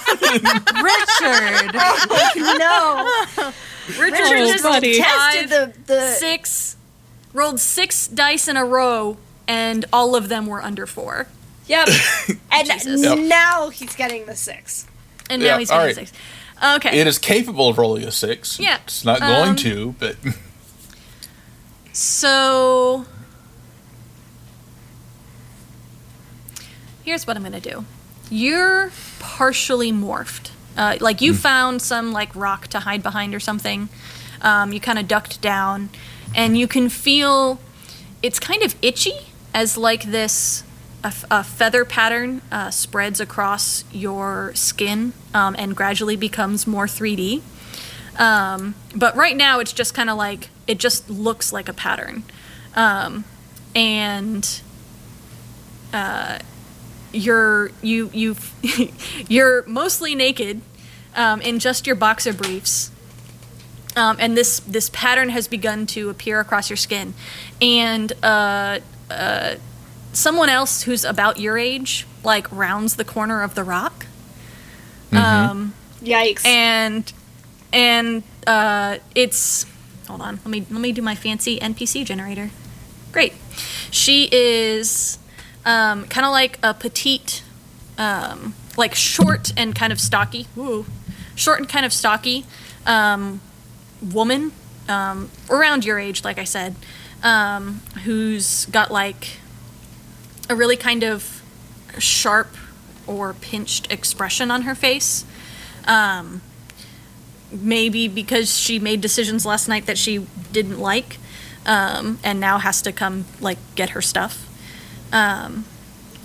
Richard! 0.83 1.73
no, 2.59 3.51
Richard 3.87 4.13
Oh, 4.21 4.47
just 4.47 4.63
buddy. 4.63 4.97
tested 4.99 5.49
the 5.49 5.73
the. 5.85 6.11
six 6.13 6.75
rolled 7.33 7.59
six 7.59 8.07
dice 8.07 8.47
in 8.47 8.57
a 8.57 8.65
row, 8.65 9.17
and 9.47 9.85
all 9.93 10.15
of 10.15 10.29
them 10.29 10.47
were 10.47 10.61
under 10.63 10.85
four. 10.87 11.27
Yep, 11.67 11.89
and 12.51 12.67
Yep. 12.85 13.19
now 13.19 13.69
he's 13.69 13.95
getting 13.95 14.25
the 14.25 14.35
six. 14.35 14.85
And 15.29 15.41
Yeah, 15.41 15.51
now 15.53 15.57
he's 15.59 15.69
getting 15.69 15.85
right. 15.85 15.95
six. 15.95 16.13
Okay. 16.63 16.99
It 16.99 17.07
is 17.07 17.17
capable 17.17 17.67
of 17.69 17.77
rolling 17.77 18.03
a 18.03 18.11
six. 18.11 18.59
Yeah, 18.59 18.77
It's 18.85 19.03
not 19.03 19.19
going 19.19 19.49
um, 19.51 19.55
to, 19.57 19.95
but 19.99 20.15
So 21.91 23.05
here's 27.03 27.25
what 27.27 27.35
I'm 27.37 27.43
gonna 27.43 27.59
do. 27.59 27.85
You're 28.29 28.91
partially 29.19 29.91
morphed. 29.91 30.51
Uh, 30.77 30.97
like 30.99 31.21
you 31.21 31.33
found 31.33 31.81
some 31.81 32.11
like 32.11 32.35
rock 32.35 32.67
to 32.67 32.79
hide 32.81 33.01
behind 33.03 33.33
or 33.33 33.39
something. 33.39 33.89
Um, 34.41 34.73
you 34.73 34.79
kind 34.79 34.99
of 34.99 35.07
ducked 35.07 35.41
down, 35.41 35.89
and 36.35 36.57
you 36.57 36.67
can 36.67 36.89
feel 36.89 37.59
it's 38.21 38.39
kind 38.39 38.61
of 38.63 38.75
itchy 38.81 39.13
as 39.53 39.77
like 39.77 40.03
this 40.03 40.63
a, 41.03 41.07
f- 41.07 41.25
a 41.31 41.43
feather 41.43 41.85
pattern 41.85 42.41
uh, 42.51 42.71
spreads 42.71 43.19
across 43.19 43.85
your 43.91 44.51
skin 44.55 45.13
um, 45.33 45.55
and 45.57 45.75
gradually 45.75 46.15
becomes 46.15 46.65
more 46.65 46.87
3D. 46.87 47.41
Um, 48.17 48.75
but 48.95 49.15
right 49.15 49.37
now, 49.37 49.59
it's 49.59 49.71
just 49.73 49.93
kind 49.93 50.09
of 50.09 50.17
like 50.17 50.49
it 50.67 50.79
just 50.79 51.09
looks 51.09 51.53
like 51.53 51.69
a 51.69 51.73
pattern, 51.73 52.23
um, 52.75 53.23
and 53.75 54.61
uh, 55.93 56.39
you're 57.15 57.71
you 57.81 58.09
you 58.13 58.35
you're 59.27 59.63
mostly 59.67 60.15
naked 60.15 60.61
um, 61.15 61.41
in 61.41 61.59
just 61.59 61.87
your 61.87 61.95
boxer 61.95 62.33
briefs. 62.33 62.91
Um, 63.95 64.17
and 64.19 64.35
this 64.35 64.59
this 64.61 64.89
pattern 64.89 65.29
has 65.29 65.47
begun 65.47 65.85
to 65.87 66.09
appear 66.09 66.39
across 66.41 66.69
your 66.69 66.77
skin, 66.77 67.13
and 67.61 68.11
uh, 68.21 68.79
uh, 69.09 69.55
someone 70.11 70.49
else 70.49 70.83
who's 70.83 71.05
about 71.05 71.39
your 71.39 71.57
age 71.57 72.05
like 72.23 72.51
rounds 72.51 72.97
the 72.97 73.05
corner 73.05 73.41
of 73.41 73.55
the 73.55 73.63
rock, 73.63 74.05
um, 75.13 75.73
Yikes! 76.01 76.45
and 76.45 77.13
and 77.71 78.23
uh, 78.45 78.97
it's 79.15 79.65
hold 80.07 80.21
on 80.21 80.35
let 80.43 80.47
me 80.47 80.65
let 80.69 80.81
me 80.81 80.91
do 80.91 81.01
my 81.01 81.15
fancy 81.15 81.57
npc 81.59 82.03
generator. 82.03 82.49
Great. 83.13 83.31
She 83.91 84.27
is 84.29 85.19
um, 85.65 86.05
kind 86.05 86.25
of 86.25 86.31
like 86.31 86.59
a 86.63 86.73
petite 86.73 87.43
um, 87.97 88.53
like 88.77 88.95
short 88.95 89.53
and 89.57 89.75
kind 89.75 89.91
of 89.91 89.99
stocky 89.99 90.47
Ooh, 90.57 90.85
short 91.35 91.59
and 91.59 91.69
kind 91.69 91.85
of 91.85 91.93
stocky 91.93 92.45
um, 92.85 93.41
woman 94.01 94.51
um, 94.87 95.29
around 95.49 95.85
your 95.85 95.97
age 95.99 96.23
like 96.23 96.37
i 96.37 96.43
said 96.43 96.75
um, 97.23 97.81
who's 98.03 98.65
got 98.67 98.91
like 98.91 99.39
a 100.49 100.55
really 100.55 100.77
kind 100.77 101.03
of 101.03 101.41
sharp 101.97 102.55
or 103.07 103.33
pinched 103.33 103.91
expression 103.91 104.51
on 104.51 104.63
her 104.63 104.75
face. 104.75 105.25
Um, 105.85 106.41
maybe 107.51 108.07
because 108.07 108.57
she 108.57 108.79
made 108.79 109.01
decisions 109.01 109.45
last 109.45 109.67
night 109.67 109.85
that 109.85 109.97
she 109.97 110.25
didn't 110.51 110.79
like 110.79 111.17
and 111.65 112.39
now 112.39 112.57
has 112.57 112.81
to 112.81 112.91
come 112.91 113.25
like 113.39 113.57
get 113.75 113.91
her 113.91 114.01
stuff 114.01 114.44
um, 115.11 115.65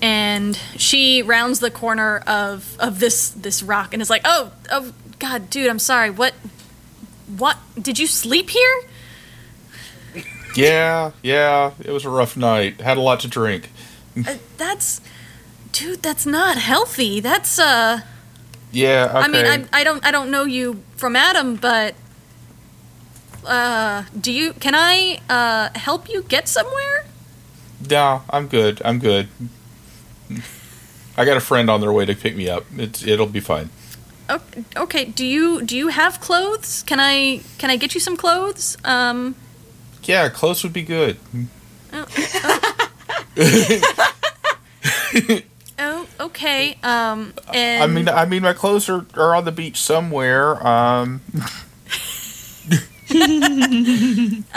and 0.03 0.57
she 0.77 1.23
rounds 1.23 1.61
the 1.61 1.71
corner 1.71 2.19
of 2.27 2.77
of 2.79 3.01
this 3.01 3.31
this 3.31 3.63
rock 3.63 3.93
and 3.93 4.01
is 4.03 4.11
like 4.11 4.23
oh 4.25 4.53
oh 4.71 4.93
god 5.19 5.51
dude 5.51 5.69
i'm 5.69 5.79
sorry 5.79 6.11
what 6.11 6.35
what 7.37 7.59
did 7.81 7.99
you 7.99 8.07
sleep 8.07 8.51
here 8.51 8.83
yeah, 10.57 11.13
yeah, 11.23 11.73
it 11.81 11.91
was 11.91 12.05
a 12.05 12.11
rough 12.11 12.37
night. 12.37 12.81
Had 12.81 12.97
a 12.97 13.01
lot 13.01 13.21
to 13.21 13.29
drink. 13.29 13.71
uh, 14.17 14.37
that's 14.57 15.01
dude 15.73 16.03
that's 16.03 16.27
not 16.27 16.57
healthy 16.57 17.21
that's 17.21 17.57
uh 17.61 18.01
Yeah, 18.73 19.07
okay. 19.09 19.19
I 19.19 19.29
mean, 19.29 19.47
I, 19.73 19.81
I 19.81 19.85
don't 19.85 20.05
I 20.05 20.11
don't 20.11 20.31
know 20.31 20.45
you 20.45 20.83
from 20.97 21.15
Adam, 21.15 21.57
but 21.57 21.95
uh, 23.47 24.05
do 24.19 24.33
you? 24.33 24.53
Can 24.55 24.75
I 24.75 25.21
uh, 25.29 25.79
help 25.79 26.09
you 26.09 26.23
get 26.23 26.49
somewhere? 26.49 27.05
No, 27.89 28.23
I'm 28.31 28.49
good. 28.49 28.83
I'm 28.85 28.99
good. 28.99 29.29
I 31.17 31.25
got 31.25 31.37
a 31.37 31.41
friend 31.41 31.69
on 31.71 31.81
their 31.81 31.93
way 31.93 32.05
to 32.07 32.15
pick 32.15 32.37
me 32.37 32.49
up. 32.49 32.65
It's 32.77 33.05
it'll 33.07 33.27
be 33.27 33.41
fine. 33.41 33.71
Okay, 34.29 34.65
okay. 34.77 35.05
Do 35.07 35.25
you 35.27 35.63
do 35.63 35.77
you 35.77 35.89
have 35.89 36.21
clothes? 36.21 36.83
Can 36.85 37.01
I 37.01 37.41
can 37.59 37.71
I 37.71 37.77
get 37.77 37.95
you 37.95 38.01
some 38.01 38.17
clothes? 38.17 38.77
Um, 38.85 39.35
Yeah, 40.05 40.29
clothes 40.29 40.63
would 40.63 40.73
be 40.73 40.83
good. 40.83 41.17
oh, 41.93 42.07
Oh, 45.83 46.07
okay. 46.21 46.77
Um, 46.83 47.33
and 47.55 47.83
I 47.83 47.87
mean, 47.87 48.07
I 48.09 48.27
mean, 48.27 48.43
my 48.43 48.53
clothes 48.53 48.89
are, 48.91 49.07
are 49.15 49.35
on 49.35 49.47
the 49.47 49.53
beach 49.53 49.81
somewhere. 49.81 50.65
Um, 50.67 51.23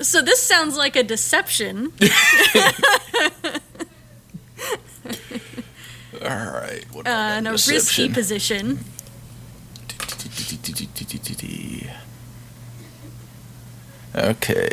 so 0.00 0.22
this 0.22 0.42
sounds 0.42 0.76
like 0.76 0.96
a 0.96 1.04
deception. 1.04 1.92
all 6.20 6.50
right. 6.50 6.84
What 6.92 7.06
Uh, 7.06 7.10
and 7.10 7.46
a 7.46 7.52
risky 7.52 8.08
position. 8.08 8.80
Okay. 14.14 14.70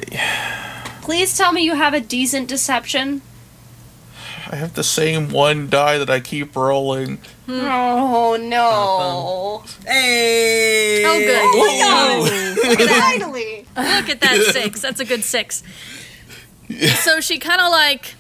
Please 1.02 1.38
tell 1.38 1.52
me 1.52 1.62
you 1.64 1.76
have 1.76 1.94
a 1.94 2.00
decent 2.00 2.48
deception. 2.48 3.22
I 4.50 4.56
have 4.58 4.74
the 4.74 4.84
same 4.84 5.30
one 5.30 5.70
die 5.70 5.98
that 5.98 6.10
I 6.10 6.20
keep 6.20 6.56
rolling. 6.56 7.20
Oh 7.48 8.38
no! 8.40 9.64
Hey! 9.86 11.04
Oh, 11.06 11.20
good. 12.68 12.90
Finally. 12.90 13.66
Look 13.76 14.10
at 14.10 14.22
that 14.22 14.50
six. 14.52 14.82
That's 14.82 15.00
a 15.00 15.06
good 15.06 15.24
six. 15.24 15.64
So 17.04 17.20
she 17.20 17.40
kind 17.40 17.62
of 17.62 17.72
like 17.72 18.16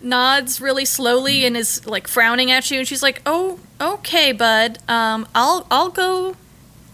nods 0.00 0.60
really 0.60 0.84
slowly 0.84 1.44
and 1.44 1.56
is 1.56 1.86
like 1.86 2.08
frowning 2.08 2.50
at 2.50 2.70
you, 2.70 2.78
and 2.78 2.88
she's 2.88 3.02
like, 3.02 3.20
"Oh, 3.26 3.58
okay, 3.80 4.32
bud. 4.32 4.78
Um, 4.88 5.26
I'll 5.34 5.66
I'll 5.70 5.90
go 5.90 6.36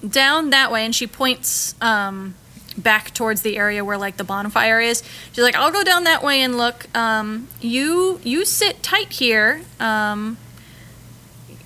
down 0.07 0.51
that 0.51 0.71
way." 0.73 0.85
And 0.85 0.95
she 0.95 1.07
points 1.07 1.75
um 1.81 2.35
back 2.77 3.13
towards 3.15 3.43
the 3.43 3.57
area 3.57 3.85
where 3.85 3.99
like 3.99 4.17
the 4.17 4.25
bonfire 4.25 4.81
is. 4.81 5.03
She's 5.33 5.43
like, 5.45 5.55
"I'll 5.57 5.71
go 5.73 5.83
down 5.85 6.05
that 6.05 6.23
way 6.23 6.43
and 6.43 6.57
look. 6.57 6.87
Um, 6.97 7.49
you 7.61 8.21
you 8.23 8.45
sit 8.45 8.83
tight 8.83 9.13
here. 9.13 9.63
Um, 9.81 10.37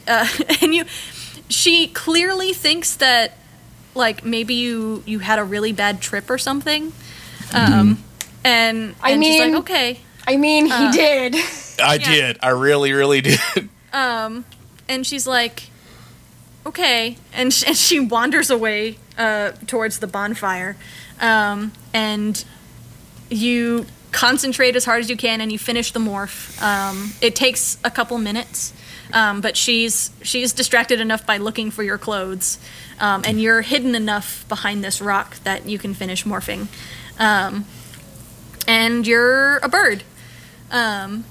uh, 0.08 0.26
and 0.62 0.74
you." 0.74 0.84
She 1.48 1.88
clearly 1.88 2.52
thinks 2.52 2.94
that 2.96 3.36
like 3.96 4.24
maybe 4.24 4.54
you 4.54 5.02
you 5.04 5.18
had 5.18 5.40
a 5.40 5.44
really 5.44 5.72
bad 5.72 6.00
trip 6.00 6.30
or 6.30 6.38
something 6.38 6.92
um 7.52 7.98
and, 8.44 8.94
I 9.02 9.10
and 9.10 9.24
she's 9.24 9.40
mean- 9.40 9.52
like 9.54 9.60
okay 9.62 9.98
I 10.28 10.36
mean, 10.36 10.66
he 10.66 10.72
Uh. 10.72 10.92
did. 10.92 11.34
I 11.82 11.94
Yeah. 11.94 12.08
did. 12.08 12.38
I 12.40 12.50
really, 12.50 12.92
really 12.92 13.20
did. 13.20 13.40
um 13.92 14.44
and 14.88 15.04
she's 15.04 15.26
like 15.26 15.70
okay 16.64 17.16
and, 17.32 17.52
sh- 17.52 17.64
and 17.66 17.76
she 17.76 17.98
wanders 17.98 18.48
away 18.48 18.96
uh 19.18 19.50
towards 19.66 19.98
the 19.98 20.06
bonfire 20.06 20.76
um 21.20 21.72
and 21.92 22.44
you 23.30 23.86
concentrate 24.12 24.74
as 24.74 24.84
hard 24.84 25.00
as 25.00 25.08
you 25.08 25.16
can 25.16 25.40
and 25.40 25.52
you 25.52 25.58
finish 25.58 25.92
the 25.92 26.00
morph. 26.00 26.60
Um 26.62 27.12
it 27.20 27.36
takes 27.36 27.78
a 27.84 27.90
couple 27.90 28.18
minutes 28.18 28.72
um, 29.12 29.40
but 29.40 29.56
she's 29.56 30.10
she's 30.22 30.52
distracted 30.52 31.00
enough 31.00 31.26
by 31.26 31.36
looking 31.36 31.70
for 31.70 31.82
your 31.82 31.98
clothes, 31.98 32.58
um, 32.98 33.22
and 33.24 33.40
you're 33.40 33.62
hidden 33.62 33.94
enough 33.94 34.46
behind 34.48 34.84
this 34.84 35.00
rock 35.00 35.36
that 35.44 35.66
you 35.66 35.78
can 35.78 35.94
finish 35.94 36.24
morphing, 36.24 36.68
um, 37.18 37.64
and 38.66 39.06
you're 39.06 39.58
a 39.58 39.68
bird, 39.68 40.02
um, 40.70 41.24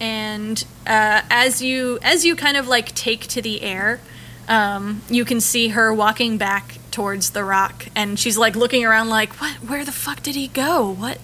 and 0.00 0.64
uh, 0.86 1.22
as 1.30 1.62
you 1.62 1.98
as 2.02 2.24
you 2.24 2.36
kind 2.36 2.56
of 2.56 2.66
like 2.66 2.94
take 2.94 3.26
to 3.28 3.42
the 3.42 3.62
air, 3.62 4.00
um, 4.48 5.02
you 5.08 5.24
can 5.24 5.40
see 5.40 5.68
her 5.68 5.92
walking 5.94 6.38
back 6.38 6.78
towards 6.90 7.30
the 7.30 7.44
rock, 7.44 7.86
and 7.94 8.18
she's 8.18 8.36
like 8.38 8.56
looking 8.56 8.84
around 8.84 9.08
like, 9.08 9.32
what? 9.40 9.56
Where 9.58 9.84
the 9.84 9.92
fuck 9.92 10.22
did 10.22 10.34
he 10.34 10.48
go? 10.48 10.90
What? 10.92 11.18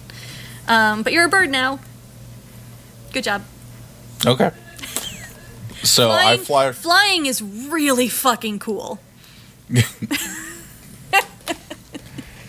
Um, 0.67 1.03
but 1.03 1.13
you're 1.13 1.25
a 1.25 1.29
bird 1.29 1.49
now. 1.49 1.79
Good 3.13 3.23
job. 3.23 3.43
Okay. 4.25 4.51
So 5.83 6.09
I 6.11 6.37
fly. 6.37 6.71
Flying 6.71 7.25
is 7.27 7.41
really 7.41 8.09
fucking 8.09 8.59
cool. 8.59 8.99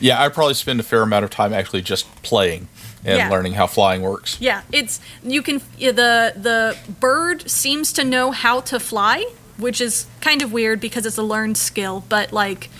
Yeah, 0.00 0.22
I 0.22 0.28
probably 0.28 0.54
spend 0.54 0.78
a 0.78 0.84
fair 0.84 1.02
amount 1.02 1.24
of 1.24 1.30
time 1.30 1.52
actually 1.52 1.82
just 1.82 2.06
playing 2.22 2.68
and 3.04 3.16
Yeah. 3.18 3.28
learning 3.30 3.54
how 3.54 3.66
flying 3.66 4.02
works. 4.02 4.36
Yeah, 4.40 4.62
it's 4.72 5.00
you 5.24 5.42
can 5.42 5.60
the 5.78 6.32
the 6.36 6.76
bird 7.00 7.50
seems 7.50 7.92
to 7.94 8.04
know 8.04 8.30
how 8.30 8.60
to 8.60 8.78
fly, 8.78 9.26
which 9.56 9.80
is 9.80 10.06
kind 10.20 10.40
of 10.40 10.52
weird 10.52 10.80
because 10.80 11.04
it's 11.04 11.18
a 11.18 11.22
learned 11.24 11.56
skill, 11.58 12.04
but 12.08 12.32
like 12.32 12.70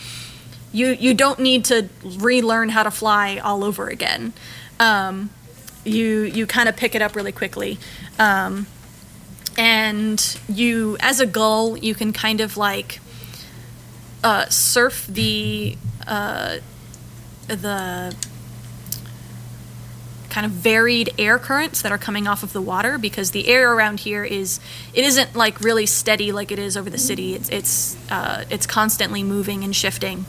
you 0.73 0.89
you 0.89 1.14
don't 1.14 1.39
need 1.39 1.64
to 1.66 1.89
relearn 2.05 2.71
how 2.71 2.83
to 2.83 2.91
fly 2.91 3.39
all 3.39 3.64
over 3.64 3.89
again. 3.89 4.33
Um, 4.79 5.31
you 5.85 6.23
you 6.23 6.47
kind 6.47 6.69
of 6.69 6.77
pick 6.77 6.95
it 6.95 7.03
up 7.03 7.16
really 7.16 7.33
quickly. 7.33 7.79
Um, 8.19 8.66
and 9.57 10.39
you 10.49 10.97
as 11.01 11.21
a 11.21 11.27
gull, 11.27 11.77
you 11.77 11.95
can 11.95 12.12
kind 12.12 12.41
of 12.41 12.57
like 12.57 13.01
uh, 14.23 14.47
surf 14.49 15.07
the 15.09 15.77
uh, 16.07 16.59
the 17.49 18.14
kind 20.29 20.45
of 20.45 20.53
varied 20.53 21.12
air 21.19 21.39
currents 21.39 21.83
that 21.83 21.91
are 21.91 21.99
coming 21.99 22.29
off 22.29 22.43
of 22.43 22.53
the 22.53 22.61
water 22.61 22.99
because 22.99 23.31
the 23.31 23.49
air 23.49 23.73
around 23.73 24.01
here 24.01 24.23
is 24.23 24.61
it 24.93 25.05
isn't 25.05 25.35
like 25.35 25.61
really 25.61 25.87
steady 25.87 26.31
like 26.33 26.53
it 26.53 26.59
is 26.59 26.77
over 26.77 26.91
the 26.91 26.99
city 26.99 27.35
it's 27.35 27.49
it's 27.49 27.97
uh, 28.11 28.45
it's 28.51 28.66
constantly 28.66 29.23
moving 29.23 29.64
and 29.64 29.75
shifting 29.75 30.27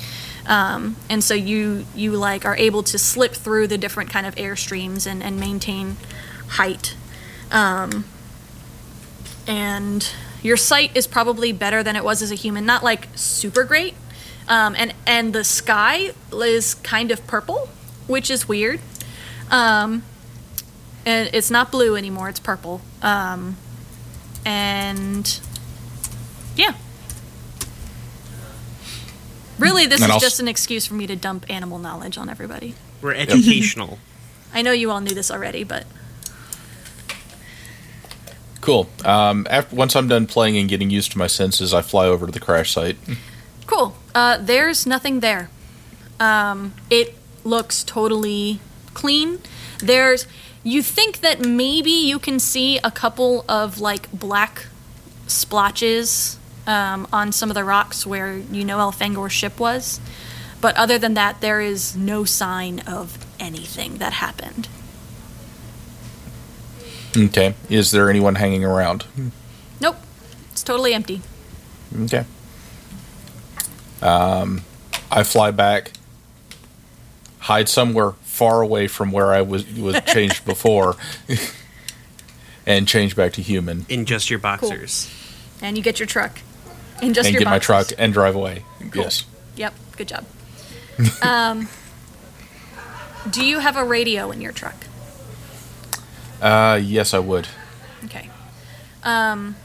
um, 0.49 0.97
and 1.09 1.23
so 1.23 1.33
you 1.33 1.85
you 1.95 2.11
like 2.11 2.43
are 2.43 2.57
able 2.57 2.83
to 2.83 2.99
slip 2.99 3.33
through 3.33 3.67
the 3.67 3.77
different 3.77 4.09
kind 4.09 4.25
of 4.25 4.33
air 4.37 4.57
streams 4.57 5.07
and, 5.07 5.23
and 5.23 5.39
maintain 5.39 5.95
height. 6.49 6.95
Um, 7.51 8.03
and 9.47 10.11
your 10.43 10.57
sight 10.57 10.91
is 10.95 11.07
probably 11.07 11.53
better 11.53 11.83
than 11.83 11.95
it 11.95 12.03
was 12.03 12.21
as 12.21 12.31
a 12.31 12.35
human. 12.35 12.65
Not 12.65 12.83
like 12.83 13.07
super 13.15 13.63
great. 13.63 13.95
Um, 14.49 14.75
and 14.77 14.93
and 15.07 15.31
the 15.31 15.45
sky 15.45 16.11
is 16.33 16.73
kind 16.73 17.11
of 17.11 17.25
purple 17.25 17.69
which 18.09 18.31
is 18.31 18.47
weird. 18.49 18.81
Um, 19.51 20.03
and 21.05 21.29
it's 21.31 21.49
not 21.49 21.71
blue 21.71 21.95
anymore; 21.95 22.27
it's 22.27 22.39
purple. 22.39 22.81
Um, 23.01 23.55
and 24.45 25.39
yeah, 26.57 26.73
really, 29.59 29.85
this 29.85 30.01
And 30.01 30.09
is 30.09 30.13
I'll 30.15 30.19
just 30.19 30.35
s- 30.35 30.39
an 30.39 30.47
excuse 30.47 30.85
for 30.87 30.93
me 30.95 31.05
to 31.07 31.15
dump 31.15 31.45
animal 31.49 31.77
knowledge 31.79 32.17
on 32.17 32.29
everybody. 32.29 32.75
We're 33.01 33.13
educational. 33.13 33.99
I 34.53 34.61
know 34.61 34.71
you 34.71 34.89
all 34.91 34.99
knew 35.01 35.13
this 35.13 35.29
already, 35.29 35.63
but 35.63 35.85
Cool. 38.61 38.89
Um, 39.05 39.47
after 39.49 39.75
once 39.75 39.95
I'm 39.95 40.07
done 40.07 40.27
playing 40.27 40.57
and 40.57 40.67
getting 40.67 40.89
used 40.89 41.11
to 41.13 41.17
my 41.17 41.27
senses, 41.27 41.73
I 41.73 41.81
fly 41.81 42.07
over 42.07 42.25
to 42.25 42.31
the 42.31 42.39
crash 42.41 42.71
site. 42.71 42.97
cool. 43.67 43.95
Uh, 44.13 44.37
there's 44.37 44.85
nothing 44.85 45.21
there. 45.21 45.49
Um, 46.19 46.73
it 46.89 47.15
looks 47.43 47.83
totally 47.83 48.59
clean. 48.93 49.39
There's. 49.79 50.27
You 50.61 50.83
think 50.83 51.21
that 51.21 51.39
maybe 51.39 51.89
you 51.91 52.19
can 52.19 52.37
see 52.37 52.79
a 52.83 52.91
couple 52.91 53.45
of 53.47 53.79
like 53.79 54.11
black 54.11 54.65
splotches 55.25 56.37
um, 56.69 57.07
on 57.11 57.31
some 57.31 57.49
of 57.49 57.55
the 57.55 57.63
rocks 57.63 58.05
where 58.05 58.37
you 58.37 58.63
know 58.63 58.77
Elfangor's 58.77 59.33
ship 59.33 59.59
was, 59.59 59.99
but 60.61 60.75
other 60.77 60.99
than 60.99 61.15
that, 61.15 61.41
there 61.41 61.59
is 61.59 61.95
no 61.95 62.23
sign 62.25 62.79
of 62.81 63.17
anything 63.39 63.97
that 63.97 64.13
happened. 64.13 64.69
Okay. 67.17 67.55
Is 67.69 67.89
there 67.89 68.07
anyone 68.07 68.35
hanging 68.35 68.63
around? 68.63 69.05
Nope, 69.81 69.95
it's 70.51 70.61
totally 70.61 70.93
empty. 70.93 71.21
Okay. 72.03 72.25
Um, 74.03 74.61
I 75.11 75.23
fly 75.23 75.49
back, 75.49 75.93
hide 77.39 77.67
somewhere 77.67 78.11
far 78.21 78.61
away 78.61 78.87
from 78.87 79.11
where 79.11 79.33
I 79.33 79.41
was 79.41 79.65
was 79.73 79.99
changed 80.05 80.45
before, 80.45 80.97
and 82.67 82.87
change 82.87 83.15
back 83.15 83.33
to 83.33 83.41
human 83.41 83.87
In 83.89 84.05
just 84.05 84.29
your 84.29 84.39
boxers. 84.39 85.11
And 85.61 85.75
you 85.75 85.83
get 85.83 85.99
your 85.99 86.07
truck, 86.07 86.39
and 87.01 87.15
just 87.15 87.29
and 87.29 87.37
get 87.37 87.45
my 87.45 87.59
truck 87.59 87.89
and 87.97 88.13
drive 88.13 88.35
away. 88.35 88.63
Yes. 88.93 89.25
Yep, 89.55 89.73
good 89.97 90.07
job. 90.07 90.25
um, 91.21 91.67
do 93.29 93.45
you 93.45 93.59
have 93.59 93.77
a 93.77 93.83
radio 93.83 94.31
in 94.31 94.41
your 94.41 94.51
truck? 94.51 94.75
Uh, 96.41 96.79
yes, 96.81 97.13
I 97.13 97.19
would. 97.19 97.47
Okay. 98.05 98.29
Um, 99.03 99.55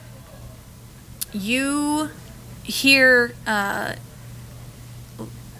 you 1.33 2.11
hear 2.63 3.35
uh, 3.47 3.95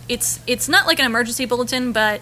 it's 0.09 0.41
it's 0.47 0.69
not 0.69 0.87
like 0.87 0.99
an 0.99 1.07
emergency 1.07 1.45
bulletin, 1.45 1.93
but 1.93 2.21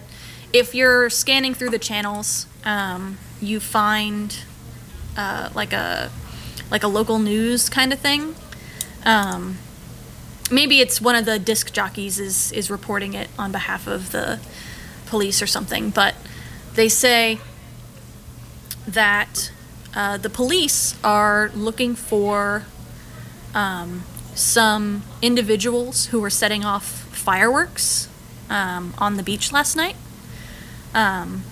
if 0.51 0.75
you're 0.75 1.09
scanning 1.09 1.53
through 1.53 1.69
the 1.69 1.79
channels, 1.79 2.45
um, 2.65 3.17
you 3.41 3.59
find 3.59 4.37
uh, 5.17 5.49
like 5.53 5.73
a 5.73 6.11
like 6.69 6.83
a 6.83 6.87
local 6.87 7.19
news 7.19 7.69
kind 7.69 7.93
of 7.93 7.99
thing. 7.99 8.35
Um, 9.05 9.57
maybe 10.51 10.79
it's 10.79 11.01
one 11.01 11.15
of 11.15 11.25
the 11.25 11.39
disc 11.39 11.73
jockeys 11.73 12.19
is 12.19 12.51
is 12.51 12.69
reporting 12.69 13.13
it 13.13 13.29
on 13.37 13.51
behalf 13.51 13.87
of 13.87 14.11
the 14.11 14.39
police 15.05 15.41
or 15.41 15.47
something, 15.47 15.89
but 15.89 16.15
they 16.75 16.89
say 16.89 17.39
that 18.87 19.51
uh, 19.95 20.17
the 20.17 20.29
police 20.29 20.95
are 21.03 21.51
looking 21.53 21.95
for 21.95 22.65
um, 23.53 24.03
some 24.33 25.03
individuals 25.21 26.07
who 26.07 26.19
were 26.19 26.29
setting 26.29 26.65
off 26.65 26.85
fireworks 27.13 28.09
um, 28.49 28.93
on 28.97 29.17
the 29.17 29.23
beach 29.23 29.51
last 29.51 29.75
night. 29.75 29.95
Um, 30.93 31.43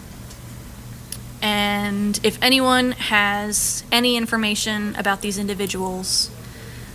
and 1.42 2.20
if 2.24 2.42
anyone 2.42 2.92
has 2.94 3.84
any 3.92 4.16
information 4.16 4.96
about 4.96 5.22
these 5.22 5.38
individuals, 5.38 6.30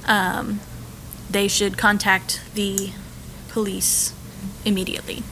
um, 0.07 0.61
they 1.30 1.48
should 1.48 1.76
contact 1.76 2.40
the 2.54 2.92
police 3.48 4.14
immediately. 4.64 5.22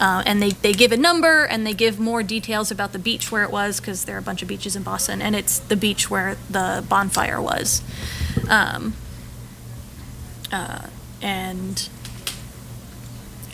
Uh, 0.00 0.22
and 0.26 0.42
they, 0.42 0.50
they 0.50 0.72
give 0.72 0.90
a 0.90 0.96
number 0.96 1.44
and 1.44 1.66
they 1.66 1.74
give 1.74 2.00
more 2.00 2.22
details 2.22 2.70
about 2.70 2.92
the 2.92 2.98
beach 2.98 3.30
where 3.30 3.44
it 3.44 3.50
was 3.50 3.78
because 3.78 4.04
there 4.04 4.16
are 4.16 4.18
a 4.18 4.22
bunch 4.22 4.42
of 4.42 4.48
beaches 4.48 4.74
in 4.74 4.82
Boston 4.82 5.22
and 5.22 5.36
it's 5.36 5.60
the 5.60 5.76
beach 5.76 6.10
where 6.10 6.36
the 6.50 6.84
bonfire 6.88 7.40
was. 7.40 7.82
Um, 8.48 8.94
uh, 10.50 10.88
and 11.20 11.88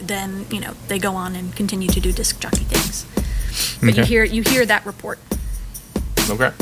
then 0.01 0.47
you 0.51 0.61
know 0.61 0.75
they 0.87 0.99
go 0.99 1.15
on 1.15 1.37
and 1.37 1.55
continue 1.55 1.89
to 1.89 2.01
do 2.01 2.13
disc 2.13 2.41
jockey 2.41 2.65
things. 2.65 3.05
But 3.81 3.97
you 3.97 4.05
hear 4.05 4.25
you 4.25 4.43
hear 4.43 4.65
that 4.65 4.87
report. 4.87 5.19
Okay. 6.31 6.53